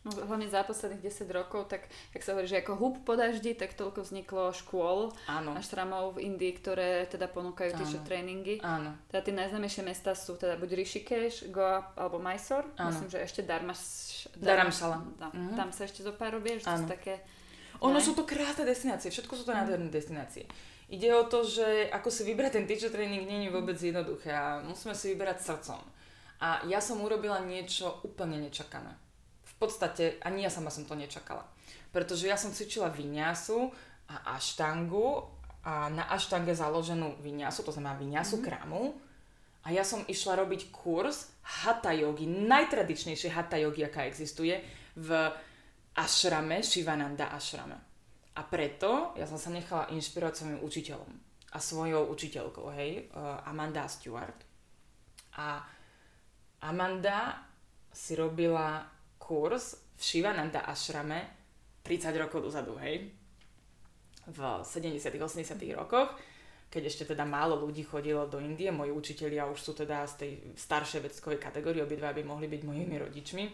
No, 0.04 0.12
hlavne 0.12 0.44
za 0.52 0.60
posledných 0.68 1.00
10 1.00 1.32
rokov, 1.32 1.72
tak 1.72 1.88
jak 2.12 2.20
sa 2.20 2.36
hovorí, 2.36 2.44
že 2.44 2.60
ako 2.60 2.76
hub 2.76 3.00
po 3.08 3.16
daždi, 3.16 3.56
tak 3.56 3.72
toľko 3.72 4.04
vzniklo 4.04 4.52
škôl 4.52 5.16
Áno. 5.24 5.56
a 5.56 5.64
štramov 5.64 6.20
v 6.20 6.28
Indii, 6.28 6.52
ktoré 6.60 7.08
teda 7.08 7.24
ponúkajú 7.32 7.72
tieto 7.72 8.04
tréningy. 8.04 8.60
Áno. 8.60 8.92
Teda 9.08 9.24
tie 9.24 9.32
najznámejšie 9.32 9.80
mesta 9.80 10.12
sú 10.12 10.36
teda 10.36 10.60
buď 10.60 10.76
Rishikesh, 10.76 11.48
Goa 11.48 11.96
alebo 11.96 12.20
Mysore. 12.20 12.68
Áno. 12.76 12.92
Myslím, 12.92 13.08
že 13.16 13.24
ešte 13.24 13.40
Dharmas, 13.48 13.80
Dharamsala. 14.36 15.00
No, 15.16 15.32
uh-huh. 15.32 15.56
Tam 15.56 15.72
sa 15.72 15.88
ešte 15.88 16.04
zo 16.04 16.12
pár 16.12 16.36
robie, 16.36 16.60
že 16.60 16.68
to 16.68 16.84
sú 16.84 16.88
také... 17.00 17.24
Ono 17.80 17.96
sú 17.96 18.12
to 18.12 18.28
krásne 18.28 18.68
destinácie, 18.68 19.08
všetko 19.08 19.40
sú 19.40 19.48
to 19.48 19.56
nádherné 19.56 19.88
destinácie. 19.88 20.44
Ide 20.92 21.08
o 21.16 21.24
to, 21.24 21.44
že 21.48 21.88
ako 21.88 22.12
si 22.12 22.22
vybrať 22.28 22.60
ten 22.60 22.68
teacher 22.68 22.92
training 22.92 23.24
nie 23.24 23.48
je 23.48 23.54
vôbec 23.54 23.76
jednoduché 23.80 24.30
a 24.32 24.60
musíme 24.60 24.92
si 24.92 25.16
vyberať 25.16 25.40
srdcom. 25.40 25.80
A 26.44 26.60
ja 26.68 26.82
som 26.82 27.00
urobila 27.00 27.40
niečo 27.40 28.04
úplne 28.04 28.36
nečakané 28.36 29.04
v 29.54 29.54
podstate 29.62 30.18
ani 30.26 30.42
ja 30.42 30.50
sama 30.50 30.68
som 30.68 30.82
to 30.82 30.98
nečakala. 30.98 31.46
Pretože 31.94 32.26
ja 32.26 32.34
som 32.34 32.50
cvičila 32.50 32.90
vinyásu 32.90 33.70
a 34.10 34.34
aštangu 34.34 35.30
a 35.62 35.88
na 35.94 36.10
aštange 36.10 36.52
založenú 36.58 37.22
vinyásu, 37.22 37.62
to 37.62 37.70
znamená 37.70 37.94
vinyásu 37.94 38.42
mm-hmm. 38.42 38.50
kramu. 38.50 38.98
A 39.64 39.72
ja 39.72 39.86
som 39.86 40.04
išla 40.04 40.44
robiť 40.44 40.74
kurz 40.74 41.32
hatha 41.64 41.94
yogi, 41.96 42.28
najtradičnejšie 42.28 43.32
hatha 43.32 43.56
yogi, 43.56 43.86
aká 43.86 44.04
existuje, 44.04 44.60
v 44.92 45.08
ašrame, 45.96 46.60
Shivananda 46.60 47.32
ašrame. 47.32 47.93
A 48.34 48.42
preto 48.42 49.14
ja 49.14 49.26
som 49.30 49.38
sa 49.38 49.54
nechala 49.54 49.86
inšpirovať 49.94 50.34
svojim 50.34 50.60
učiteľom 50.62 51.10
a 51.54 51.58
svojou 51.62 52.10
učiteľkou, 52.10 52.66
hej, 52.74 53.06
uh, 53.14 53.46
Amanda 53.46 53.86
Stewart. 53.86 54.34
A 55.38 55.62
Amanda 56.66 57.46
si 57.94 58.18
robila 58.18 58.82
kurz 59.22 59.78
v 59.94 60.02
Shivananda 60.02 60.66
Ashrame 60.66 61.46
30 61.86 62.10
rokov 62.18 62.42
dozadu, 62.42 62.74
hej, 62.82 63.06
v 64.26 64.38
70 64.66 64.98
80 64.98 65.78
rokoch, 65.78 66.16
keď 66.74 66.90
ešte 66.90 67.04
teda 67.14 67.22
málo 67.22 67.54
ľudí 67.60 67.86
chodilo 67.86 68.26
do 68.26 68.42
Indie, 68.42 68.74
moji 68.74 68.90
učitelia 68.90 69.46
už 69.46 69.60
sú 69.62 69.72
teda 69.78 70.02
z 70.10 70.14
tej 70.18 70.32
staršej 70.58 71.06
vedskovej 71.06 71.38
kategórie, 71.38 71.84
obidva 71.84 72.10
by 72.10 72.26
mohli 72.26 72.50
byť 72.50 72.62
mojimi 72.66 72.96
rodičmi. 72.98 73.44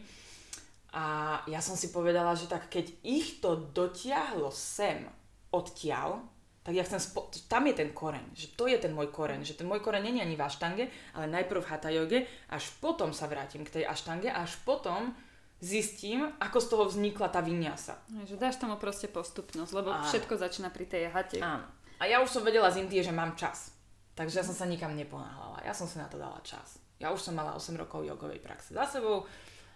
A 0.90 1.38
ja 1.46 1.62
som 1.62 1.78
si 1.78 1.94
povedala, 1.94 2.34
že 2.34 2.50
tak 2.50 2.66
keď 2.66 2.90
ich 3.06 3.38
to 3.38 3.70
dotiahlo 3.70 4.50
sem 4.50 5.06
odtiaľ, 5.54 6.18
tak 6.60 6.76
ja 6.76 6.84
chcem, 6.84 7.00
spo- 7.00 7.30
tam 7.48 7.64
je 7.70 7.74
ten 7.78 7.90
koreň, 7.94 8.36
že 8.36 8.52
to 8.52 8.68
je 8.68 8.76
ten 8.76 8.92
môj 8.92 9.08
koreň, 9.08 9.40
že 9.46 9.56
ten 9.56 9.64
môj 9.64 9.80
koreň 9.80 10.12
je 10.12 10.22
ani 10.22 10.36
v 10.36 10.44
aštange, 10.44 10.84
ale 11.16 11.26
najprv 11.30 11.62
v 11.62 11.70
hatha 11.72 11.90
yoge, 11.90 12.28
až 12.52 12.68
potom 12.82 13.16
sa 13.16 13.30
vrátim 13.30 13.64
k 13.64 13.80
tej 13.80 13.84
aštange, 13.88 14.28
až 14.28 14.60
potom 14.66 15.16
zistím, 15.60 16.28
ako 16.40 16.58
z 16.60 16.66
toho 16.68 16.84
vznikla 16.88 17.28
tá 17.32 17.40
vinyasa. 17.40 18.00
Že 18.28 18.36
dáš 18.36 18.60
tomu 18.60 18.76
proste 18.76 19.08
postupnosť, 19.08 19.72
lebo 19.72 19.92
Áno. 19.92 20.04
všetko 20.04 20.36
začína 20.36 20.68
pri 20.68 20.84
tej 20.88 21.08
hate. 21.08 21.40
Áno. 21.40 21.64
A 22.00 22.08
ja 22.08 22.20
už 22.24 22.32
som 22.32 22.42
vedela 22.44 22.72
z 22.72 22.80
Indie, 22.80 23.04
že 23.04 23.12
mám 23.12 23.36
čas. 23.36 23.76
Takže 24.16 24.40
ja 24.40 24.44
som 24.44 24.56
sa 24.56 24.64
nikam 24.64 24.92
neponáhľala. 24.96 25.64
Ja 25.64 25.72
som 25.76 25.88
si 25.88 26.00
na 26.00 26.08
to 26.08 26.16
dala 26.16 26.40
čas. 26.44 26.80
Ja 27.00 27.12
už 27.12 27.20
som 27.24 27.36
mala 27.36 27.56
8 27.56 27.72
rokov 27.76 28.04
jogovej 28.04 28.40
praxe 28.40 28.76
za 28.76 28.84
sebou 28.84 29.24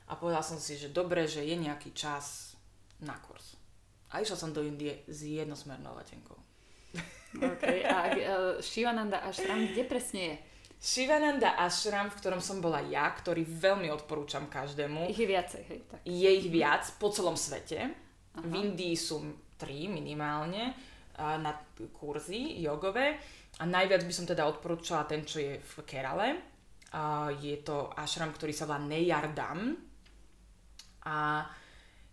a 0.09 0.17
povedala 0.17 0.45
som 0.45 0.61
si, 0.61 0.77
že 0.77 0.93
dobre, 0.93 1.25
že 1.25 1.45
je 1.45 1.57
nejaký 1.57 1.97
čas 1.97 2.57
na 3.01 3.17
kurz. 3.21 3.57
A 4.13 4.21
išla 4.23 4.37
som 4.39 4.55
do 4.55 4.63
Indie 4.63 5.03
s 5.11 5.27
jednosmernou 5.27 5.97
letenkou. 5.97 6.39
OK. 7.35 7.65
A 7.83 7.99
uh, 8.15 8.15
Shivananda 8.63 9.27
Ashram, 9.27 9.67
kde 9.67 9.83
presne 9.89 10.21
je? 10.23 10.37
Shivananda 10.79 11.57
Ashram, 11.59 12.13
v 12.13 12.19
ktorom 12.21 12.39
som 12.45 12.61
bola 12.61 12.85
ja, 12.85 13.09
ktorý 13.11 13.43
veľmi 13.43 13.89
odporúčam 13.91 14.47
každému. 14.47 15.11
Ich 15.11 15.19
je 15.19 15.27
viacej, 15.27 15.63
hej. 15.67 15.81
Tak. 15.89 15.99
Je 16.05 16.31
ich 16.31 16.47
viac 16.53 16.85
po 17.01 17.09
celom 17.11 17.35
svete. 17.35 17.91
Aha. 18.37 18.45
V 18.45 18.53
Indii 18.53 18.95
sú 18.95 19.25
tri 19.57 19.89
minimálne 19.89 20.77
na 21.17 21.57
kurzy 21.97 22.61
jogové. 22.63 23.19
A 23.59 23.65
najviac 23.65 24.03
by 24.03 24.13
som 24.15 24.27
teda 24.27 24.45
odporúčala 24.45 25.07
ten, 25.07 25.23
čo 25.25 25.41
je 25.41 25.59
v 25.59 25.75
Kerale. 25.87 26.29
A 26.95 27.33
je 27.35 27.59
to 27.65 27.91
ashram, 27.99 28.31
ktorý 28.31 28.55
sa 28.55 28.69
volá 28.69 28.79
Neyardam. 28.83 29.75
A 31.05 31.49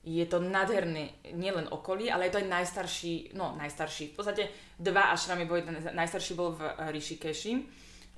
je 0.02 0.26
to 0.26 0.42
nádherné 0.42 1.22
nielen 1.38 1.70
okolí, 1.70 2.10
ale 2.10 2.28
je 2.28 2.34
to 2.34 2.42
aj 2.42 2.50
najstarší, 2.50 3.14
no 3.38 3.54
najstarší, 3.54 4.12
v 4.12 4.16
podstate 4.18 4.44
dva 4.82 5.14
ashramy 5.14 5.46
boli, 5.46 5.62
najstarší 5.94 6.34
bol 6.34 6.58
v 6.58 6.62
Rishikeshi 6.90 7.62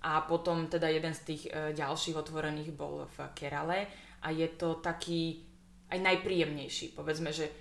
a 0.08 0.24
potom 0.24 0.72
teda 0.72 0.88
jeden 0.88 1.12
z 1.12 1.22
tých 1.28 1.44
e, 1.52 1.76
ďalších 1.76 2.16
otvorených 2.16 2.72
bol 2.72 3.04
v 3.04 3.18
Kerale 3.36 3.88
a 4.24 4.32
je 4.32 4.48
to 4.56 4.80
taký 4.80 5.44
aj 5.92 6.00
najpríjemnejší. 6.00 6.96
Povedzme, 6.96 7.36
že 7.36 7.52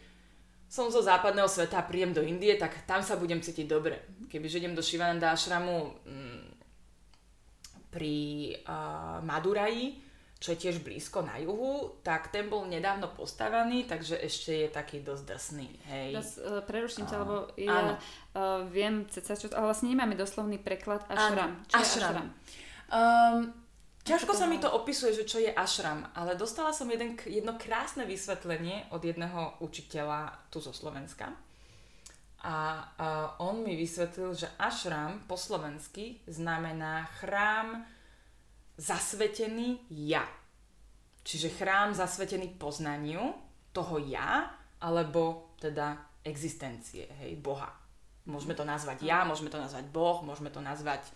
som 0.70 0.88
zo 0.88 1.04
západného 1.04 1.50
sveta 1.50 1.82
a 1.82 1.88
príjem 1.90 2.16
do 2.16 2.24
Indie, 2.24 2.56
tak 2.56 2.88
tam 2.88 3.04
sa 3.04 3.20
budem 3.20 3.44
cítiť 3.44 3.66
dobre. 3.68 4.08
Kebyže 4.30 4.62
idem 4.62 4.72
do 4.72 4.80
Shivananda 4.80 5.36
Ashramu 5.36 6.00
mm, 6.00 6.42
pri 7.92 8.16
uh, 8.64 9.20
Maduraji, 9.20 10.00
čo 10.42 10.58
je 10.58 10.58
tiež 10.58 10.82
blízko 10.82 11.22
na 11.22 11.38
juhu, 11.38 12.02
tak 12.02 12.34
ten 12.34 12.50
bol 12.50 12.66
nedávno 12.66 13.06
postavaný, 13.14 13.86
takže 13.86 14.18
ešte 14.18 14.66
je 14.66 14.68
taký 14.74 14.98
dosť 15.06 15.22
drsný. 15.22 15.70
Hej. 15.86 16.08
Teraz 16.10 16.30
uh, 16.42 16.58
preruším 16.66 17.06
ťa, 17.06 17.16
lebo 17.22 17.46
ja 17.54 17.94
uh, 17.94 18.66
viem, 18.66 19.06
ceca, 19.06 19.38
čo, 19.38 19.46
ale 19.54 19.70
vlastne 19.70 19.94
nemáme 19.94 20.18
doslovný 20.18 20.58
preklad 20.58 21.06
ashram. 21.06 21.62
Čo 21.70 21.76
ashram. 21.78 22.10
ashram? 22.10 22.26
Um, 22.90 23.54
ťažko 24.02 24.34
sa 24.34 24.50
mi 24.50 24.58
to 24.58 24.66
opisuje, 24.66 25.14
že 25.14 25.30
čo 25.30 25.38
je 25.38 25.54
ashram, 25.54 26.10
ale 26.18 26.34
dostala 26.34 26.74
som 26.74 26.90
jeden, 26.90 27.14
jedno 27.22 27.54
krásne 27.54 28.02
vysvetlenie 28.02 28.90
od 28.90 28.98
jedného 28.98 29.62
učiteľa 29.62 30.50
tu 30.50 30.58
zo 30.58 30.74
Slovenska. 30.74 31.30
a, 32.42 32.54
a 32.98 33.06
on 33.38 33.62
mi 33.62 33.78
vysvetlil, 33.78 34.34
že 34.34 34.50
ashram 34.58 35.22
po 35.30 35.38
slovensky 35.38 36.18
znamená 36.26 37.06
chrám 37.22 37.86
zasvetený 38.82 39.86
ja. 40.10 40.26
Čiže 41.22 41.54
chrám 41.54 41.94
zasvetený 41.94 42.58
poznaniu 42.58 43.30
toho 43.70 44.02
ja, 44.02 44.50
alebo 44.82 45.54
teda 45.62 45.94
existencie, 46.26 47.06
hej, 47.22 47.38
Boha. 47.38 47.70
Môžeme 48.26 48.58
to 48.58 48.66
nazvať 48.66 49.06
ja, 49.06 49.22
môžeme 49.22 49.50
to 49.50 49.58
nazvať 49.58 49.86
Boh, 49.90 50.22
môžeme 50.26 50.50
to 50.50 50.58
nazvať 50.58 51.06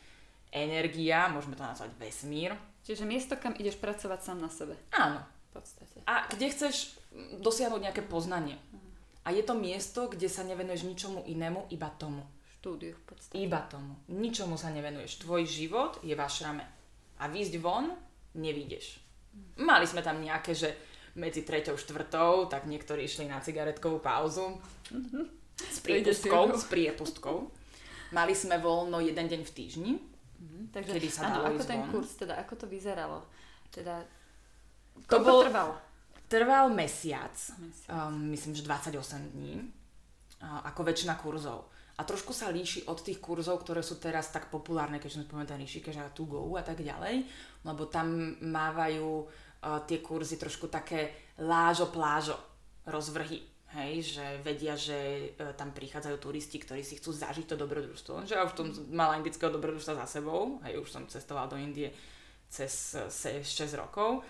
energia, 0.55 1.27
môžeme 1.27 1.59
to 1.59 1.67
nazvať 1.67 1.91
vesmír. 1.99 2.55
Čiže 2.87 3.03
miesto, 3.03 3.35
kam 3.35 3.59
ideš 3.59 3.83
pracovať 3.83 4.21
sám 4.23 4.39
na 4.39 4.51
sebe. 4.51 4.79
Áno. 4.95 5.19
V 5.51 5.59
podstate. 5.59 5.99
A 6.07 6.31
kde 6.31 6.47
chceš 6.55 6.95
dosiahnuť 7.43 7.83
nejaké 7.83 8.03
poznanie. 8.07 8.55
A 9.27 9.35
je 9.35 9.43
to 9.43 9.59
miesto, 9.59 10.07
kde 10.07 10.31
sa 10.31 10.47
nevenuješ 10.47 10.87
ničomu 10.87 11.27
inému, 11.27 11.67
iba 11.75 11.91
tomu. 11.99 12.23
Štúdiu 12.63 12.95
v 12.95 13.05
podstate. 13.11 13.35
Iba 13.43 13.67
tomu. 13.67 13.99
Ničomu 14.07 14.55
sa 14.55 14.71
nevenuješ. 14.71 15.27
Tvoj 15.27 15.43
život 15.47 15.99
je 16.07 16.15
v 16.15 16.23
ašrame. 16.23 16.76
A 17.17 17.27
výjsť 17.27 17.55
von 17.59 17.93
nevídeš. 18.35 19.01
Mali 19.57 19.85
sme 19.85 20.01
tam 20.01 20.19
nejaké, 20.19 20.53
že 20.53 20.73
medzi 21.17 21.41
treťou 21.41 21.75
štvrtou, 21.75 22.45
tak 22.47 22.69
niektorí 22.69 23.05
išli 23.05 23.25
na 23.25 23.41
cigaretkovú 23.41 23.99
pauzu. 23.99 24.61
S 25.57 25.81
priepustkou. 25.81 26.53
S 26.53 26.69
priepustkou. 26.69 27.49
Mali 28.13 28.37
sme 28.37 28.61
voľno 28.61 29.01
jeden 29.01 29.27
deň 29.27 29.41
v 29.43 29.53
týždni. 29.53 29.93
Mhm, 30.37 30.61
Takže, 30.69 30.93
Kedy 30.93 31.09
sa 31.09 31.33
áno, 31.33 31.49
ako 31.49 31.63
ten 31.65 31.81
von? 31.81 31.89
kurz, 31.91 32.21
teda 32.21 32.37
ako 32.37 32.53
to 32.55 32.67
vyzeralo? 32.69 33.25
Teda, 33.73 34.05
To 35.09 35.17
bol- 35.21 35.43
trvalo? 35.43 35.75
Trval 36.29 36.69
mesiac. 36.69 37.33
Mesiac. 37.57 37.89
Um, 37.89 38.29
myslím, 38.29 38.53
že 38.53 38.63
28 38.63 39.33
dní. 39.33 39.65
Uh, 40.37 40.61
ako 40.69 40.85
väčšina 40.85 41.17
kurzov. 41.17 41.73
A 41.97 42.05
trošku 42.05 42.37
sa 42.37 42.53
líši 42.53 42.85
od 42.93 43.01
tých 43.01 43.25
kurzov, 43.25 43.65
ktoré 43.65 43.81
sú 43.81 43.97
teraz 43.97 44.29
tak 44.29 44.53
populárne, 44.53 45.01
keď 45.01 45.17
sme 45.17 45.25
spomenuli 45.25 45.65
Rishikesh 45.65 45.97
a 45.97 46.13
To 46.13 46.29
Go 46.29 46.45
a 46.53 46.61
tak 46.61 46.85
ďalej, 46.85 47.25
lebo 47.65 47.89
tam 47.89 48.37
mávajú 48.45 49.25
uh, 49.25 49.81
tie 49.89 50.05
kurzy 50.05 50.37
trošku 50.37 50.69
také 50.69 51.33
lážo 51.41 51.89
plážo 51.89 52.37
rozvrhy. 52.85 53.41
Hej, 53.67 54.17
že 54.17 54.27
vedia, 54.45 54.77
že 54.77 54.97
uh, 55.41 55.57
tam 55.57 55.73
prichádzajú 55.73 56.17
turisti, 56.21 56.61
ktorí 56.61 56.85
si 56.85 57.01
chcú 57.01 57.17
zažiť 57.17 57.49
to 57.49 57.57
dobrodružstvo. 57.57 58.29
Že 58.29 58.37
ja 58.37 58.45
už 58.45 58.53
tom 58.53 58.69
mala 58.93 59.17
indického 59.17 59.49
dobrodružstva 59.49 60.05
za 60.05 60.21
sebou, 60.21 60.61
hej, 60.69 60.77
už 60.77 60.89
som 60.93 61.09
cestovala 61.09 61.49
do 61.49 61.57
Indie 61.57 61.97
cez 62.53 62.93
uh, 62.93 63.09
6 63.09 63.43
rokov, 63.81 64.21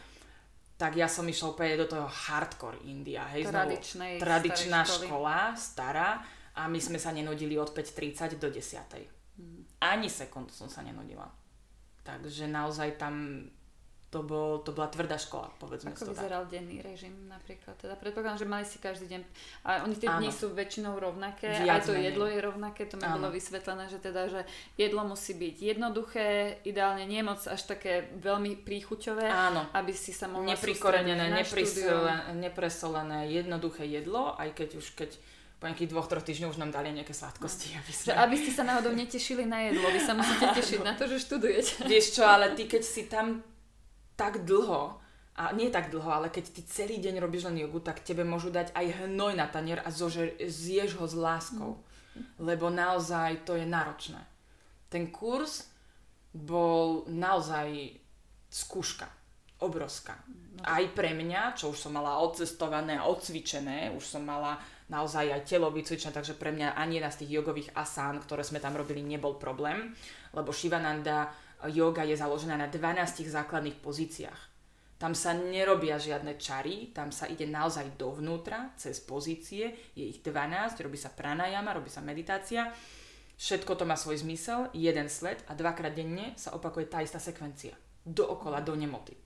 tak 0.77 0.95
ja 0.95 1.09
som 1.09 1.25
išla 1.25 1.57
úplne 1.57 1.81
do 1.81 1.89
toho 1.89 2.07
hardcore 2.07 2.85
India, 2.87 3.25
hej, 3.33 3.49
znovu 3.49 3.75
Tradičnej 3.75 4.13
tradičná 4.21 4.81
starej 4.85 4.93
školy. 4.93 5.07
škola, 5.09 5.39
stará 5.57 6.09
a 6.57 6.67
my 6.67 6.79
sme 6.79 6.97
sa 6.97 7.13
nenudili 7.13 7.55
od 7.55 7.71
5.30 7.71 8.37
do 8.37 8.49
10. 8.49 9.07
Mhm. 9.37 9.59
Ani 9.79 10.09
sekundu 10.09 10.51
som 10.51 10.67
sa 10.67 10.81
nenudila. 10.81 11.29
Takže 12.03 12.47
naozaj 12.47 12.97
tam 12.97 13.45
to, 14.07 14.23
bol, 14.23 14.63
to 14.63 14.71
bola 14.71 14.87
tvrdá 14.87 15.19
škola, 15.19 15.51
povedzme 15.59 15.91
Ako 15.91 15.99
to 15.99 16.07
tak. 16.07 16.15
vyzeral 16.15 16.47
denný 16.47 16.79
režim 16.79 17.27
napríklad? 17.27 17.75
Teda 17.75 17.99
predpokladám, 17.99 18.39
že 18.39 18.47
mali 18.47 18.63
si 18.63 18.79
každý 18.79 19.11
deň... 19.11 19.21
A 19.67 19.83
oni 19.83 19.93
tie 19.93 20.07
dni 20.09 20.31
sú 20.31 20.55
väčšinou 20.55 20.95
rovnaké, 20.97 21.51
Viac 21.61 21.83
aj 21.83 21.83
to 21.83 21.93
menej. 21.93 22.05
jedlo 22.09 22.25
je 22.25 22.39
rovnaké, 22.39 22.87
to 22.87 22.97
mi 22.97 23.05
Áno. 23.05 23.19
bolo 23.19 23.35
vysvetlené, 23.35 23.91
že 23.91 23.99
teda, 23.99 24.31
že 24.31 24.41
jedlo 24.79 25.03
musí 25.03 25.35
byť 25.35 25.57
jednoduché, 25.61 26.27
ideálne 26.63 27.03
nie 27.05 27.21
moc 27.21 27.43
až 27.45 27.61
také 27.67 28.07
veľmi 28.17 28.63
príchuťové, 28.63 29.27
Áno. 29.27 29.67
aby 29.75 29.91
si 29.91 30.15
sa 30.15 30.31
mohla 30.31 30.55
Neprikorenené, 30.55 31.27
sústrediť 31.27 31.35
na 31.35 31.43
štúdium. 31.43 31.67
neprisole- 31.67 32.23
nepresolené, 32.39 33.21
jednoduché 33.29 33.85
jedlo, 33.85 34.39
aj 34.39 34.55
keď 34.55 34.69
už 34.79 34.87
keď 34.95 35.11
po 35.57 35.65
nejakých 35.65 35.89
dvoch, 35.89 36.09
troch 36.09 36.25
týždňoch 36.25 36.53
už 36.53 36.61
nám 36.61 36.73
dali 36.73 36.93
nejaké 36.93 37.17
sladkosti. 37.17 37.73
Aby 37.81 37.91
Že 37.93 37.97
sme... 37.97 38.13
aby 38.13 38.37
ste 38.37 38.53
sa 38.53 38.63
náhodou 38.69 38.93
netešili 38.93 39.49
na 39.49 39.65
jedlo, 39.69 39.89
vy 39.89 40.01
sa 40.05 40.13
musíte 40.13 40.53
tešiť 40.61 40.81
na 40.85 40.93
to, 40.93 41.09
že 41.09 41.17
študujete. 41.25 41.89
Vieš 41.89 42.07
čo, 42.21 42.23
ale 42.29 42.53
ty 42.53 42.69
keď 42.69 42.83
si 42.85 43.09
tam 43.09 43.41
tak 44.21 44.45
dlho, 44.45 45.01
a 45.37 45.53
nie 45.53 45.69
tak 45.69 45.93
dlho, 45.93 46.09
ale 46.09 46.33
keď 46.33 46.45
ty 46.49 46.61
celý 46.65 46.97
deň 46.97 47.21
robíš 47.21 47.45
len 47.45 47.61
jogu, 47.61 47.85
tak 47.85 48.01
tebe 48.01 48.25
môžu 48.25 48.49
dať 48.49 48.73
aj 48.73 49.05
hnoj 49.05 49.37
na 49.37 49.45
tanier 49.45 49.85
a 49.85 49.93
zožer, 49.93 50.33
zješ 50.41 50.97
ho 50.97 51.05
s 51.05 51.13
láskou. 51.13 51.85
Lebo 52.41 52.73
naozaj 52.73 53.45
to 53.45 53.53
je 53.53 53.69
náročné. 53.69 54.25
Ten 54.89 55.13
kurz 55.13 55.69
bol 56.33 57.05
naozaj 57.13 58.01
skúška. 58.49 59.13
Obrovská. 59.61 60.17
Aj 60.65 60.85
pre 60.97 61.13
mňa, 61.13 61.57
čo 61.57 61.73
už 61.73 61.85
som 61.85 61.93
mala 61.93 62.21
odcestované 62.21 62.97
a 62.97 63.09
odcvičené, 63.09 63.93
už 63.93 64.05
som 64.05 64.25
mala 64.25 64.57
naozaj 64.87 65.35
aj 65.35 65.43
telo 65.47 65.71
vycvičené, 65.75 66.15
takže 66.15 66.39
pre 66.39 66.55
mňa 66.55 66.79
ani 66.79 66.99
jedna 66.99 67.11
z 67.11 67.27
tých 67.27 67.35
jogových 67.43 67.73
asán, 67.75 68.23
ktoré 68.23 68.47
sme 68.47 68.63
tam 68.63 68.79
robili, 68.79 69.03
nebol 69.03 69.35
problém, 69.35 69.95
lebo 70.31 70.55
Shivananda 70.55 71.35
yoga 71.67 72.07
je 72.07 72.15
založená 72.15 72.55
na 72.55 72.69
12 72.71 73.27
základných 73.27 73.81
pozíciách. 73.83 74.41
Tam 74.97 75.13
sa 75.13 75.37
nerobia 75.37 76.01
žiadne 76.01 76.41
čary, 76.41 76.89
tam 76.97 77.13
sa 77.13 77.29
ide 77.29 77.45
naozaj 77.45 78.01
dovnútra, 78.01 78.73
cez 78.81 78.97
pozície, 79.05 79.93
je 79.93 80.05
ich 80.09 80.25
12, 80.25 80.81
robí 80.81 80.97
sa 80.97 81.13
pranayama, 81.13 81.77
robí 81.77 81.93
sa 81.93 82.01
meditácia, 82.01 82.73
všetko 83.37 83.77
to 83.77 83.85
má 83.85 83.93
svoj 83.93 84.25
zmysel, 84.25 84.73
jeden 84.73 85.13
sled 85.13 85.45
a 85.51 85.53
dvakrát 85.53 85.93
denne 85.93 86.33
sa 86.41 86.57
opakuje 86.57 86.89
tá 86.89 87.05
istá 87.05 87.21
sekvencia. 87.21 87.77
Dookola, 88.09 88.65
do 88.65 88.73
nemoty. 88.73 89.26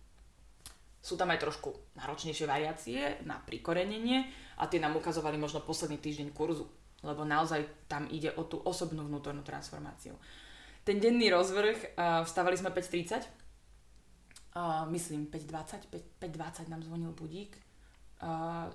Sú 1.01 1.17
tam 1.17 1.33
aj 1.33 1.41
trošku 1.41 1.73
náročnejšie 1.97 2.45
variácie 2.45 3.01
na 3.25 3.41
prikorenenie 3.41 4.29
a 4.61 4.69
tie 4.69 4.77
nám 4.77 5.01
ukazovali 5.01 5.41
možno 5.41 5.65
posledný 5.65 5.97
týždeň 5.97 6.37
kurzu, 6.37 6.69
lebo 7.01 7.25
naozaj 7.25 7.89
tam 7.89 8.05
ide 8.13 8.37
o 8.37 8.45
tú 8.45 8.61
osobnú 8.61 9.09
vnútornú 9.09 9.41
transformáciu. 9.41 10.13
Ten 10.85 11.01
denný 11.01 11.33
rozvrh, 11.33 11.97
vstávali 12.25 12.57
sme 12.57 12.73
5.30, 12.73 13.25
uh, 14.57 14.85
myslím 14.93 15.29
5.20, 15.29 15.89
5, 15.89 16.21
5.20 16.21 16.73
nám 16.73 16.85
zvonil 16.85 17.13
budík, 17.17 17.57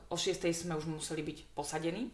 o 0.10 0.16
6.00 0.18 0.50
sme 0.54 0.74
už 0.74 0.90
museli 0.90 1.22
byť 1.22 1.54
posadení 1.54 2.10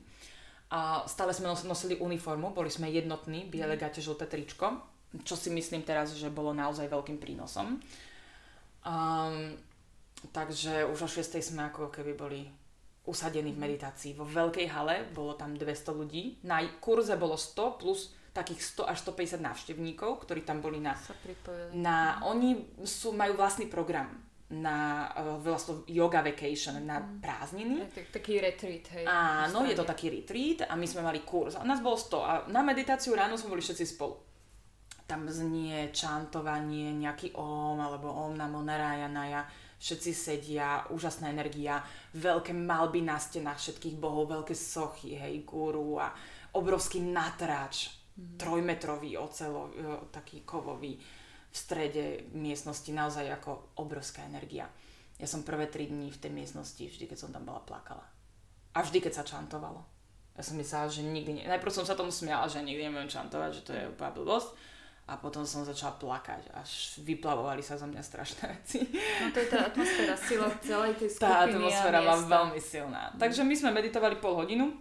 a 0.71 1.03
stále 1.07 1.31
sme 1.31 1.47
nos- 1.47 1.63
nosili 1.63 1.95
uniformu, 1.95 2.51
boli 2.51 2.67
sme 2.67 2.91
jednotní, 2.91 3.47
biele 3.47 3.79
gate, 3.79 4.03
žlté 4.03 4.27
tričko, 4.27 4.83
čo 5.23 5.35
si 5.35 5.51
myslím 5.51 5.83
teraz, 5.83 6.15
že 6.15 6.31
bolo 6.31 6.55
naozaj 6.55 6.87
veľkým 6.87 7.19
prínosom. 7.19 7.79
Um, 8.81 9.55
takže 10.29 10.85
už 10.85 11.01
o 11.01 11.09
6. 11.09 11.41
sme 11.41 11.73
ako 11.73 11.89
keby 11.89 12.13
boli 12.13 12.45
usadení 13.01 13.49
v 13.51 13.61
meditácii. 13.65 14.13
Vo 14.13 14.23
veľkej 14.23 14.69
hale 14.69 15.09
bolo 15.09 15.33
tam 15.33 15.57
200 15.57 15.65
ľudí. 15.91 16.37
Na 16.45 16.61
kurze 16.77 17.17
bolo 17.17 17.33
100 17.33 17.81
plus 17.81 18.13
takých 18.31 18.61
100 18.85 18.91
až 18.93 18.97
150 19.03 19.41
návštevníkov, 19.41 20.23
ktorí 20.23 20.45
tam 20.45 20.61
boli 20.61 20.79
na... 20.79 20.93
Sa 20.95 21.11
pripojili. 21.17 21.75
na 21.75 22.21
oni 22.23 22.55
sú, 22.85 23.11
majú 23.11 23.35
vlastný 23.35 23.67
program 23.67 24.07
na 24.51 25.07
vlastne 25.39 25.79
yoga 25.87 26.19
vacation, 26.21 26.79
na 26.83 26.99
prázdniny. 26.99 27.87
Tak- 27.87 28.19
Taký 28.19 28.33
retreat, 28.39 28.85
hej. 28.95 29.05
Áno, 29.07 29.63
je 29.63 29.75
to 29.75 29.83
taký 29.83 30.11
retreat 30.11 30.67
a 30.67 30.75
my 30.75 30.83
sme 30.83 31.01
mali 31.01 31.23
kurz. 31.23 31.55
A 31.55 31.63
nás 31.63 31.79
bolo 31.79 31.95
100 31.95 32.19
a 32.19 32.31
na 32.47 32.59
meditáciu 32.61 33.15
ráno 33.15 33.35
sme 33.35 33.55
boli 33.55 33.63
všetci 33.63 33.85
spolu. 33.87 34.15
Tam 35.07 35.27
znie 35.27 35.91
čantovanie, 35.91 36.95
nejaký 36.95 37.35
om 37.35 37.79
alebo 37.79 38.11
om 38.11 38.31
namo 38.31 38.63
narayanaja. 38.63 39.43
Všetci 39.81 40.11
sedia, 40.13 40.85
úžasná 40.93 41.33
energia, 41.33 41.81
veľké 42.13 42.53
malby 42.53 43.01
na 43.01 43.17
stenách 43.17 43.57
všetkých 43.57 43.97
bohov, 43.97 44.29
veľké 44.29 44.53
sochy, 44.53 45.17
hej, 45.17 45.41
guru 45.41 45.97
a 45.97 46.13
obrovský 46.53 47.01
natrač, 47.01 47.89
trojmetrový 48.37 49.17
ocelo, 49.17 49.73
e, 49.73 50.05
taký 50.13 50.45
kovový 50.45 51.01
v 51.51 51.55
strede 51.57 52.29
miestnosti, 52.37 52.93
naozaj 52.93 53.25
ako 53.41 53.81
obrovská 53.81 54.21
energia. 54.29 54.69
Ja 55.17 55.25
som 55.25 55.41
prvé 55.41 55.65
tri 55.65 55.89
dní 55.89 56.13
v 56.13 56.21
tej 56.21 56.29
miestnosti, 56.29 56.81
vždy 56.81 57.09
keď 57.09 57.17
som 57.17 57.33
tam 57.33 57.49
bola, 57.49 57.65
plakala. 57.65 58.05
A 58.77 58.85
vždy, 58.85 59.01
keď 59.01 59.13
sa 59.17 59.27
čantovalo. 59.27 59.81
Ja 60.37 60.41
som 60.45 60.55
myslela, 60.55 60.87
že 60.87 61.03
nikdy... 61.03 61.41
Ne... 61.41 61.49
Najprv 61.51 61.73
som 61.73 61.85
sa 61.85 61.97
tomu 61.97 62.13
smiala, 62.13 62.47
že 62.47 62.63
nikdy 62.63 62.87
neviem 62.87 63.11
čantovať, 63.11 63.49
že 63.51 63.65
to 63.67 63.71
je 63.75 63.89
úplná 63.91 64.13
blbosť. 64.15 64.49
A 65.11 65.19
potom 65.19 65.43
som 65.43 65.67
začala 65.67 65.99
plakať, 65.99 66.55
až 66.55 67.03
vyplavovali 67.03 67.59
sa 67.59 67.75
zo 67.75 67.83
mňa 67.83 67.99
strašné 67.99 68.47
veci. 68.47 68.79
No 69.19 69.27
to 69.35 69.43
je 69.43 69.47
tá 69.51 69.67
atmosféra, 69.67 70.15
sila 70.15 70.47
celej 70.63 70.95
tej 70.95 71.09
skupiny 71.11 71.27
Tá 71.27 71.51
atmosféra 71.51 71.99
bola 71.99 72.23
veľmi 72.31 72.59
silná. 72.63 73.11
Takže 73.19 73.43
my 73.43 73.51
sme 73.51 73.75
meditovali 73.75 74.15
pol 74.23 74.39
hodinu, 74.39 74.71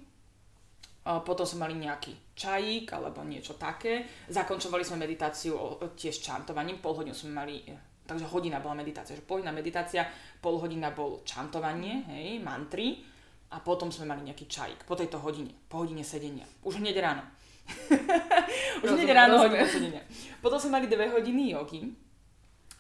potom 1.03 1.43
sme 1.43 1.67
mali 1.67 1.83
nejaký 1.83 2.37
čajík 2.39 2.95
alebo 2.95 3.27
niečo 3.27 3.59
také. 3.59 4.07
Zakončovali 4.31 4.87
sme 4.87 5.03
meditáciu 5.03 5.83
tiež 5.99 6.23
čantovaním, 6.23 6.79
pol 6.79 6.95
hodinu 6.95 7.17
sme 7.17 7.35
mali, 7.35 7.67
e, 7.67 7.75
takže 8.07 8.31
hodina 8.31 8.63
bola 8.63 8.79
meditácia, 8.79 9.19
že 9.19 9.27
pol 9.27 9.43
hodina 9.43 9.51
meditácia, 9.51 10.07
pol 10.39 10.63
hodina 10.63 10.95
bol 10.95 11.27
čantovanie, 11.27 12.07
hej, 12.07 12.39
mantry 12.39 13.03
a 13.51 13.59
potom 13.59 13.91
sme 13.91 14.07
mali 14.07 14.31
nejaký 14.31 14.47
čajík 14.47 14.87
po 14.87 14.95
tejto 14.95 15.19
hodine, 15.19 15.51
po 15.67 15.83
hodine 15.83 16.07
sedenia. 16.07 16.47
Už 16.63 16.79
hneď 16.79 17.03
ráno. 17.03 17.27
Už 18.85 18.89
hneď 18.97 19.11
ráno 19.13 19.41
hodinu 19.41 19.67
sedenia. 19.67 20.03
Potom 20.41 20.57
sme 20.57 20.81
mali 20.81 20.87
dve 20.89 21.11
hodiny 21.11 21.53
jogy 21.53 21.91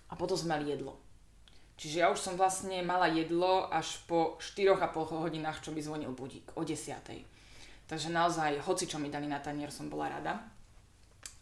a 0.08 0.16
potom 0.16 0.36
sme 0.36 0.56
mali 0.56 0.72
jedlo. 0.72 0.98
Čiže 1.80 1.96
ja 2.04 2.12
už 2.12 2.20
som 2.20 2.36
vlastne 2.36 2.84
mala 2.84 3.08
jedlo 3.08 3.64
až 3.72 4.04
po 4.04 4.36
4,5 4.36 5.24
hodinách, 5.24 5.64
čo 5.64 5.72
mi 5.72 5.80
zvonil 5.80 6.12
budík, 6.12 6.52
o 6.56 6.60
10. 6.60 6.76
Takže 7.88 8.08
naozaj, 8.12 8.60
hoci 8.68 8.84
čo 8.84 9.00
mi 9.00 9.08
dali 9.08 9.24
na 9.24 9.40
tanier, 9.40 9.72
som 9.72 9.88
bola 9.88 10.12
rada. 10.12 10.44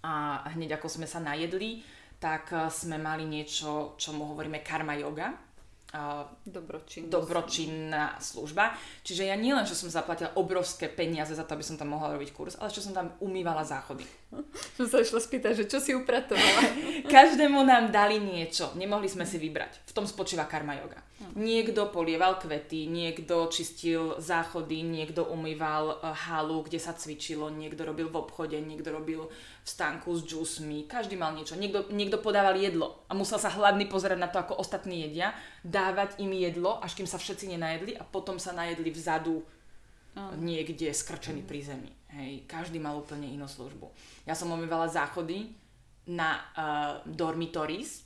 A 0.07 0.47
hneď 0.55 0.79
ako 0.79 0.87
sme 0.87 1.11
sa 1.11 1.19
najedli, 1.19 1.83
tak 2.23 2.55
eh, 2.55 2.71
sme 2.71 3.03
mali 3.03 3.27
niečo, 3.27 3.99
čo 3.99 4.15
mu 4.15 4.31
hovoríme 4.31 4.63
karma 4.63 4.95
yoga 4.95 5.48
Dobročinná. 6.45 7.09
dobročinná 7.09 8.07
služba. 8.21 8.77
Čiže 9.01 9.33
ja 9.33 9.37
nielen, 9.41 9.65
že 9.65 9.73
som 9.73 9.89
zaplatila 9.89 10.37
obrovské 10.37 10.85
peniaze 10.85 11.33
za 11.33 11.49
to, 11.49 11.57
aby 11.57 11.65
som 11.65 11.81
tam 11.81 11.97
mohla 11.97 12.13
robiť 12.13 12.29
kurz, 12.37 12.61
ale 12.61 12.69
čo 12.69 12.85
som 12.85 12.93
tam 12.93 13.17
umývala 13.25 13.65
záchody. 13.65 14.05
Som 14.77 14.87
sa 14.87 15.01
išla 15.01 15.21
spýtať, 15.25 15.53
že 15.57 15.65
čo 15.65 15.79
si 15.81 15.97
upratovala. 15.97 16.63
Každému 17.15 17.65
nám 17.65 17.89
dali 17.89 18.21
niečo, 18.21 18.77
nemohli 18.77 19.09
sme 19.09 19.25
si 19.25 19.41
vybrať. 19.41 19.89
V 19.89 19.93
tom 19.97 20.05
spočíva 20.05 20.45
karma 20.45 20.77
yoga. 20.77 21.01
Niekto 21.35 21.91
polieval 21.91 22.39
kvety, 22.39 22.87
niekto 22.87 23.51
čistil 23.51 24.15
záchody, 24.23 24.87
niekto 24.87 25.27
umýval 25.27 25.99
eh, 25.99 26.15
halu, 26.29 26.63
kde 26.63 26.79
sa 26.79 26.95
cvičilo, 26.95 27.51
niekto 27.51 27.83
robil 27.83 28.07
v 28.13 28.21
obchode, 28.21 28.55
niekto 28.61 28.95
robil 28.95 29.27
v 29.29 29.69
stánku 29.69 30.15
s 30.15 30.23
džusmi, 30.23 30.87
každý 30.87 31.19
mal 31.19 31.35
niečo. 31.35 31.59
Niekto, 31.59 31.91
niekto 31.91 32.23
podával 32.23 32.55
jedlo 32.55 33.03
a 33.11 33.17
musel 33.19 33.41
sa 33.41 33.51
hladný 33.51 33.91
pozerať 33.91 34.19
na 34.21 34.31
to, 34.31 34.39
ako 34.39 34.61
ostatní 34.61 35.09
jedia, 35.09 35.35
dávať 35.67 36.21
im 36.23 36.31
jedlo, 36.37 36.79
až 36.79 36.95
kým 36.95 37.09
sa 37.09 37.19
všetci 37.19 37.51
nenajedli 37.57 37.99
a 37.99 38.07
potom 38.07 38.39
sa 38.39 38.55
najedli 38.55 38.93
vzadu. 38.93 39.43
Niekde 40.39 40.91
skrčený 40.93 41.43
pri 41.45 41.61
zemi. 41.65 41.91
Hej, 42.09 42.49
každý 42.49 42.81
mal 42.81 42.97
úplne 42.97 43.29
inú 43.29 43.45
službu. 43.45 43.93
Ja 44.25 44.33
som 44.33 44.49
umývala 44.49 44.89
záchody 44.89 45.53
na 46.09 46.41
uh, 46.41 47.05
dormitories, 47.05 48.01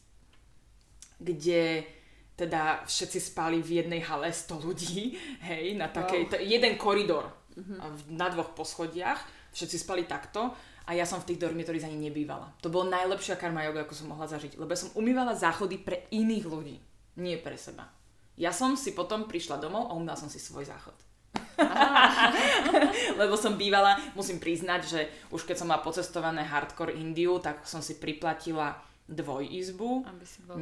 kde 1.22 1.86
teda 2.34 2.82
všetci 2.82 3.18
spali 3.22 3.62
v 3.62 3.84
jednej 3.84 4.02
hale 4.02 4.34
100 4.34 4.66
ľudí, 4.66 5.14
hej, 5.48 5.78
na 5.78 5.86
takej, 5.86 6.26
wow. 6.26 6.42
jeden 6.42 6.74
koridor 6.74 7.30
uh-huh. 7.54 7.78
na 8.10 8.26
dvoch 8.32 8.56
poschodiach, 8.58 9.22
všetci 9.54 9.76
spali 9.78 10.02
takto 10.08 10.50
a 10.82 10.90
ja 10.98 11.06
som 11.06 11.22
v 11.22 11.32
tých 11.32 11.42
dormitories 11.42 11.86
ani 11.86 12.10
nebývala. 12.10 12.50
To 12.64 12.72
bolo 12.72 12.90
najlepšia 12.90 13.38
karma 13.38 13.62
yoga, 13.62 13.86
ako 13.86 13.94
som 13.94 14.10
mohla 14.10 14.26
zažiť, 14.26 14.58
lebo 14.58 14.74
som 14.74 14.90
umývala 14.98 15.38
záchody 15.38 15.78
pre 15.78 16.10
iných 16.10 16.46
ľudí, 16.48 16.76
nie 17.22 17.38
pre 17.38 17.54
seba. 17.54 17.86
Ja 18.34 18.50
som 18.50 18.74
si 18.74 18.96
potom 18.96 19.28
prišla 19.28 19.60
domov 19.60 19.92
a 19.92 19.94
umývala 19.94 20.18
som 20.18 20.32
si 20.32 20.40
svoj 20.42 20.66
záchod. 20.66 20.96
lebo 23.20 23.34
som 23.38 23.56
bývala, 23.56 23.96
musím 24.12 24.36
priznať, 24.42 24.80
že 24.84 25.00
už 25.32 25.44
keď 25.48 25.56
som 25.62 25.68
mala 25.70 25.84
pocestované 25.84 26.44
hardcore 26.44 26.96
Indiu, 26.96 27.40
tak 27.40 27.64
som 27.64 27.80
si 27.80 27.96
priplatila 27.96 28.76
dvojizbu. 29.08 30.06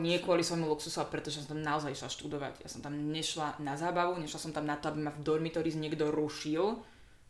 Nie 0.00 0.18
kvôli 0.18 0.42
svojmu 0.42 0.66
luxusu, 0.66 1.00
ale 1.00 1.12
pretože 1.12 1.44
som 1.44 1.56
tam 1.56 1.60
naozaj 1.62 1.92
išla 1.92 2.10
študovať. 2.10 2.54
Ja 2.64 2.68
som 2.72 2.80
tam 2.80 2.96
nešla 2.96 3.60
na 3.62 3.76
zábavu, 3.76 4.16
nešla 4.18 4.40
som 4.40 4.52
tam 4.52 4.66
na 4.66 4.80
to, 4.80 4.90
aby 4.90 5.06
ma 5.06 5.12
v 5.14 5.22
dormitories 5.22 5.76
niekto 5.78 6.08
rušil 6.10 6.80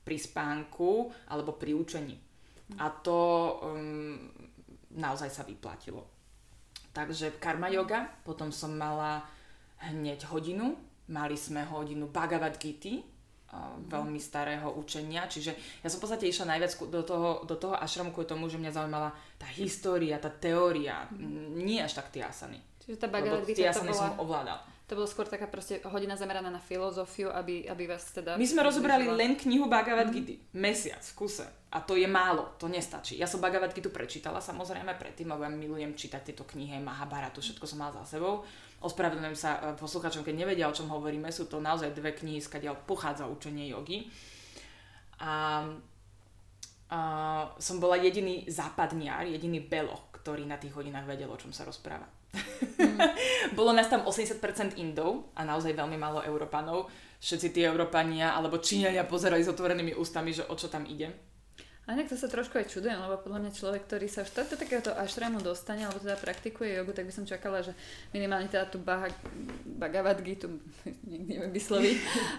pri 0.07 0.17
spánku 0.17 1.13
alebo 1.29 1.57
pri 1.59 1.77
učení. 1.77 2.17
A 2.79 2.89
to 2.89 3.19
um, 3.67 4.31
naozaj 4.95 5.29
sa 5.29 5.43
vyplatilo. 5.43 6.07
Takže 6.91 7.39
karma 7.43 7.71
yoga, 7.71 8.07
potom 8.23 8.51
som 8.51 8.75
mala 8.75 9.23
hneď 9.91 10.27
hodinu, 10.31 10.75
mali 11.11 11.39
sme 11.39 11.67
hodinu 11.67 12.11
Bhagavad 12.11 12.59
Gita, 12.59 12.99
mm. 12.99 13.20
Veľmi 13.91 14.21
starého 14.23 14.71
učenia, 14.79 15.27
čiže 15.27 15.53
ja 15.83 15.89
som 15.91 15.99
v 15.99 16.05
podstate 16.07 16.31
išla 16.31 16.55
najviac 16.55 16.73
do 16.87 17.03
toho, 17.03 17.31
do 17.43 17.57
toho 17.59 17.75
ašramu 17.75 18.15
kvôli 18.15 18.31
tomu, 18.31 18.47
že 18.47 18.63
mňa 18.63 18.73
zaujímala 18.75 19.11
tá 19.43 19.47
história, 19.59 20.23
tá 20.23 20.31
teória, 20.31 21.11
mm. 21.11 21.59
nie 21.59 21.83
až 21.83 21.99
tak 21.99 22.15
tie 22.15 22.23
asany. 22.23 22.63
Čiže 22.87 22.97
tá 23.03 23.09
Bhagavad 23.11 23.43
Gita 23.43 23.75
to 23.75 23.83
bola... 23.83 23.95
som 23.95 24.15
ovládal. 24.23 24.59
To 24.91 24.99
bolo 24.99 25.07
skôr 25.07 25.23
taká 25.23 25.47
proste 25.47 25.79
hodina 25.87 26.19
zameraná 26.19 26.51
na 26.51 26.59
filozofiu, 26.59 27.31
aby, 27.31 27.63
aby 27.71 27.87
vás 27.87 28.11
teda... 28.11 28.35
My 28.35 28.43
sme 28.43 28.67
rozobrali 28.67 29.07
len 29.07 29.39
knihu 29.39 29.71
Bhagavad 29.71 30.11
Gita. 30.11 30.35
Mm. 30.35 30.59
Mesiac 30.59 31.03
v 31.03 31.15
kuse. 31.15 31.47
A 31.71 31.79
to 31.79 31.95
je 31.95 32.11
málo, 32.11 32.59
to 32.59 32.67
nestačí. 32.67 33.15
Ja 33.15 33.31
som 33.31 33.39
Bhagavad 33.39 33.71
Gita 33.71 33.87
prečítala 33.91 34.43
samozrejme 34.43 34.99
predtým, 34.99 35.31
lebo 35.31 35.47
ja 35.47 35.51
milujem 35.51 35.95
čítať 35.95 36.35
tieto 36.35 36.43
knihy, 36.43 36.83
Mahabharatu, 36.83 37.39
všetko 37.39 37.67
som 37.67 37.79
mala 37.79 38.03
za 38.03 38.19
sebou. 38.19 38.43
Ospravedlňujem 38.81 39.37
sa 39.37 39.51
e, 39.61 39.61
posluchačom, 39.77 40.25
keď 40.25 40.35
nevedia, 40.35 40.69
o 40.69 40.77
čom 40.77 40.89
hovoríme. 40.89 41.29
Sú 41.29 41.45
to 41.45 41.61
naozaj 41.61 41.93
dve 41.93 42.17
knihy, 42.17 42.41
skadiaľ 42.41 42.81
pochádza 42.89 43.29
učenie 43.29 43.69
jogy. 43.69 44.09
A, 45.21 45.65
a 46.89 46.99
som 47.61 47.77
bola 47.77 48.01
jediný 48.01 48.49
západniar, 48.49 49.29
jediný 49.29 49.61
beloch, 49.61 50.09
ktorý 50.17 50.49
na 50.49 50.57
tých 50.57 50.73
hodinách 50.73 51.05
vedel, 51.05 51.29
o 51.29 51.37
čom 51.37 51.53
sa 51.53 51.69
rozpráva. 51.69 52.09
Mm. 52.81 52.99
Bolo 53.59 53.77
nás 53.77 53.91
tam 53.93 54.07
80% 54.09 54.81
Indov 54.81 55.29
a 55.37 55.45
naozaj 55.45 55.77
veľmi 55.77 56.01
málo 56.01 56.25
Európanov. 56.25 56.89
Všetci 57.21 57.53
tí 57.53 57.61
Európania 57.61 58.33
alebo 58.33 58.65
Číňania 58.65 59.05
pozerali 59.05 59.45
s 59.45 59.53
otvorenými 59.53 59.93
ústami, 59.93 60.33
že 60.33 60.49
o 60.49 60.57
čo 60.57 60.73
tam 60.73 60.89
ide. 60.89 61.30
A 61.91 61.99
nejak 61.99 62.15
to 62.15 62.15
sa 62.15 62.31
trošku 62.31 62.55
aj 62.55 62.71
čudujem, 62.71 62.95
lebo 63.03 63.19
podľa 63.19 63.43
mňa 63.43 63.51
človek, 63.51 63.83
ktorý 63.91 64.07
sa 64.07 64.23
už 64.23 64.31
do 64.31 64.55
takéhoto 64.55 64.95
ašramu 64.95 65.43
dostane, 65.43 65.83
alebo 65.83 65.99
teda 65.99 66.15
praktikuje 66.15 66.79
jogu, 66.79 66.95
tak 66.95 67.03
by 67.03 67.11
som 67.11 67.27
čakala, 67.27 67.67
že 67.67 67.75
minimálne 68.15 68.47
teda 68.47 68.71
tú 68.71 68.79
Baha, 68.79 69.11
Bhagavad 69.67 70.23
Gita, 70.23 70.47
nikdy 71.11 71.35
neviem 71.35 71.51
vysloviť, 71.51 71.97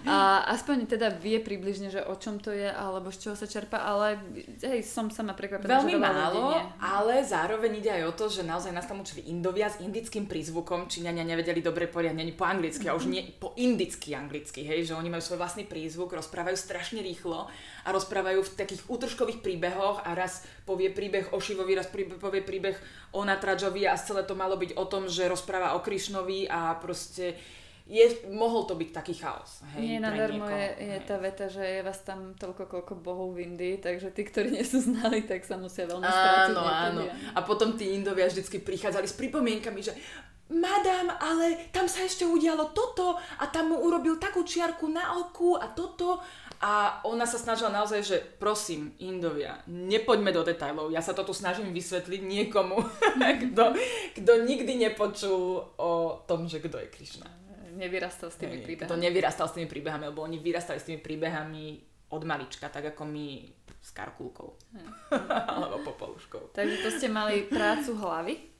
a 0.08 0.48
aspoň 0.56 0.96
teda 0.96 1.12
vie 1.20 1.44
približne, 1.44 1.92
že 1.92 2.00
o 2.00 2.16
čom 2.16 2.40
to 2.40 2.56
je, 2.56 2.72
alebo 2.72 3.12
z 3.12 3.28
čoho 3.28 3.36
sa 3.36 3.44
čerpa, 3.44 3.84
ale 3.84 4.24
hej, 4.64 4.88
som 4.88 5.12
sama 5.12 5.36
prekvapená, 5.36 5.84
Veľmi 5.84 6.00
že 6.00 6.00
málo, 6.00 6.56
ale 6.80 7.20
zároveň 7.28 7.84
ide 7.84 7.92
aj 7.92 8.04
o 8.08 8.14
to, 8.16 8.32
že 8.32 8.48
naozaj 8.48 8.72
nás 8.72 8.88
tam 8.88 9.04
učili 9.04 9.28
Indovia 9.28 9.68
s 9.68 9.84
indickým 9.84 10.32
prízvukom, 10.32 10.88
Číňania 10.88 11.28
nevedeli 11.28 11.60
dobre 11.60 11.92
poriadne 11.92 12.24
ani 12.24 12.32
po 12.32 12.48
anglicky, 12.48 12.88
a 12.88 12.96
už 12.96 13.04
nie 13.12 13.36
po 13.36 13.52
indicky 13.60 14.16
anglicky, 14.16 14.64
hej, 14.64 14.88
že 14.88 14.96
oni 14.96 15.12
majú 15.12 15.20
svoj 15.20 15.44
vlastný 15.44 15.68
prízvuk, 15.68 16.16
rozprávajú 16.16 16.56
strašne 16.56 17.04
rýchlo 17.04 17.52
a 17.84 17.90
rozprávajú 17.92 18.48
v 18.48 18.52
takých 18.56 18.88
útržkových 18.88 19.41
príbehoch 19.42 20.06
a 20.06 20.14
raz 20.14 20.46
povie 20.64 20.94
príbeh 20.94 21.34
o 21.34 21.42
Šivovi, 21.42 21.74
raz 21.74 21.90
povie 21.92 22.46
príbeh 22.46 22.78
o 23.18 23.26
Natradžovi 23.26 23.90
a 23.90 23.98
celé 23.98 24.24
to 24.24 24.38
malo 24.38 24.56
byť 24.56 24.78
o 24.78 24.86
tom, 24.86 25.10
že 25.10 25.28
rozpráva 25.28 25.74
o 25.76 25.84
Krišnovi 25.84 26.48
a 26.48 26.78
proste 26.78 27.36
je, 27.92 28.06
mohol 28.32 28.64
to 28.64 28.80
byť 28.80 28.90
taký 28.94 29.20
chaos. 29.20 29.66
Hej, 29.76 29.82
Nie 29.84 29.98
nadarmo 30.00 30.48
je, 30.48 30.96
je 30.96 30.98
tá 31.04 31.20
veta, 31.20 31.52
že 31.52 31.60
je 31.60 31.82
vás 31.84 32.00
tam 32.08 32.38
toľko, 32.40 32.70
koľko 32.72 32.94
bohov 33.04 33.36
v 33.36 33.52
Indii, 33.52 33.84
takže 33.84 34.16
tí, 34.16 34.24
ktorí 34.24 34.54
nie 34.54 34.64
sú 34.64 34.80
znali, 34.80 35.28
tak 35.28 35.44
sa 35.44 35.60
musia 35.60 35.90
veľmi 35.90 36.06
strátiť. 36.06 36.56
Áno, 36.56 36.64
áno. 36.64 37.02
A 37.36 37.40
potom 37.44 37.76
tí 37.76 37.92
Indovia 37.92 38.32
vždycky 38.32 38.64
prichádzali 38.64 39.08
s 39.10 39.18
pripomienkami, 39.18 39.82
že 39.84 39.98
madam, 40.52 41.12
ale 41.20 41.72
tam 41.72 41.88
sa 41.88 42.04
ešte 42.04 42.28
udialo 42.28 42.76
toto 42.76 43.16
a 43.16 43.44
tam 43.52 43.76
mu 43.76 43.78
urobil 43.84 44.20
takú 44.20 44.44
čiarku 44.44 44.88
na 44.92 45.20
oku 45.20 45.56
a 45.56 45.72
toto 45.72 46.20
a 46.62 47.02
ona 47.10 47.26
sa 47.26 47.42
snažila 47.42 47.74
naozaj, 47.74 48.02
že 48.06 48.18
prosím, 48.38 48.94
Indovia, 49.02 49.66
nepoďme 49.66 50.30
do 50.30 50.46
detajlov. 50.46 50.94
Ja 50.94 51.02
sa 51.02 51.18
to 51.18 51.26
tu 51.26 51.34
snažím 51.34 51.74
vysvetliť 51.74 52.22
niekomu, 52.22 52.78
kto, 53.50 53.74
kto 54.22 54.32
nikdy 54.46 54.78
nepočul 54.78 55.74
o 55.82 56.22
tom, 56.30 56.46
že 56.46 56.62
kto 56.62 56.78
je 56.78 56.88
Krišna. 56.94 57.26
Nevyrastal 57.74 58.30
s 58.30 58.38
tými 58.38 58.62
príbehami. 58.62 58.90
Kto 58.94 59.02
nevyrastal 59.02 59.48
s 59.50 59.58
tými 59.58 59.66
príbehami, 59.66 60.14
lebo 60.14 60.22
oni 60.22 60.38
vyrastali 60.38 60.78
s 60.78 60.86
tými 60.86 61.02
príbehami 61.02 61.82
od 62.14 62.22
malička, 62.30 62.70
tak 62.70 62.94
ako 62.94 63.10
my 63.10 63.42
s 63.82 63.90
karkulkou. 63.98 64.54
Alebo 65.58 65.82
popoluškou. 65.82 66.54
Takže 66.54 66.78
to 66.86 66.90
ste 66.94 67.10
mali 67.10 67.50
prácu 67.50 67.98
hlavy? 67.98 68.51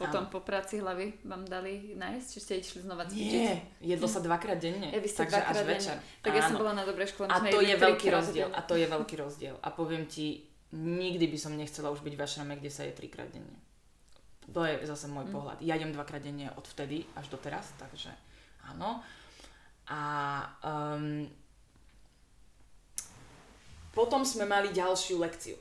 Potom 0.00 0.32
po 0.32 0.40
práci 0.40 0.80
hlavy 0.80 1.20
vám 1.28 1.44
dali 1.44 1.92
nájsť, 1.92 2.26
či 2.32 2.38
ste 2.40 2.52
išli 2.56 2.80
znova 2.88 3.04
cvičiť? 3.04 3.36
Nie, 3.36 3.52
jedlo 3.84 4.08
sa 4.08 4.24
dvakrát 4.24 4.56
denne. 4.56 4.88
Ja 4.88 4.96
by 4.96 5.08
ste 5.12 5.20
takže 5.28 5.36
dvakrát 5.36 5.52
až 5.52 5.60
denne. 5.60 5.72
večer. 5.76 5.96
Tak 6.24 6.32
ja 6.32 6.42
som 6.48 6.56
bola 6.56 6.72
na 6.72 6.84
dobrej 6.88 7.08
škole. 7.12 7.28
A 7.28 7.36
to 7.44 7.60
je 7.60 7.74
veľký 7.76 8.08
rozdiel. 8.08 8.48
A 8.56 8.60
to 8.64 8.74
je 8.80 8.86
veľký 8.88 9.14
rozdiel. 9.20 9.54
A 9.60 9.68
poviem 9.68 10.08
ti, 10.08 10.48
nikdy 10.72 11.28
by 11.28 11.38
som 11.38 11.52
nechcela 11.52 11.92
už 11.92 12.00
byť 12.00 12.14
v 12.16 12.22
ašrame, 12.24 12.56
kde 12.56 12.72
sa 12.72 12.88
je 12.88 12.96
trikrát 12.96 13.28
denne. 13.28 13.60
To 14.50 14.64
je 14.66 14.82
zase 14.88 15.06
môj 15.06 15.28
mm. 15.28 15.34
pohľad. 15.36 15.58
Ja 15.62 15.76
jem 15.76 15.92
dvakrát 15.94 16.24
denne 16.24 16.50
od 16.56 16.64
vtedy 16.64 17.06
až 17.14 17.30
do 17.30 17.38
teraz, 17.38 17.70
takže 17.76 18.10
áno. 18.72 19.04
A 19.86 20.00
um, 20.64 21.28
potom 23.94 24.24
sme 24.24 24.46
mali 24.48 24.72
ďalšiu 24.72 25.20
lekciu. 25.20 25.58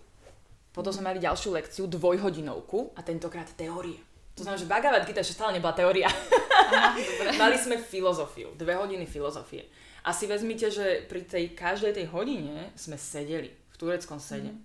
Potom 0.70 0.94
sme 0.94 1.12
mali 1.14 1.20
ďalšiu 1.20 1.50
lekciu, 1.54 1.84
dvojhodinovku 1.90 2.94
a 2.94 3.02
tentokrát 3.02 3.50
teórie. 3.58 3.98
To 4.40 4.48
znamená, 4.48 4.64
že 4.64 4.72
Bhagavad 4.72 5.04
Gita 5.04 5.20
ešte 5.20 5.36
stále 5.36 5.60
nebola 5.60 5.76
teória. 5.76 6.08
Aha, 6.08 6.96
Mali 7.36 7.60
sme 7.60 7.76
filozofiu, 7.76 8.56
dve 8.56 8.80
hodiny 8.80 9.04
filozofie. 9.04 9.68
A 10.08 10.16
si 10.16 10.32
vezmite, 10.32 10.72
že 10.72 11.04
pri 11.12 11.28
tej 11.28 11.52
každej 11.52 11.92
tej 11.92 12.08
hodine 12.08 12.72
sme 12.80 12.96
sedeli 12.96 13.52
v 13.52 13.76
tureckom 13.76 14.16
sede. 14.16 14.56
Mm. 14.56 14.64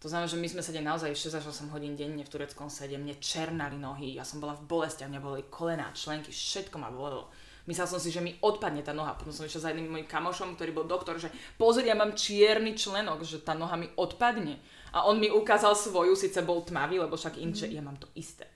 To 0.00 0.08
znamená, 0.08 0.24
že 0.24 0.40
my 0.40 0.48
sme 0.48 0.64
sedeli 0.64 0.88
naozaj 0.88 1.12
6 1.12 1.36
až 1.36 1.44
8 1.52 1.68
hodín 1.76 2.00
denne 2.00 2.24
v 2.24 2.32
tureckom 2.32 2.72
sede. 2.72 2.96
Mne 2.96 3.20
černali 3.20 3.76
nohy, 3.76 4.16
ja 4.16 4.24
som 4.24 4.40
bola 4.40 4.56
v 4.56 4.64
bolestiach, 4.64 5.12
mňa 5.12 5.20
boli 5.20 5.44
kolená, 5.52 5.92
členky, 5.92 6.32
všetko 6.32 6.80
ma 6.80 6.88
bolelo. 6.88 7.28
Myslel 7.68 7.84
som 7.84 8.00
si, 8.00 8.08
že 8.08 8.24
mi 8.24 8.36
odpadne 8.40 8.80
tá 8.80 8.96
noha. 8.96 9.16
Potom 9.20 9.36
som 9.36 9.44
išla 9.44 9.68
za 9.68 9.70
jedným 9.72 9.92
mojim 9.92 10.08
kamošom, 10.08 10.56
ktorý 10.56 10.72
bol 10.72 10.88
doktor, 10.88 11.20
že 11.20 11.28
pozri, 11.60 11.92
ja 11.92 11.96
mám 11.96 12.16
čierny 12.16 12.72
členok, 12.72 13.20
že 13.20 13.44
tá 13.44 13.52
noha 13.52 13.76
mi 13.76 13.88
odpadne. 14.00 14.60
A 14.96 15.04
on 15.08 15.20
mi 15.20 15.28
ukázal 15.28 15.76
svoju, 15.76 16.16
síce 16.16 16.40
bol 16.40 16.64
tmavý, 16.64 17.04
lebo 17.04 17.20
však 17.20 17.36
inče, 17.36 17.68
mm. 17.68 17.74
ja 17.76 17.82
mám 17.84 18.00
to 18.00 18.08
isté. 18.16 18.53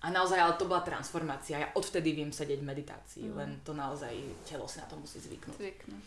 A 0.00 0.08
naozaj, 0.08 0.40
ale 0.40 0.56
to 0.56 0.64
bola 0.64 0.80
transformácia. 0.80 1.60
Ja 1.60 1.68
odvtedy 1.76 2.16
viem 2.16 2.32
sedieť 2.32 2.60
v 2.64 2.68
meditácii, 2.72 3.24
Mm. 3.28 3.36
len 3.36 3.50
to 3.60 3.76
naozaj 3.76 4.12
telo 4.48 4.64
si 4.64 4.80
na 4.80 4.88
to 4.88 4.96
musí 4.96 5.20
zvyknúť. 5.20 5.60
Zvyknúť. 5.60 6.02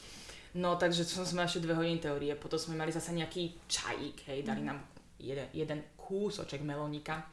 No 0.57 0.77
takže 0.77 1.05
som 1.05 1.25
sme 1.25 1.45
ešte 1.45 1.61
dve 1.61 1.73
hodiny 1.73 1.97
teórie, 1.97 2.33
potom 2.33 2.57
sme 2.57 2.77
mali 2.77 2.89
zase 2.93 3.13
nejaký 3.13 3.53
čajík, 3.69 4.29
hej, 4.29 4.41
dali 4.41 4.61
Mhm. 4.61 4.67
nám 4.69 4.79
jeden, 5.21 5.47
jeden 5.53 5.79
kúsoček 5.97 6.61
melónika, 6.61 7.25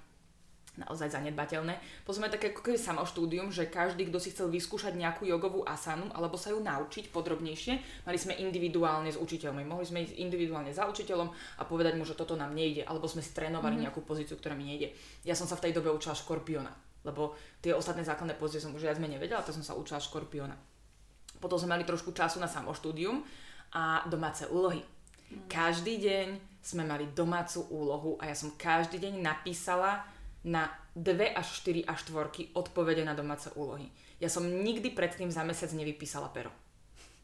naozaj 0.80 1.12
zanedbateľné. 1.12 1.76
Potom 2.02 2.24
také 2.26 2.50
ako 2.50 2.64
keby 2.64 2.80
samo 2.80 3.04
štúdium, 3.04 3.52
že 3.52 3.68
každý, 3.68 4.08
kto 4.08 4.16
si 4.16 4.32
chcel 4.32 4.48
vyskúšať 4.48 4.96
nejakú 4.96 5.28
jogovú 5.28 5.62
asanu 5.68 6.08
alebo 6.16 6.40
sa 6.40 6.50
ju 6.50 6.58
naučiť 6.64 7.12
podrobnejšie, 7.12 8.04
mali 8.08 8.18
sme 8.18 8.36
individuálne 8.40 9.12
s 9.12 9.20
učiteľmi. 9.20 9.62
Mohli 9.68 9.86
sme 9.86 9.98
ísť 10.08 10.16
individuálne 10.16 10.72
za 10.72 10.88
učiteľom 10.88 11.28
a 11.60 11.62
povedať 11.68 12.00
mu, 12.00 12.08
že 12.08 12.16
toto 12.16 12.34
nám 12.34 12.56
nejde, 12.56 12.88
alebo 12.88 13.04
sme 13.04 13.20
strénovali 13.20 13.76
Mhm. 13.76 13.82
nejakú 13.86 14.00
pozíciu, 14.02 14.40
ktorá 14.40 14.56
mi 14.56 14.64
nejde. 14.64 14.96
Ja 15.22 15.36
som 15.36 15.44
sa 15.44 15.60
v 15.60 15.68
tej 15.68 15.72
dobe 15.76 15.92
učila 15.92 16.16
škorpiona, 16.16 16.72
lebo 17.04 17.36
tie 17.60 17.76
ostatné 17.76 18.02
základné 18.02 18.40
pozície 18.40 18.64
som 18.64 18.72
už 18.72 18.88
viac 18.88 18.96
menej 18.96 19.20
nevedela, 19.20 19.44
tak 19.44 19.54
som 19.54 19.64
sa 19.64 19.76
učila 19.76 20.00
škorpiona. 20.00 20.56
Potom 21.40 21.56
sme 21.56 21.76
mali 21.76 21.84
trošku 21.88 22.12
času 22.12 22.40
na 22.40 22.48
samoštúdium 22.48 23.24
a 23.72 24.04
domáce 24.08 24.44
úlohy. 24.48 24.84
Každý 25.48 26.02
deň 26.02 26.26
sme 26.60 26.84
mali 26.84 27.08
domácu 27.16 27.64
úlohu 27.70 28.20
a 28.20 28.28
ja 28.28 28.36
som 28.36 28.52
každý 28.58 29.00
deň 29.00 29.24
napísala 29.24 30.04
na 30.44 30.72
2 30.96 31.36
až 31.36 31.46
4 31.64 31.84
až 31.84 32.00
4 32.08 32.56
odpovede 32.56 33.04
na 33.04 33.12
domáce 33.12 33.52
úlohy. 33.54 33.92
Ja 34.20 34.28
som 34.28 34.44
nikdy 34.44 34.92
predtým 34.92 35.28
za 35.32 35.44
mesiac 35.44 35.72
nevypísala 35.72 36.32
pero. 36.32 36.52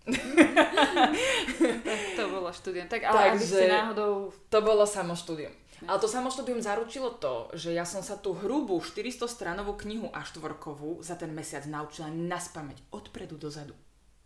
Tak 0.07 2.01
to 2.15 2.25
bolo 2.31 2.49
štúdium. 2.55 2.87
Tak 2.87 3.03
ale 3.11 3.35
aby 3.35 3.43
Takže- 3.43 3.59
ste 3.59 3.67
náhodou... 3.67 4.31
To 4.31 4.59
bolo 4.63 4.87
samoštúdium. 4.87 5.51
Ale 5.85 6.01
to 6.01 6.09
samoštúdium 6.09 6.65
zaručilo 6.65 7.21
to, 7.21 7.53
že 7.53 7.77
ja 7.77 7.85
som 7.85 8.01
sa 8.01 8.17
tú 8.17 8.33
hrubú 8.33 8.81
400 8.81 9.29
stranovú 9.29 9.77
knihu 9.85 10.09
a 10.09 10.25
štvorkovú 10.25 11.05
za 11.05 11.21
ten 11.21 11.29
mesiac 11.37 11.69
naučila 11.69 12.09
naspamäť 12.09 12.81
odpredu 12.97 13.37
dozadu. 13.37 13.77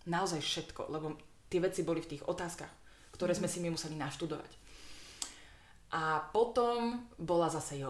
Naozaj 0.06 0.38
všetko, 0.38 0.86
lebo 0.94 1.18
tie 1.50 1.58
veci 1.58 1.82
boli 1.82 1.98
v 1.98 2.14
tých 2.14 2.22
otázkach, 2.22 2.70
ktoré 3.18 3.34
sme 3.34 3.50
si 3.50 3.58
my 3.58 3.74
museli 3.74 3.98
naštudovať. 3.98 4.52
A 5.90 6.22
potom 6.30 7.02
bola 7.18 7.50
zase 7.50 7.82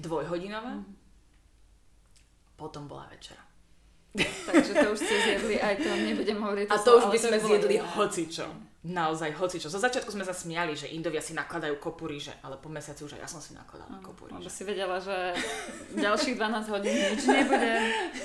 yoga. 0.00 0.08
Dvojhodinová. 0.08 0.72
Potom 2.56 2.88
bola 2.88 3.04
večera. 3.12 3.40
Takže 4.18 4.74
to 4.74 4.86
už 4.90 4.98
ste 4.98 5.14
zjedli, 5.22 5.54
aj 5.62 5.76
to 5.78 5.86
nebudem 5.86 6.38
hovoriť. 6.42 6.66
A 6.66 6.76
to 6.82 6.98
už 6.98 7.04
by 7.14 7.18
sme 7.20 7.36
zjedli 7.38 7.76
hocičo. 7.78 8.46
Naozaj 8.80 9.36
hocičo. 9.36 9.68
Zo 9.68 9.76
začiatku 9.76 10.08
sme 10.08 10.24
sa 10.24 10.32
smiali, 10.32 10.72
že 10.72 10.88
Indovia 10.88 11.20
si 11.20 11.36
nakladajú 11.36 11.76
kopu 11.76 12.08
ríže, 12.08 12.32
ale 12.40 12.56
po 12.56 12.72
mesiaci 12.72 13.04
už 13.04 13.20
aj 13.20 13.22
ja 13.22 13.28
som 13.28 13.38
si 13.38 13.52
nakladala 13.52 14.00
kopu 14.00 14.24
Lebo 14.26 14.40
ríže. 14.40 14.50
si 14.50 14.64
vedela, 14.64 14.96
že 14.98 15.36
ďalších 15.94 16.34
12 16.40 16.72
hodín 16.72 16.96
nič 16.96 17.22
nebude. 17.28 17.72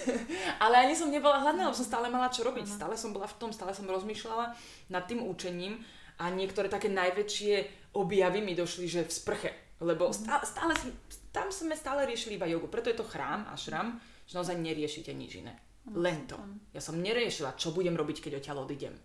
Ale 0.63 0.87
ani 0.87 0.95
som 0.95 1.11
nebola 1.11 1.43
hladná, 1.43 1.67
lebo 1.67 1.75
som 1.75 1.83
stále 1.83 2.07
mala 2.07 2.31
čo 2.31 2.47
robiť. 2.47 2.65
Stále 2.71 2.95
som 2.95 3.11
bola 3.11 3.27
v 3.27 3.35
tom, 3.35 3.51
stále 3.51 3.75
som 3.75 3.83
rozmýšľala 3.83 4.55
nad 4.87 5.03
tým 5.03 5.27
učením 5.27 5.83
a 6.17 6.31
niektoré 6.31 6.71
také 6.71 6.87
najväčšie 6.87 7.53
objavy 7.91 8.39
mi 8.39 8.55
došli, 8.55 8.87
že 8.87 9.03
v 9.03 9.11
sprche. 9.11 9.51
Lebo 9.83 10.07
stále, 10.15 10.47
stále, 10.47 10.71
som- 10.79 10.95
tam 11.35 11.51
sme 11.51 11.75
stále 11.75 12.07
riešili 12.07 12.39
iba 12.39 12.47
jogu. 12.47 12.71
Preto 12.71 12.87
je 12.87 12.95
to 12.95 13.03
chrám 13.03 13.43
a 13.51 13.59
šram, 13.59 13.99
že 14.23 14.39
naozaj 14.39 14.55
neriešite 14.55 15.11
nič 15.11 15.43
iné. 15.43 15.59
Len 15.91 16.23
to. 16.23 16.39
Ja 16.71 16.79
som 16.79 16.95
neriešila, 16.97 17.59
čo 17.59 17.75
budem 17.75 17.93
robiť, 17.93 18.23
keď 18.23 18.39
odtiaľ 18.39 18.63
odídem. 18.63 18.95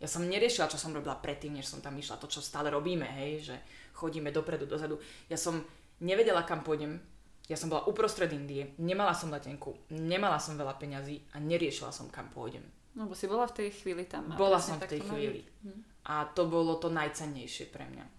Ja 0.00 0.08
som 0.08 0.24
neriešila, 0.24 0.72
čo 0.72 0.80
som 0.80 0.96
robila 0.96 1.20
predtým, 1.20 1.54
než 1.54 1.68
som 1.68 1.84
tam 1.84 1.94
išla. 2.00 2.16
To, 2.18 2.26
čo 2.26 2.40
stále 2.40 2.72
robíme, 2.72 3.04
hej, 3.20 3.52
že 3.52 3.56
chodíme 3.92 4.32
dopredu, 4.32 4.64
dozadu. 4.64 4.96
Ja 5.28 5.36
som 5.36 5.60
nevedela, 6.00 6.48
kam 6.48 6.64
pôjdem. 6.64 6.98
Ja 7.46 7.54
som 7.54 7.70
bola 7.70 7.86
uprostred 7.86 8.34
Indie, 8.34 8.74
nemala 8.82 9.14
som 9.14 9.30
letenku, 9.30 9.86
nemala 9.94 10.42
som 10.42 10.58
veľa 10.58 10.82
peňazí 10.82 11.30
a 11.30 11.38
neriešila 11.38 11.94
som, 11.94 12.10
kam 12.10 12.26
pôjdem. 12.34 12.66
Lebo 12.98 13.14
si 13.14 13.30
bola 13.30 13.46
v 13.46 13.62
tej 13.62 13.68
chvíli 13.70 14.08
tam. 14.10 14.34
Bola 14.34 14.58
som 14.58 14.82
v 14.82 14.88
tej 14.90 15.00
chvíli. 15.04 15.44
byť. 15.44 15.46
Hm. 15.62 15.80
A 16.10 16.26
to 16.34 16.50
bolo 16.50 16.74
to 16.82 16.90
najcennejšie 16.90 17.70
pre 17.70 17.86
mňa. 17.86 18.15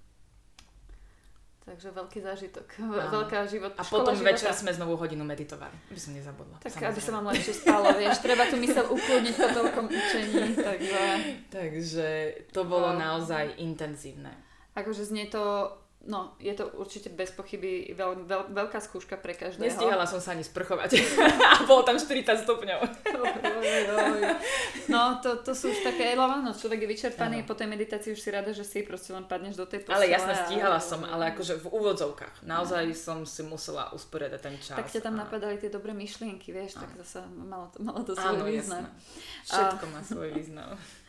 Takže 1.67 1.91
veľký 1.91 2.19
zážitok. 2.21 2.63
Áno. 2.79 2.95
Veľká 3.19 3.43
život. 3.43 3.75
A 3.75 3.83
potom 3.83 4.15
života. 4.15 4.31
večer 4.31 4.55
sme 4.55 4.71
znovu 4.71 4.95
hodinu 4.95 5.21
meditovali. 5.21 5.75
Aby 5.85 5.99
som 5.99 6.15
nezabudla. 6.15 6.55
Tak 6.57 6.71
samozrejme. 6.71 6.89
aby 6.89 7.01
sa 7.03 7.11
vám 7.11 7.25
lepšie 7.27 7.53
spalo, 7.53 7.87
vieš, 7.93 8.17
treba 8.23 8.43
tu 8.47 8.55
mysel 8.57 8.85
ukludniť 8.87 9.35
po 9.35 9.47
toľkom 9.51 9.85
učení, 9.85 10.43
takže 10.57 11.01
Takže 11.49 12.07
to 12.49 12.61
bolo 12.63 12.87
Wow. 12.87 12.97
naozaj 12.97 13.59
intenzívne. 13.59 14.31
akože 14.73 15.03
znie 15.03 15.27
to, 15.27 15.75
no, 16.05 16.37
je 16.37 16.53
to 16.53 16.69
určite 16.77 17.09
bez 17.09 17.33
pochyby 17.33 17.89
veľ, 17.97 18.29
veľ, 18.29 18.41
veľká 18.53 18.77
skúška 18.77 19.17
pre 19.17 19.33
každého. 19.33 19.65
Nestíhala 19.65 20.05
som 20.05 20.21
sa 20.21 20.37
ani 20.37 20.45
sprchovať. 20.45 20.93
a 21.57 21.65
bolo 21.65 21.81
tam 21.81 21.97
40 21.97 22.45
stupňov. 22.45 22.79
No, 24.87 25.19
to, 25.19 25.43
to 25.43 25.51
sú 25.51 25.73
už 25.73 25.83
také, 25.83 26.15
lebo 26.15 26.31
áno, 26.31 26.55
človek 26.55 26.87
je 26.87 26.89
vyčerpaný, 26.89 27.43
Áno. 27.43 27.47
po 27.49 27.59
tej 27.59 27.67
meditácii 27.67 28.15
už 28.15 28.21
si 28.23 28.29
rada, 28.31 28.55
že 28.55 28.63
si 28.63 28.87
proste 28.87 29.11
len 29.11 29.27
padneš 29.27 29.59
do 29.59 29.67
tej 29.67 29.83
Ale 29.83 30.07
postele 30.07 30.15
jasne, 30.15 30.33
a- 30.33 30.39
stíhala 30.47 30.79
som, 30.79 31.01
ale 31.03 31.35
akože 31.35 31.59
v 31.59 31.67
úvodzovkách. 31.67 32.47
Naozaj 32.47 32.83
som 32.95 33.27
si 33.27 33.43
musela 33.43 33.91
usporiadať 33.91 34.39
ten 34.39 34.55
čas. 34.63 34.79
Tak 34.79 34.87
ťa 34.87 35.01
tam 35.03 35.19
a- 35.19 35.27
napadali 35.27 35.59
tie 35.59 35.67
dobré 35.67 35.91
myšlienky, 35.91 36.55
vieš, 36.55 36.79
tak 36.79 36.87
zase 37.03 37.19
malo 37.35 37.67
to, 37.75 37.83
malo 37.83 37.99
to 38.07 38.15
svoj 38.15 38.47
význam. 38.47 38.87
jasné. 38.87 39.43
Všetko 39.43 39.85
má 39.91 39.99
svoj 40.03 40.29
význam. 40.31 40.69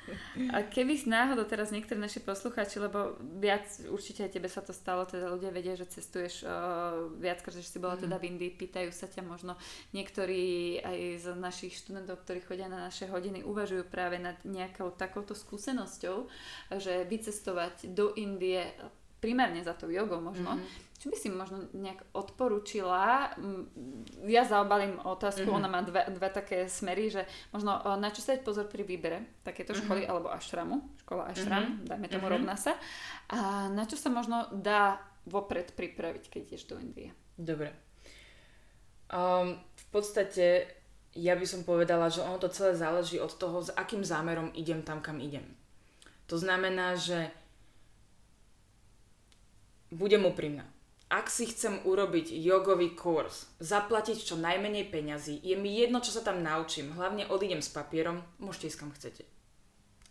A 0.54 0.64
keby 0.66 1.04
náhodou 1.08 1.44
teraz 1.44 1.72
niektorí 1.72 1.98
naši 2.00 2.20
poslucháči, 2.20 2.80
lebo 2.80 3.16
viac, 3.38 3.64
určite 3.88 4.24
aj 4.24 4.32
tebe 4.34 4.48
sa 4.50 4.60
to 4.64 4.72
stalo, 4.72 5.04
teda 5.04 5.30
ľudia 5.30 5.50
vedia, 5.54 5.74
že 5.78 5.88
cestuješ 5.88 6.44
uh, 6.44 7.08
viackrát, 7.18 7.54
že 7.56 7.66
si 7.66 7.78
bola 7.80 7.96
teda 7.98 8.16
v 8.16 8.34
Indii, 8.34 8.52
pýtajú 8.54 8.90
sa 8.92 9.06
ťa 9.06 9.22
možno 9.24 9.54
niektorí 9.92 10.78
aj 10.82 10.98
z 11.22 11.26
našich 11.38 11.78
študentov, 11.78 12.24
ktorí 12.24 12.44
chodia 12.44 12.66
na 12.66 12.88
naše 12.88 13.06
hodiny, 13.08 13.44
uvažujú 13.44 13.86
práve 13.88 14.20
nad 14.20 14.36
nejakou 14.44 14.92
takouto 14.94 15.32
skúsenosťou, 15.36 16.28
že 16.80 17.06
vycestovať 17.06 17.92
do 17.92 18.12
Indie 18.16 18.64
primárne 19.18 19.60
za 19.60 19.72
tou 19.72 19.88
jogou 19.88 20.18
možno. 20.18 20.54
Mm-hmm. 20.54 20.86
Čo 20.96 21.06
by 21.06 21.16
si 21.16 21.28
možno 21.28 21.56
nejak 21.72 22.10
odporúčila? 22.12 23.30
Mm, 23.34 23.70
Ja 24.26 24.42
zaobalím 24.42 24.98
otázku, 24.98 25.42
Mhm. 25.42 25.48
mm-hmm. 25.48 25.58
ona 25.58 25.68
má 25.68 25.80
dve, 25.80 26.02
dve 26.08 26.28
také 26.28 26.66
smery, 26.66 27.06
že 27.08 27.22
možno 27.48 27.76
o, 27.76 27.94
na 27.94 28.08
čo 28.08 28.18
sa 28.18 28.34
dať 28.34 28.42
pozor 28.42 28.66
pri 28.66 28.82
výbere 28.82 29.42
takéto 29.42 29.72
školy 29.72 30.02
Mhm. 30.02 30.08
alebo 30.08 30.28
ašramu, 30.28 30.76
škola 30.98 31.30
ašram, 31.30 31.82
dajme 31.84 32.06
tomu 32.08 32.26
Mhm. 32.26 32.32
rovná 32.32 32.54
sa. 32.54 32.74
A 33.28 33.38
na 33.68 33.84
čo 33.84 33.94
sa 33.94 34.08
možno 34.08 34.50
dá 34.50 34.98
vopred 35.24 35.70
pripraviť, 35.72 36.24
keď 36.26 36.40
ideš 36.46 36.64
do 36.66 36.76
Indie? 36.76 37.14
Dobre. 37.36 37.70
Um, 39.08 39.54
v 39.56 39.86
podstate 39.90 40.68
ja 41.12 41.32
by 41.32 41.44
som 41.44 41.62
povedala, 41.62 42.06
že 42.06 42.20
ono 42.20 42.36
to 42.36 42.48
celé 42.48 42.74
záleží 42.74 43.16
od 43.16 43.32
toho, 43.32 43.60
s 43.60 43.72
akým 43.72 44.02
zámerom 44.02 44.52
idem 44.52 44.82
tam, 44.82 45.00
kam 45.00 45.18
idem. 45.18 45.44
To 46.26 46.36
znamená, 46.36 46.92
že 46.92 47.32
budem 49.90 50.24
úprimná. 50.24 50.66
Ak 51.08 51.32
si 51.32 51.48
chcem 51.48 51.80
urobiť 51.88 52.36
jogový 52.36 52.92
kurz, 52.92 53.48
zaplatiť 53.64 54.20
čo 54.20 54.36
najmenej 54.36 54.92
peňazí, 54.92 55.40
je 55.40 55.56
mi 55.56 55.72
jedno, 55.72 56.04
čo 56.04 56.12
sa 56.12 56.20
tam 56.20 56.44
naučím, 56.44 56.92
hlavne 56.92 57.24
odídem 57.32 57.64
s 57.64 57.72
papierom, 57.72 58.20
môžete 58.36 58.68
ísť 58.68 58.80
kam 58.80 58.92
chcete. 58.92 59.24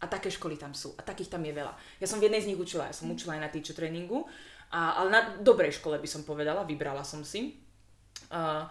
A 0.01 0.05
také 0.05 0.29
školy 0.29 0.57
tam 0.57 0.77
sú. 0.77 0.93
A 0.97 1.01
takých 1.01 1.33
tam 1.33 1.41
je 1.45 1.53
veľa. 1.53 1.73
Ja 1.97 2.05
som 2.05 2.21
v 2.21 2.29
jednej 2.29 2.41
z 2.41 2.49
nich 2.53 2.57
učila. 2.61 2.89
Ja 2.89 2.93
som 2.93 3.09
učila 3.09 3.33
aj 3.37 3.41
na 3.41 3.49
teacher 3.49 3.73
tréningu. 3.73 4.29
A, 4.69 5.01
ale 5.01 5.09
na 5.09 5.21
dobrej 5.41 5.81
škole 5.81 5.97
by 5.97 6.05
som 6.05 6.21
povedala. 6.21 6.69
Vybrala 6.69 7.01
som 7.01 7.25
si. 7.25 7.57
A, 8.29 8.69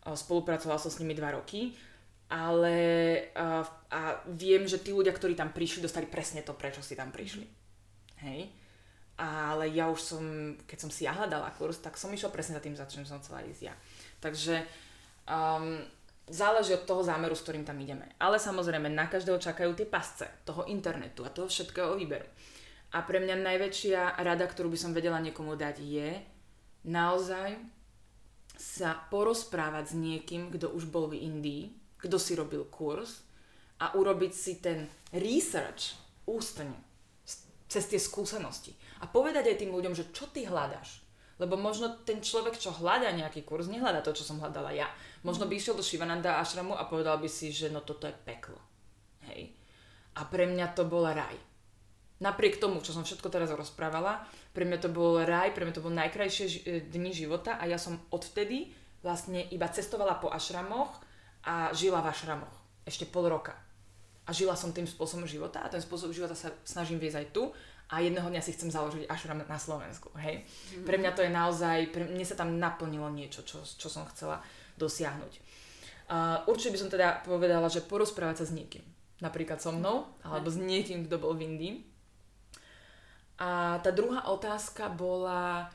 a 0.00 0.16
spolupracovala 0.16 0.80
som 0.80 0.88
s 0.88 0.96
nimi 1.04 1.12
dva 1.12 1.36
roky. 1.36 1.76
Ale 2.32 2.76
a, 3.36 3.68
a 3.92 4.00
viem, 4.32 4.64
že 4.64 4.80
tí 4.80 4.96
ľudia, 4.96 5.12
ktorí 5.12 5.36
tam 5.36 5.52
prišli, 5.52 5.84
dostali 5.84 6.08
presne 6.08 6.40
to, 6.40 6.56
prečo 6.56 6.80
si 6.80 6.96
tam 6.96 7.12
prišli. 7.12 7.44
Hej. 8.24 8.48
Ale 9.22 9.70
ja 9.70 9.86
už 9.86 10.00
som, 10.02 10.24
keď 10.66 10.78
som 10.82 10.90
si 10.90 11.06
ja 11.06 11.14
hľadala 11.14 11.54
kurz, 11.54 11.78
tak 11.78 11.94
som 11.94 12.10
išla 12.10 12.34
presne 12.34 12.58
za 12.58 12.62
tým, 12.64 12.74
za 12.74 12.90
čím 12.90 13.06
som 13.06 13.22
chcela 13.22 13.46
ísť 13.46 13.62
ja. 13.70 13.74
Takže 14.18 14.66
um, 15.30 15.78
záleží 16.26 16.74
od 16.74 16.82
toho 16.82 17.06
zámeru, 17.06 17.38
s 17.38 17.46
ktorým 17.46 17.62
tam 17.62 17.78
ideme. 17.78 18.18
Ale 18.18 18.42
samozrejme, 18.42 18.90
na 18.90 19.06
každého 19.06 19.38
čakajú 19.38 19.78
tie 19.78 19.86
pasce 19.86 20.26
toho 20.42 20.66
internetu 20.66 21.22
a 21.22 21.30
toho 21.30 21.46
všetkého 21.46 21.94
výberu. 21.94 22.26
A 22.92 23.06
pre 23.06 23.22
mňa 23.22 23.46
najväčšia 23.46 24.18
rada, 24.18 24.44
ktorú 24.50 24.74
by 24.74 24.78
som 24.78 24.90
vedela 24.90 25.22
niekomu 25.22 25.54
dať, 25.54 25.76
je 25.78 26.10
naozaj 26.90 27.62
sa 28.58 29.06
porozprávať 29.08 29.94
s 29.94 29.94
niekým, 29.94 30.50
kto 30.50 30.74
už 30.74 30.90
bol 30.90 31.08
v 31.08 31.22
Indii, 31.24 31.72
kto 32.02 32.18
si 32.18 32.34
robil 32.34 32.66
kurz 32.68 33.22
a 33.78 33.94
urobiť 33.94 34.32
si 34.34 34.58
ten 34.58 34.90
research 35.14 35.94
ústne 36.26 36.74
cez 37.72 37.88
tie 37.88 37.96
skúsenosti. 37.96 38.76
A 39.02 39.04
povedať 39.10 39.50
aj 39.50 39.60
tým 39.66 39.74
ľuďom, 39.74 39.98
že 39.98 40.14
čo 40.14 40.30
ty 40.30 40.46
hľadaš. 40.46 41.02
Lebo 41.42 41.58
možno 41.58 41.90
ten 42.06 42.22
človek, 42.22 42.54
čo 42.54 42.70
hľadá 42.70 43.10
nejaký 43.10 43.42
kurz, 43.42 43.66
nehľadá 43.66 43.98
to, 44.06 44.14
čo 44.14 44.22
som 44.22 44.38
hľadala 44.38 44.70
ja. 44.70 44.86
Možno 45.26 45.50
by 45.50 45.58
išiel 45.58 45.74
do 45.74 45.82
Shivananda 45.82 46.38
ashramu 46.38 46.78
a 46.78 46.86
povedal 46.86 47.18
by 47.18 47.26
si, 47.26 47.50
že 47.50 47.66
no 47.66 47.82
toto 47.82 48.06
je 48.06 48.14
peklo. 48.14 48.62
Hej. 49.26 49.50
A 50.14 50.22
pre 50.28 50.46
mňa 50.46 50.70
to 50.78 50.86
bol 50.86 51.02
raj. 51.02 51.34
Napriek 52.22 52.62
tomu, 52.62 52.78
čo 52.78 52.94
som 52.94 53.02
všetko 53.02 53.26
teraz 53.34 53.50
rozprávala, 53.50 54.22
pre 54.54 54.62
mňa 54.62 54.78
to 54.78 54.88
bol 54.94 55.18
raj, 55.18 55.50
pre 55.50 55.66
mňa 55.66 55.74
to 55.74 55.82
bol 55.82 55.90
najkrajšie 55.90 56.46
ži- 56.46 56.62
e, 56.62 56.78
dni 56.86 57.10
života 57.10 57.58
a 57.58 57.66
ja 57.66 57.82
som 57.82 57.98
odvtedy 58.14 58.70
vlastne 59.02 59.42
iba 59.50 59.66
cestovala 59.66 60.22
po 60.22 60.30
ašramoch 60.30 61.02
a 61.42 61.74
žila 61.74 61.98
v 61.98 62.14
ašramoch. 62.14 62.54
Ešte 62.86 63.10
pol 63.10 63.26
roka. 63.26 63.58
A 64.22 64.30
žila 64.30 64.54
som 64.54 64.70
tým 64.70 64.86
spôsobom 64.86 65.26
života 65.26 65.66
a 65.66 65.66
ten 65.66 65.82
spôsob 65.82 66.14
života 66.14 66.38
sa 66.38 66.54
snažím 66.62 67.02
viesť 67.02 67.18
aj 67.18 67.28
tu 67.34 67.50
a 67.92 68.00
jedného 68.00 68.24
dňa 68.24 68.40
si 68.40 68.56
chcem 68.56 68.72
založiť 68.72 69.04
ašram 69.04 69.44
na 69.44 69.60
Slovensku. 69.60 70.08
Hej? 70.16 70.48
Mm. 70.48 70.84
Pre 70.88 70.96
mňa 70.96 71.12
to 71.12 71.20
je 71.20 71.30
naozaj, 71.30 71.78
pre 71.92 72.08
mne 72.08 72.24
sa 72.24 72.40
tam 72.40 72.56
naplnilo 72.56 73.12
niečo, 73.12 73.44
čo, 73.44 73.60
čo 73.60 73.92
som 73.92 74.08
chcela 74.08 74.40
dosiahnuť. 74.80 75.32
Uh, 76.08 76.40
určite 76.48 76.72
by 76.72 76.78
som 76.80 76.88
teda 76.88 77.20
povedala, 77.20 77.68
že 77.68 77.84
porozprávať 77.84 78.42
sa 78.42 78.48
s 78.48 78.56
niekým. 78.56 78.82
Napríklad 79.20 79.60
so 79.60 79.70
mnou, 79.70 80.08
alebo 80.24 80.48
s 80.48 80.56
niekým, 80.56 81.04
kto 81.04 81.20
bol 81.20 81.36
v 81.36 81.44
Indii. 81.46 81.74
A 83.38 83.76
tá 83.84 83.92
druhá 83.92 84.24
otázka 84.32 84.88
bola, 84.88 85.68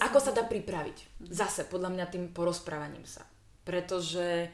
ako 0.00 0.18
sa 0.18 0.32
dá 0.32 0.48
pripraviť? 0.48 1.20
Zase, 1.28 1.68
podľa 1.68 1.92
mňa 1.92 2.06
tým 2.08 2.24
porozprávaním 2.32 3.04
sa. 3.04 3.26
Pretože 3.66 4.48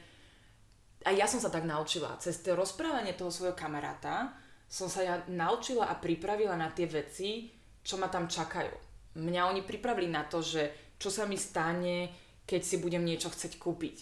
aj 1.06 1.14
ja 1.14 1.26
som 1.30 1.38
sa 1.38 1.52
tak 1.52 1.62
naučila. 1.62 2.18
Cez 2.18 2.42
to 2.42 2.58
rozprávanie 2.58 3.14
toho 3.14 3.30
svojho 3.30 3.54
kamaráta 3.54 4.34
som 4.66 4.90
sa 4.90 5.00
ja 5.02 5.14
naučila 5.30 5.86
a 5.86 5.94
pripravila 5.94 6.58
na 6.58 6.74
tie 6.74 6.90
veci, 6.90 7.50
čo 7.86 7.96
ma 7.96 8.10
tam 8.10 8.26
čakajú. 8.26 8.74
Mňa 9.16 9.42
oni 9.48 9.62
pripravili 9.62 10.10
na 10.10 10.26
to, 10.26 10.42
že 10.42 10.94
čo 10.98 11.08
sa 11.08 11.24
mi 11.24 11.38
stane, 11.38 12.10
keď 12.44 12.60
si 12.62 12.76
budem 12.82 13.06
niečo 13.06 13.30
chcieť 13.30 13.56
kúpiť. 13.56 13.96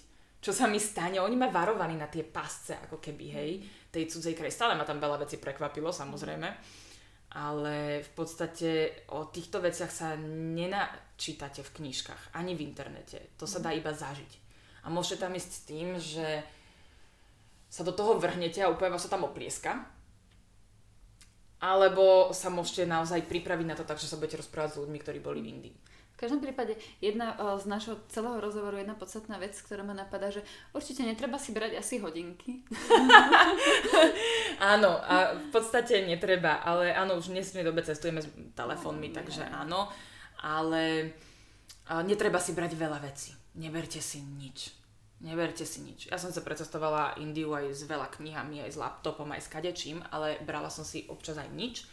Čo 0.45 0.53
sa 0.53 0.69
mi 0.69 0.77
stane, 0.77 1.21
oni 1.21 1.37
ma 1.41 1.49
varovali 1.49 1.97
na 1.97 2.05
tie 2.05 2.21
pasce, 2.21 2.77
ako 2.77 3.01
keby, 3.01 3.25
hej, 3.33 3.51
tej 3.89 4.05
cudzej 4.13 4.37
kraj. 4.37 4.53
Stále 4.53 4.77
ma 4.77 4.85
tam 4.85 5.01
veľa 5.01 5.25
vecí 5.25 5.41
prekvapilo, 5.41 5.89
samozrejme. 5.89 6.49
Ale 7.35 8.05
v 8.05 8.11
podstate 8.13 8.71
o 9.11 9.27
týchto 9.33 9.65
veciach 9.65 9.89
sa 9.89 10.15
nenačítate 10.21 11.65
v 11.65 11.75
knižkách, 11.81 12.37
ani 12.37 12.53
v 12.53 12.61
internete. 12.61 13.33
To 13.41 13.49
sa 13.49 13.59
dá 13.59 13.73
iba 13.73 13.91
zažiť. 13.91 14.33
A 14.85 14.93
môžete 14.93 15.25
tam 15.25 15.33
ísť 15.33 15.51
s 15.51 15.65
tým, 15.65 15.89
že 15.97 16.45
sa 17.73 17.83
do 17.83 17.97
toho 17.97 18.21
vrhnete 18.21 18.63
a 18.63 18.71
úplne 18.71 18.95
vás 18.95 19.03
sa 19.03 19.11
tam 19.11 19.27
oplieska. 19.27 19.83
Alebo 21.65 22.29
sa 22.37 22.53
môžete 22.53 22.85
naozaj 22.85 23.25
pripraviť 23.25 23.67
na 23.73 23.73
to 23.73 23.89
tak, 23.89 23.97
že 23.97 24.05
sa 24.05 24.21
budete 24.21 24.45
rozprávať 24.45 24.77
s 24.77 24.81
ľuďmi, 24.85 24.99
ktorí 25.01 25.19
boli 25.25 25.41
v 25.41 25.49
Indii. 25.49 25.77
V 26.15 26.21
každom 26.21 26.45
prípade 26.45 26.77
jedna 27.01 27.35
z 27.59 27.65
našho 27.67 27.99
celého 28.13 28.39
rozhovoru, 28.39 28.77
jedna 28.77 28.95
podstatná 28.95 29.41
vec, 29.41 29.57
ktorá 29.59 29.83
ma 29.83 29.97
napadá, 29.97 30.31
že 30.31 30.47
určite 30.77 31.03
netreba 31.03 31.41
si 31.41 31.57
brať 31.57 31.81
asi 31.81 31.99
hodinky. 31.99 32.63
áno, 34.77 34.95
a 34.95 35.41
v 35.41 35.49
podstate 35.51 36.05
netreba, 36.07 36.63
ale 36.63 36.95
áno, 36.95 37.19
už 37.19 37.33
v 37.33 37.41
dnesnej 37.41 37.67
dobe 37.67 37.83
cestujeme 37.83 38.23
s 38.23 38.29
telefónmi, 38.55 39.11
takže 39.11 39.49
áno, 39.49 39.91
ale 40.39 41.17
netreba 42.07 42.39
si 42.39 42.55
brať 42.55 42.79
veľa 42.79 43.03
vecí. 43.03 43.35
Neberte 43.59 43.99
si 43.99 44.23
nič 44.23 44.84
Neberte 45.25 45.65
si 45.65 45.81
nič. 45.81 46.13
Ja 46.13 46.21
som 46.21 46.29
sa 46.29 46.45
precestovala 46.45 47.17
Indiu 47.17 47.57
aj 47.57 47.73
s 47.73 47.89
veľa 47.89 48.13
knihami, 48.13 48.61
aj 48.61 48.77
s 48.77 48.79
laptopom, 48.79 49.33
aj 49.33 49.41
s 49.41 49.49
kadečím, 49.49 50.05
ale 50.13 50.37
brala 50.45 50.69
som 50.69 50.85
si 50.85 51.09
občas 51.09 51.41
aj 51.41 51.49
nič. 51.49 51.89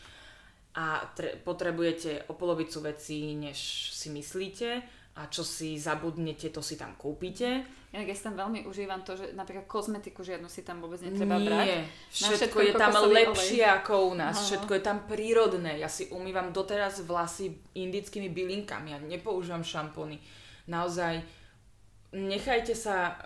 A 0.75 0.99
tre- 1.15 1.39
potrebujete 1.39 2.27
o 2.27 2.35
polovicu 2.35 2.83
vecí, 2.83 3.31
než 3.35 3.55
si 3.91 4.11
myslíte 4.11 4.83
a 5.15 5.27
čo 5.27 5.43
si 5.43 5.75
zabudnete, 5.75 6.51
to 6.51 6.63
si 6.63 6.79
tam 6.79 6.95
kúpite. 6.95 7.67
Ja, 7.91 7.99
ja 7.99 8.15
si 8.15 8.23
tam 8.23 8.39
veľmi 8.39 8.63
užívam 8.63 9.03
to, 9.03 9.19
že 9.19 9.35
napríklad 9.35 9.67
kozmetiku 9.67 10.23
žiadnu 10.23 10.47
si 10.47 10.63
tam 10.63 10.79
vôbec 10.79 11.03
netreba 11.03 11.35
Nie, 11.35 11.47
brať. 11.47 11.67
všetko, 12.07 12.35
všetko 12.35 12.59
je 12.63 12.73
tam 12.79 12.91
lepšie 13.11 13.63
olej. 13.63 13.75
ako 13.75 13.93
u 14.07 14.13
nás, 14.15 14.35
Aha. 14.35 14.43
všetko 14.47 14.71
je 14.71 14.83
tam 14.83 14.97
prírodné. 15.11 15.71
Ja 15.75 15.91
si 15.91 16.07
umývam 16.07 16.55
doteraz 16.55 17.03
vlasy 17.03 17.51
indickými 17.75 18.31
bylinkami, 18.31 18.95
ja 18.95 18.99
nepoužívam 19.03 19.63
šampóny. 19.63 20.23
Naozaj 20.71 21.19
nechajte 22.11 22.75
sa 22.75 23.17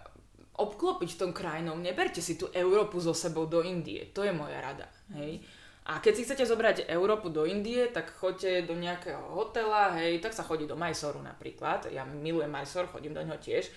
obklopiť 0.56 1.20
tom 1.20 1.36
krajinou, 1.36 1.76
neberte 1.76 2.24
si 2.24 2.40
tú 2.40 2.48
Európu 2.56 2.98
so 3.04 3.12
sebou 3.12 3.44
do 3.44 3.60
Indie. 3.60 4.08
To 4.16 4.24
je 4.24 4.32
moja 4.32 4.64
rada. 4.64 4.88
Hej. 5.12 5.44
A 5.86 6.02
keď 6.02 6.14
si 6.18 6.24
chcete 6.26 6.50
zobrať 6.50 6.90
Európu 6.90 7.30
do 7.30 7.46
Indie, 7.46 7.86
tak 7.94 8.10
choďte 8.10 8.66
do 8.66 8.74
nejakého 8.74 9.22
hotela, 9.38 9.94
hej, 10.02 10.18
tak 10.18 10.34
sa 10.34 10.42
chodí 10.42 10.66
do 10.66 10.74
Mysoru 10.74 11.22
napríklad. 11.22 11.94
Ja 11.94 12.02
milujem 12.02 12.50
Mysore, 12.50 12.90
chodím 12.90 13.14
do 13.14 13.22
neho 13.22 13.38
tiež. 13.38 13.70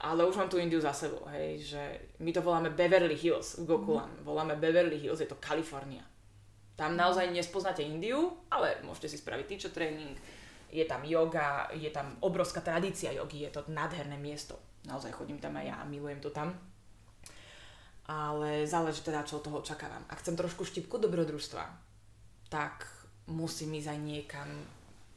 Ale 0.00 0.24
už 0.24 0.40
mám 0.40 0.48
tú 0.48 0.56
Indiu 0.56 0.80
za 0.80 0.96
sebou, 0.96 1.28
hej, 1.28 1.60
že 1.60 1.82
my 2.24 2.32
to 2.32 2.40
voláme 2.40 2.72
Beverly 2.72 3.12
Hills 3.12 3.60
v 3.60 3.68
Gokulan. 3.68 4.08
Mm. 4.08 4.24
Voláme 4.24 4.56
Beverly 4.56 4.96
Hills, 4.96 5.20
je 5.20 5.28
to 5.28 5.36
Kalifornia. 5.36 6.00
Tam 6.72 6.96
naozaj 6.96 7.28
nespoznáte 7.28 7.84
Indiu, 7.84 8.32
ale 8.48 8.80
môžete 8.80 9.12
si 9.12 9.20
spraviť 9.20 9.44
teacher 9.44 9.68
training, 9.68 10.16
je 10.70 10.84
tam 10.86 11.02
yoga, 11.04 11.68
je 11.74 11.90
tam 11.90 12.16
obrovská 12.22 12.62
tradícia 12.62 13.12
jogy, 13.12 13.46
je 13.46 13.50
to 13.50 13.66
nádherné 13.68 14.16
miesto. 14.16 14.58
Naozaj 14.86 15.12
chodím 15.12 15.38
tam 15.42 15.58
aj 15.58 15.66
ja 15.66 15.76
a 15.82 15.84
milujem 15.84 16.22
to 16.22 16.30
tam. 16.30 16.56
Ale 18.10 18.66
záleží 18.66 19.06
teda, 19.06 19.22
čo 19.22 19.38
od 19.38 19.44
toho 19.46 19.62
očakávam. 19.62 20.02
Ak 20.10 20.18
chcem 20.24 20.34
trošku 20.34 20.66
štipku 20.66 20.98
dobrodružstva, 20.98 21.62
tak 22.50 22.86
musím 23.30 23.78
ísť 23.78 23.88
aj 23.94 24.00
niekam, 24.02 24.48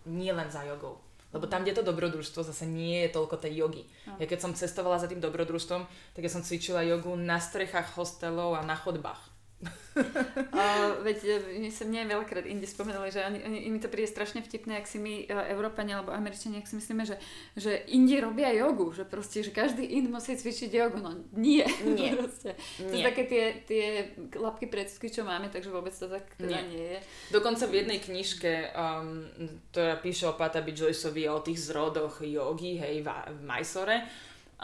nie 0.06 0.30
len 0.30 0.51
za 0.54 0.62
jogou. 0.68 1.01
Lebo 1.34 1.49
tam, 1.49 1.66
kde 1.66 1.82
to 1.82 1.89
dobrodružstvo, 1.89 2.45
zase 2.45 2.70
nie 2.70 3.10
je 3.10 3.18
toľko 3.18 3.41
tej 3.41 3.66
jogy. 3.66 3.84
No. 4.06 4.22
Ja 4.22 4.30
keď 4.30 4.39
som 4.45 4.54
cestovala 4.54 5.01
za 5.01 5.10
tým 5.10 5.18
dobrodružstvom, 5.18 5.82
tak 6.14 6.22
ja 6.22 6.30
som 6.30 6.45
cvičila 6.45 6.86
jogu 6.86 7.18
na 7.18 7.41
strechách 7.41 7.97
hostelov 7.97 8.54
a 8.54 8.62
na 8.62 8.78
chodbách 8.78 9.32
uh, 9.64 10.91
veď 11.05 11.20
e, 11.24 11.36
my 11.61 11.70
sa 11.70 11.86
mne 11.86 12.09
veľakrát 12.09 12.45
inde 12.49 12.66
spomenuli, 12.66 13.14
že 13.14 13.22
oni, 13.22 13.39
oni, 13.45 13.57
mi 13.70 13.80
to 13.80 13.91
príde 13.91 14.09
strašne 14.09 14.41
vtipné, 14.41 14.82
ak 14.82 14.89
si 14.89 14.97
my, 14.97 15.30
uh, 15.30 15.47
Európania 15.53 16.01
alebo 16.01 16.16
Američania, 16.16 16.59
ak 16.59 16.70
si 16.70 16.76
myslíme, 16.78 17.05
že, 17.05 17.22
že 17.53 17.86
Indi 17.93 18.18
robia 18.18 18.49
jogu, 18.53 18.89
že 18.93 19.05
proste, 19.05 19.45
že 19.45 19.53
každý 19.53 19.86
Ind 19.86 20.09
musí 20.09 20.34
cvičiť 20.34 20.72
jogu, 20.74 20.97
no 20.99 21.14
nie. 21.34 21.66
Nie. 21.97 22.16
proste. 22.20 22.57
To 22.82 22.89
nie. 22.89 23.01
sú 23.01 23.05
také 23.05 23.24
tie, 23.30 23.43
tie 23.66 23.86
lapky 24.34 24.66
predsudky, 24.66 25.14
čo 25.14 25.22
máme, 25.22 25.53
takže 25.53 25.70
vôbec 25.70 25.93
to 25.93 26.09
tak 26.09 26.26
teda 26.36 26.57
nie. 26.64 26.70
nie 26.74 26.88
je. 26.97 26.99
Dokonca 27.30 27.70
v 27.70 27.74
jednej 27.84 27.99
knižke, 28.01 28.74
um, 28.74 29.30
ktorá 29.70 30.01
píše 30.01 30.26
o 30.30 30.38
Patabi 30.38 30.74
Joyceovi 30.74 31.30
o 31.30 31.43
tých 31.45 31.59
zrodoch 31.70 32.24
jogy, 32.26 32.82
hej, 32.82 33.05
v, 33.05 33.09
v 33.09 33.41
Mysore, 33.45 33.97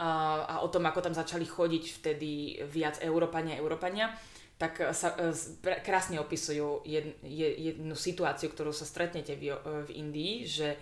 a 0.00 0.64
o 0.64 0.68
tom, 0.72 0.88
ako 0.88 1.04
tam 1.04 1.14
začali 1.14 1.44
chodiť 1.44 1.84
vtedy 2.00 2.64
viac 2.64 3.04
Európania 3.04 3.60
Európania, 3.60 4.08
tak 4.60 4.92
sa 4.92 5.16
e, 5.16 5.32
krásne 5.80 6.20
opisujú 6.20 6.84
jed, 6.84 7.16
jednu 7.24 7.96
situáciu, 7.96 8.52
ktorú 8.52 8.76
sa 8.76 8.84
stretnete 8.84 9.32
e, 9.32 9.56
v 9.56 9.90
Indii, 9.96 10.44
že 10.44 10.76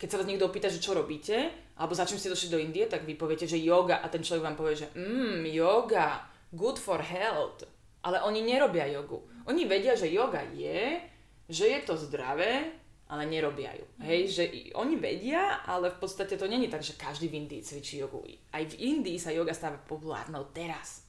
keď 0.00 0.08
sa 0.08 0.18
vás 0.22 0.28
niekto 0.30 0.48
opýta, 0.48 0.72
že 0.72 0.80
čo 0.80 0.96
robíte, 0.96 1.52
alebo 1.76 1.92
za 1.92 2.08
čím 2.08 2.16
ste 2.16 2.32
došli 2.32 2.48
do 2.48 2.62
Indie, 2.62 2.88
tak 2.88 3.04
vy 3.04 3.20
poviete, 3.20 3.44
že 3.44 3.60
yoga 3.60 4.00
a 4.00 4.08
ten 4.08 4.24
človek 4.24 4.48
vám 4.48 4.56
povie, 4.56 4.80
že 4.80 4.88
mm, 4.96 5.44
yoga, 5.52 6.24
good 6.56 6.80
for 6.80 7.04
health. 7.04 7.68
Ale 8.00 8.24
oni 8.24 8.40
nerobia 8.40 8.88
jogu. 8.88 9.20
Oni 9.44 9.68
vedia, 9.68 9.92
že 9.92 10.08
yoga 10.08 10.40
je, 10.54 11.02
že 11.50 11.68
je 11.68 11.78
to 11.84 11.98
zdravé, 11.98 12.78
ale 13.10 13.26
nerobia 13.26 13.74
ju. 13.74 13.84
Hej, 14.00 14.20
že 14.30 14.44
oni 14.78 14.96
vedia, 14.96 15.66
ale 15.66 15.90
v 15.90 15.98
podstate 15.98 16.38
to 16.38 16.46
není 16.46 16.70
tak, 16.70 16.80
že 16.80 16.94
každý 16.94 17.28
v 17.28 17.44
Indii 17.44 17.66
cvičí 17.66 17.98
jogu. 17.98 18.22
Aj 18.54 18.62
v 18.62 18.74
Indii 18.78 19.18
sa 19.18 19.34
yoga 19.34 19.52
stáva 19.52 19.82
populárnou 19.82 20.46
teraz. 20.54 21.07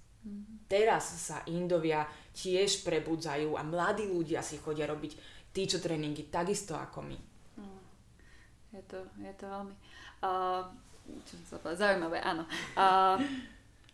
Teraz 0.69 1.03
sa 1.17 1.41
Indovia 1.49 2.05
tiež 2.35 2.85
prebudzajú 2.85 3.57
a 3.57 3.65
mladí 3.65 4.05
ľudia 4.05 4.45
si 4.45 4.61
chodia 4.61 4.85
robiť 4.85 5.17
teacher 5.49 5.81
tréningy 5.81 6.29
takisto 6.29 6.77
ako 6.77 7.01
my. 7.09 7.17
Mm. 7.57 7.81
Je 8.77 8.83
to, 8.85 8.99
je 9.17 9.33
to 9.33 9.45
veľmi 9.49 9.73
uh, 10.23 10.63
čo 11.25 11.33
sa 11.47 11.73
zaujímavé, 11.73 12.21
áno. 12.21 12.45
Uh, 12.77 13.17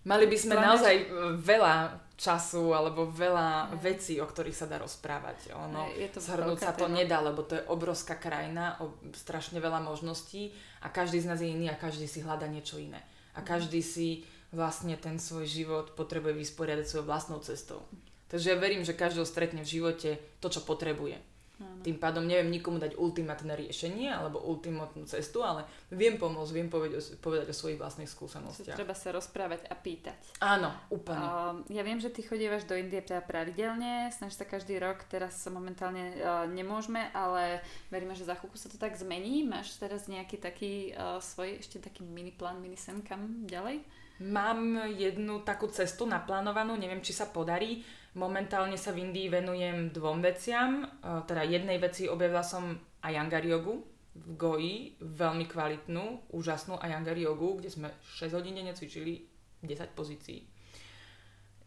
Mali 0.05 0.29
by 0.29 0.37
sme 0.37 0.53
naozaj 0.53 1.09
veľa 1.41 1.97
času 2.13 2.77
alebo 2.77 3.09
veľa 3.09 3.73
je. 3.73 3.77
vecí, 3.81 4.13
o 4.21 4.27
ktorých 4.29 4.53
sa 4.53 4.69
dá 4.69 4.77
rozprávať. 4.77 5.49
Ono, 5.57 5.89
je 5.97 6.05
to 6.13 6.21
zhrnúť 6.21 6.59
sa 6.61 6.77
to 6.77 6.85
nedá, 6.85 7.25
lebo 7.25 7.41
to 7.41 7.57
je 7.57 7.63
obrovská 7.65 8.15
krajina, 8.21 8.77
o, 8.85 8.93
strašne 9.17 9.57
veľa 9.57 9.81
možností 9.81 10.53
a 10.85 10.93
každý 10.93 11.25
z 11.25 11.27
nás 11.27 11.41
je 11.41 11.49
iný 11.49 11.73
a 11.73 11.75
každý 11.75 12.05
si 12.05 12.21
hľada 12.21 12.45
niečo 12.45 12.77
iné. 12.77 13.01
A 13.33 13.41
každý 13.41 13.81
si 13.81 14.23
vlastne 14.55 14.95
ten 14.95 15.19
svoj 15.19 15.45
život 15.45 15.93
potrebuje 15.99 16.33
vysporiadať 16.33 16.85
svojou 16.87 17.05
vlastnou 17.05 17.43
cestou. 17.43 17.83
Takže 18.31 18.55
ja 18.55 18.57
verím, 18.57 18.81
že 18.81 18.97
každého 18.97 19.27
stretne 19.27 19.61
v 19.61 19.69
živote 19.69 20.17
to, 20.41 20.47
čo 20.49 20.65
potrebuje. 20.65 21.19
Áno. 21.55 21.87
Tým 21.87 21.95
pádom 21.95 22.27
neviem 22.27 22.51
nikomu 22.51 22.83
dať 22.83 22.99
ultimátne 22.99 23.55
riešenie 23.55 24.11
alebo 24.11 24.43
ultimátnu 24.43 25.07
cestu, 25.07 25.39
ale 25.39 25.63
viem 25.87 26.19
pomôcť, 26.19 26.51
viem 26.51 26.67
povedať 26.67 26.99
o, 26.99 27.01
povedať 27.23 27.47
o 27.47 27.55
svojich 27.55 27.79
vlastných 27.79 28.11
skúsenostiach. 28.11 28.75
Treba 28.75 28.91
sa 28.91 29.15
rozprávať 29.15 29.63
a 29.71 29.75
pýtať. 29.79 30.19
Áno, 30.43 30.75
úplne. 30.91 31.23
Uh, 31.23 31.55
ja 31.71 31.87
viem, 31.87 31.95
že 32.03 32.11
ty 32.11 32.27
chodívaš 32.27 32.67
do 32.67 32.75
Indie 32.75 32.99
teda 32.99 33.23
pravidelne, 33.23 34.11
snažíš 34.11 34.43
sa 34.43 34.51
každý 34.51 34.83
rok, 34.83 35.07
teraz 35.07 35.39
sa 35.39 35.47
momentálne 35.47 36.19
uh, 36.19 36.43
nemôžeme, 36.51 37.07
ale 37.15 37.63
veríme, 37.87 38.19
že 38.19 38.27
za 38.27 38.35
chvíľku 38.35 38.59
sa 38.59 38.67
to 38.67 38.75
tak 38.75 38.99
zmení. 38.99 39.47
Máš 39.47 39.79
teraz 39.79 40.11
nejaký 40.11 40.35
taký 40.35 40.91
uh, 40.91 41.23
svoj, 41.23 41.63
ešte 41.63 41.79
taký 41.79 42.03
mini 42.03 42.35
plán, 42.35 42.59
mini 42.59 42.75
sen 42.75 42.99
kam 42.99 43.47
ďalej? 43.47 43.79
Mám 44.23 44.87
jednu 44.95 45.43
takú 45.43 45.67
cestu 45.67 46.07
naplánovanú, 46.07 46.79
neviem, 46.79 47.03
či 47.03 47.11
sa 47.11 47.27
podarí. 47.27 47.83
Momentálne 48.15 48.79
sa 48.79 48.95
v 48.95 49.11
Indii 49.11 49.27
venujem 49.27 49.91
dvom 49.91 50.23
veciam. 50.23 50.87
E, 50.87 50.87
teda 51.27 51.43
jednej 51.43 51.75
veci 51.83 52.07
objavila 52.07 52.39
som 52.39 52.79
Ayangar 53.03 53.43
jogu, 53.43 53.83
v 54.15 54.27
Goji, 54.39 54.75
veľmi 55.03 55.43
kvalitnú, 55.51 56.31
úžasnú 56.31 56.79
Ayangar 56.79 57.19
jogu, 57.19 57.59
kde 57.59 57.67
sme 57.67 57.91
6 58.15 58.31
hodín 58.31 58.55
denne 58.55 58.71
cvičili 58.71 59.27
10 59.59 59.91
pozícií. 59.91 60.47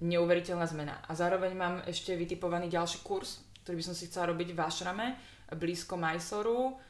Neuveriteľná 0.01 0.64
zmena. 0.64 1.05
A 1.05 1.12
zároveň 1.12 1.53
mám 1.53 1.84
ešte 1.84 2.16
vytipovaný 2.16 2.72
ďalší 2.72 3.05
kurz, 3.05 3.44
ktorý 3.61 3.84
by 3.84 3.84
som 3.84 3.92
si 3.92 4.09
chcela 4.09 4.32
robiť 4.32 4.57
v 4.57 4.61
Ašrame, 4.64 5.07
blízko 5.53 6.01
Majsoru. 6.01 6.80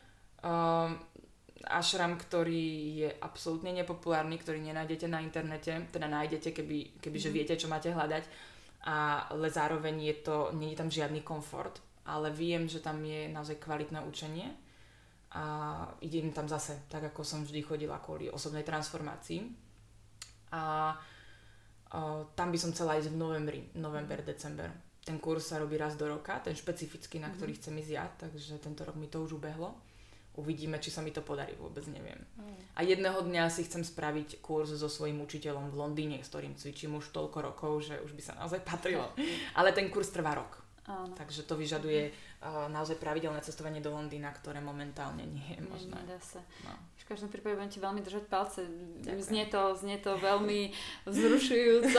Ašram, 1.67 2.15
ktorý 2.15 2.67
je 3.03 3.11
absolútne 3.19 3.75
nepopulárny, 3.75 4.39
ktorý 4.39 4.63
nenájdete 4.63 5.11
na 5.11 5.19
internete, 5.19 5.75
teda 5.91 6.07
nájdete, 6.07 6.55
keby, 6.55 7.03
keby 7.03 7.19
že 7.19 7.31
mhm. 7.31 7.35
viete, 7.35 7.55
čo 7.59 7.67
máte 7.67 7.91
hľadať, 7.91 8.25
ale 8.87 9.47
zároveň 9.51 9.97
je 10.07 10.17
to, 10.23 10.37
nie 10.55 10.71
je 10.73 10.79
tam 10.79 10.87
žiadny 10.87 11.27
komfort, 11.27 11.83
ale 12.07 12.31
viem, 12.31 12.71
že 12.71 12.79
tam 12.79 13.03
je 13.03 13.27
naozaj 13.27 13.59
kvalitné 13.59 14.01
učenie 14.07 14.55
a 15.35 15.45
idem 16.01 16.31
tam 16.33 16.47
zase, 16.49 16.89
tak 16.89 17.11
ako 17.13 17.21
som 17.27 17.43
vždy 17.45 17.61
chodila 17.61 18.01
kvôli 18.01 18.33
osobnej 18.33 18.65
transformácii. 18.65 19.45
A 20.57 20.97
o, 21.93 22.33
tam 22.33 22.49
by 22.49 22.57
som 22.57 22.73
chcela 22.73 22.97
ísť 22.97 23.13
v 23.13 23.21
novembri, 23.21 23.61
november, 23.77 24.25
december. 24.25 24.73
Ten 25.05 25.21
kurz 25.21 25.53
sa 25.53 25.61
robí 25.61 25.77
raz 25.77 26.01
do 26.01 26.09
roka, 26.09 26.41
ten 26.41 26.57
špecifický, 26.57 27.21
na 27.21 27.29
ktorý 27.29 27.53
mhm. 27.53 27.59
chcem 27.61 27.75
ísť 27.77 27.93
ja, 27.93 28.07
takže 28.09 28.63
tento 28.63 28.89
rok 28.89 28.97
mi 28.97 29.11
to 29.11 29.21
už 29.21 29.37
ubehlo 29.37 29.88
uvidíme, 30.39 30.79
či 30.79 30.95
sa 30.95 31.03
mi 31.03 31.11
to 31.11 31.27
podarí, 31.27 31.59
vôbec 31.59 31.83
neviem. 31.91 32.23
Mm. 32.39 32.59
A 32.79 32.81
jedného 32.87 33.19
dňa 33.27 33.51
si 33.51 33.67
chcem 33.67 33.83
spraviť 33.83 34.39
kurz 34.39 34.71
so 34.79 34.87
svojím 34.87 35.19
učiteľom 35.27 35.75
v 35.75 35.79
Londýne, 35.83 36.23
s 36.23 36.31
ktorým 36.31 36.55
cvičím 36.55 36.95
už 36.95 37.11
toľko 37.11 37.39
rokov, 37.43 37.91
že 37.91 37.99
už 37.99 38.15
by 38.15 38.23
sa 38.23 38.39
naozaj 38.39 38.63
patrilo. 38.63 39.11
Ale 39.59 39.75
ten 39.75 39.91
kurz 39.91 40.15
trvá 40.15 40.39
rok. 40.39 40.63
Áno. 40.89 41.13
Takže 41.13 41.45
to 41.45 41.53
vyžaduje 41.59 42.09
uh, 42.09 42.65
naozaj 42.73 42.97
pravidelné 42.97 43.45
cestovanie 43.45 43.85
do 43.85 43.93
Londýna, 43.93 44.33
ktoré 44.33 44.65
momentálne 44.65 45.21
nie 45.21 45.53
je 45.53 45.61
možné. 45.61 45.93
Nedá 46.01 46.17
sa. 46.17 46.41
No. 46.65 46.73
V 47.09 47.17
každom 47.17 47.33
prípade 47.33 47.57
budem 47.57 47.73
ti 47.73 47.81
veľmi 47.81 48.05
držať 48.05 48.29
palce. 48.29 48.69
Znie 49.01 49.49
to, 49.49 49.73
znie 49.81 49.97
to 49.97 50.21
veľmi 50.21 50.77
vzrušujúco. 51.09 51.97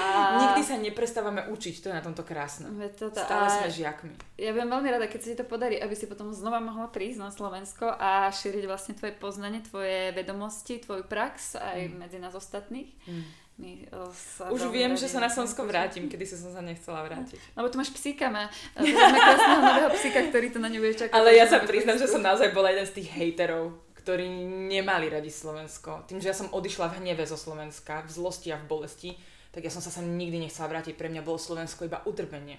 A... 0.00 0.04
Nikdy 0.40 0.62
sa 0.64 0.80
neprestávame 0.80 1.44
učiť, 1.52 1.84
to 1.84 1.92
je 1.92 1.94
na 1.94 2.00
tomto 2.00 2.24
krásne. 2.24 2.72
Toto, 2.96 3.20
Stále 3.20 3.52
a... 3.52 3.52
sme 3.52 3.68
žiakmi. 3.68 4.16
Ja 4.40 4.56
budem 4.56 4.72
veľmi 4.72 4.88
rada, 4.96 5.12
keď 5.12 5.20
sa 5.20 5.28
ti 5.28 5.36
to 5.36 5.44
podarí, 5.44 5.76
aby 5.76 5.92
si 5.92 6.08
potom 6.08 6.32
znova 6.32 6.56
mohla 6.56 6.88
prísť 6.88 7.20
na 7.20 7.28
Slovensko 7.28 7.92
a 7.92 8.32
šíriť 8.32 8.64
vlastne 8.64 8.96
tvoje 8.96 9.12
poznanie, 9.12 9.60
tvoje 9.60 10.16
vedomosti, 10.16 10.80
tvoju 10.80 11.04
prax 11.04 11.60
aj 11.60 11.92
mm. 11.92 12.00
medzi 12.00 12.16
nás 12.16 12.32
ostatných. 12.32 12.88
Mm 13.04 13.40
my 13.60 13.72
eh, 13.84 14.12
sa 14.16 14.48
Už 14.48 14.72
viem, 14.72 14.96
že 14.96 15.06
sa 15.06 15.20
na 15.20 15.28
Slovensko 15.28 15.68
vrátim, 15.68 16.08
kedy 16.08 16.24
som 16.24 16.48
sa 16.48 16.64
nechcela 16.64 17.04
vrátiť. 17.04 17.36
Lebo 17.54 17.68
tu 17.68 17.76
máš 17.76 17.92
psíka, 17.92 18.32
má, 18.32 18.48
eh, 18.48 18.88
máme 18.88 19.18
krásneho 19.20 19.60
nového 19.60 19.90
psíka, 19.92 20.20
ktorý 20.32 20.46
to 20.48 20.58
na 20.58 20.72
ňu 20.72 20.80
bude 20.80 20.96
čakať. 20.96 21.12
Ale 21.12 21.36
ja 21.36 21.44
sa 21.44 21.60
priznám, 21.60 22.00
že 22.00 22.08
som 22.08 22.24
naozaj 22.24 22.56
bola 22.56 22.72
jeden 22.72 22.88
z 22.88 22.96
tých 22.96 23.08
hejterov, 23.12 23.76
ktorí 24.10 24.26
nemali 24.66 25.06
radi 25.06 25.30
Slovensko. 25.30 26.02
Tým, 26.10 26.18
že 26.18 26.34
ja 26.34 26.34
som 26.34 26.50
odišla 26.50 26.90
v 26.90 26.98
hneve 26.98 27.22
zo 27.30 27.38
Slovenska, 27.38 28.02
v 28.02 28.10
zlosti 28.10 28.50
a 28.50 28.58
v 28.58 28.66
bolesti, 28.66 29.14
tak 29.54 29.62
ja 29.62 29.70
som 29.70 29.78
sa 29.78 29.94
sem 29.94 30.02
nikdy 30.02 30.42
nechcela 30.42 30.66
vrátiť. 30.66 30.98
Pre 30.98 31.06
mňa 31.06 31.22
bolo 31.22 31.38
Slovensko 31.38 31.86
iba 31.86 32.02
utrpenie. 32.02 32.58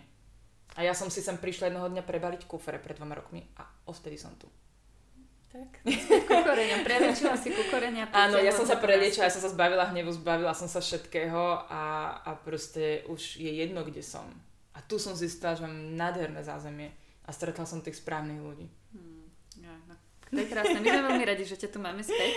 A 0.80 0.88
ja 0.88 0.96
som 0.96 1.12
si 1.12 1.20
sem 1.20 1.36
prišla 1.36 1.68
jedného 1.68 1.92
dňa 1.92 2.08
prebaliť 2.08 2.48
kufere 2.48 2.80
pred 2.80 2.96
dvoma 2.96 3.20
rokmi 3.20 3.44
a 3.60 3.68
odtedy 3.84 4.16
som 4.16 4.32
tu. 4.40 4.48
Tak, 5.52 5.84
kukoreňom. 6.32 6.88
Preliečila 6.88 7.36
si 7.36 7.52
kukorenia. 7.52 8.08
Áno, 8.16 8.40
ja 8.40 8.56
som 8.56 8.64
sa 8.64 8.80
preliečila, 8.80 9.28
ja 9.28 9.36
som 9.36 9.44
sa 9.44 9.52
zbavila 9.52 9.92
hnevu, 9.92 10.08
zbavila 10.16 10.56
som 10.56 10.72
sa 10.72 10.80
všetkého 10.80 11.68
a, 11.68 12.16
a 12.24 12.32
proste 12.40 13.04
už 13.12 13.44
je 13.44 13.52
jedno, 13.60 13.84
kde 13.84 14.00
som. 14.00 14.24
A 14.72 14.80
tu 14.80 14.96
som 14.96 15.12
zistila, 15.12 15.60
že 15.60 15.68
mám 15.68 15.76
nádherné 16.00 16.40
zázemie 16.48 16.96
a 17.28 17.36
stretla 17.36 17.68
som 17.68 17.84
tých 17.84 18.00
správnych 18.00 18.40
ľudí. 18.40 18.72
To 20.32 20.40
je 20.40 20.48
krásne. 20.48 20.80
My 20.80 20.88
sme 20.88 21.04
veľmi 21.12 21.26
radi, 21.28 21.44
že 21.44 21.60
ťa 21.60 21.70
tu 21.76 21.80
máme 21.84 22.00
späť. 22.08 22.34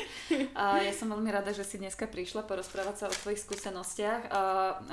A 0.59 0.82
ja 0.82 0.90
som 0.90 1.07
veľmi 1.07 1.30
rada, 1.30 1.55
že 1.55 1.62
si 1.62 1.78
dneska 1.78 2.11
prišla 2.11 2.42
porozprávať 2.42 2.95
sa 2.99 3.07
o 3.07 3.14
tvojich 3.14 3.38
skúsenostiach. 3.47 4.34
A 4.34 4.40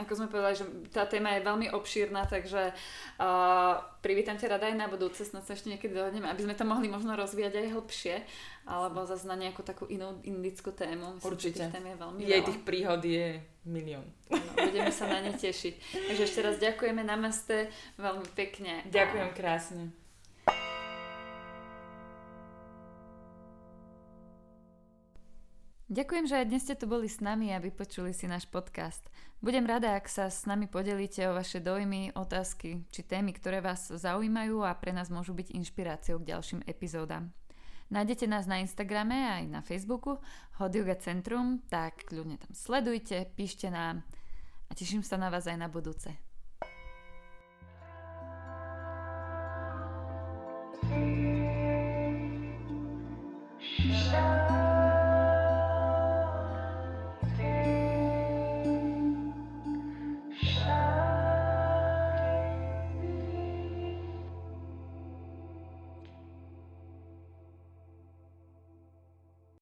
ako 0.06 0.12
sme 0.22 0.28
povedali, 0.30 0.56
že 0.62 0.66
tá 0.94 1.10
téma 1.10 1.34
je 1.34 1.42
veľmi 1.42 1.74
obšírna, 1.74 2.30
takže 2.30 2.78
privítam 4.06 4.38
ťa 4.38 4.54
rada 4.54 4.70
aj 4.70 4.78
na 4.78 4.86
budúce, 4.86 5.26
snad 5.26 5.42
sa 5.50 5.58
ešte 5.58 5.74
niekedy 5.74 5.98
dohodneme, 5.98 6.30
aby 6.30 6.46
sme 6.46 6.54
to 6.54 6.62
mohli 6.62 6.94
možno 6.94 7.18
rozvíjať 7.18 7.54
aj 7.58 7.74
hlbšie, 7.74 8.16
alebo 8.70 9.02
zase 9.10 9.26
na 9.26 9.34
nejakú 9.34 9.66
takú 9.66 9.90
inú 9.90 10.22
indickú 10.22 10.70
tému. 10.70 11.18
Myslím, 11.18 11.30
Určite. 11.34 11.64
Tém 11.74 11.86
je 11.86 11.98
veľmi 11.98 12.20
Jej 12.22 12.42
tých 12.46 12.62
príhod 12.62 13.02
je 13.02 13.42
milión. 13.66 14.06
No, 14.30 14.38
budeme 14.58 14.94
sa 14.94 15.10
na 15.10 15.26
ne 15.26 15.34
tešiť. 15.34 15.74
Takže 16.06 16.24
ešte 16.26 16.40
raz 16.46 16.62
ďakujeme, 16.62 17.02
namaste, 17.02 17.74
veľmi 17.98 18.30
pekne. 18.38 18.86
Ďakujem 18.90 19.30
krásne. 19.34 19.84
Ďakujem, 25.92 26.24
že 26.24 26.40
aj 26.40 26.48
dnes 26.48 26.64
ste 26.64 26.80
tu 26.80 26.88
boli 26.88 27.12
s 27.12 27.20
nami 27.20 27.52
a 27.52 27.60
vypočuli 27.60 28.16
si 28.16 28.24
náš 28.24 28.48
podcast. 28.48 29.04
Budem 29.44 29.68
rada, 29.68 30.00
ak 30.00 30.08
sa 30.08 30.32
s 30.32 30.48
nami 30.48 30.72
podelíte 30.72 31.20
o 31.28 31.36
vaše 31.36 31.60
dojmy, 31.60 32.16
otázky 32.16 32.88
či 32.96 33.04
témy, 33.04 33.36
ktoré 33.36 33.60
vás 33.60 33.92
zaujímajú 33.92 34.64
a 34.64 34.72
pre 34.72 34.96
nás 34.96 35.12
môžu 35.12 35.36
byť 35.36 35.52
inšpiráciou 35.52 36.24
k 36.24 36.32
ďalším 36.32 36.64
epizódam. 36.64 37.36
Nájdete 37.92 38.24
nás 38.24 38.48
na 38.48 38.64
Instagrame 38.64 39.36
aj 39.36 39.44
na 39.52 39.60
Facebooku 39.60 40.16
Hot 40.64 40.72
Yoga 40.72 40.96
Centrum, 40.96 41.60
tak 41.68 42.08
ľudne 42.08 42.40
tam 42.40 42.56
sledujte, 42.56 43.28
píšte 43.36 43.68
nám 43.68 44.08
a 44.68 44.72
teším 44.72 45.04
sa 45.04 45.20
na 45.20 45.28
vás 45.28 45.44
aj 45.44 45.60
na 45.60 45.68
budúce. 45.68 46.16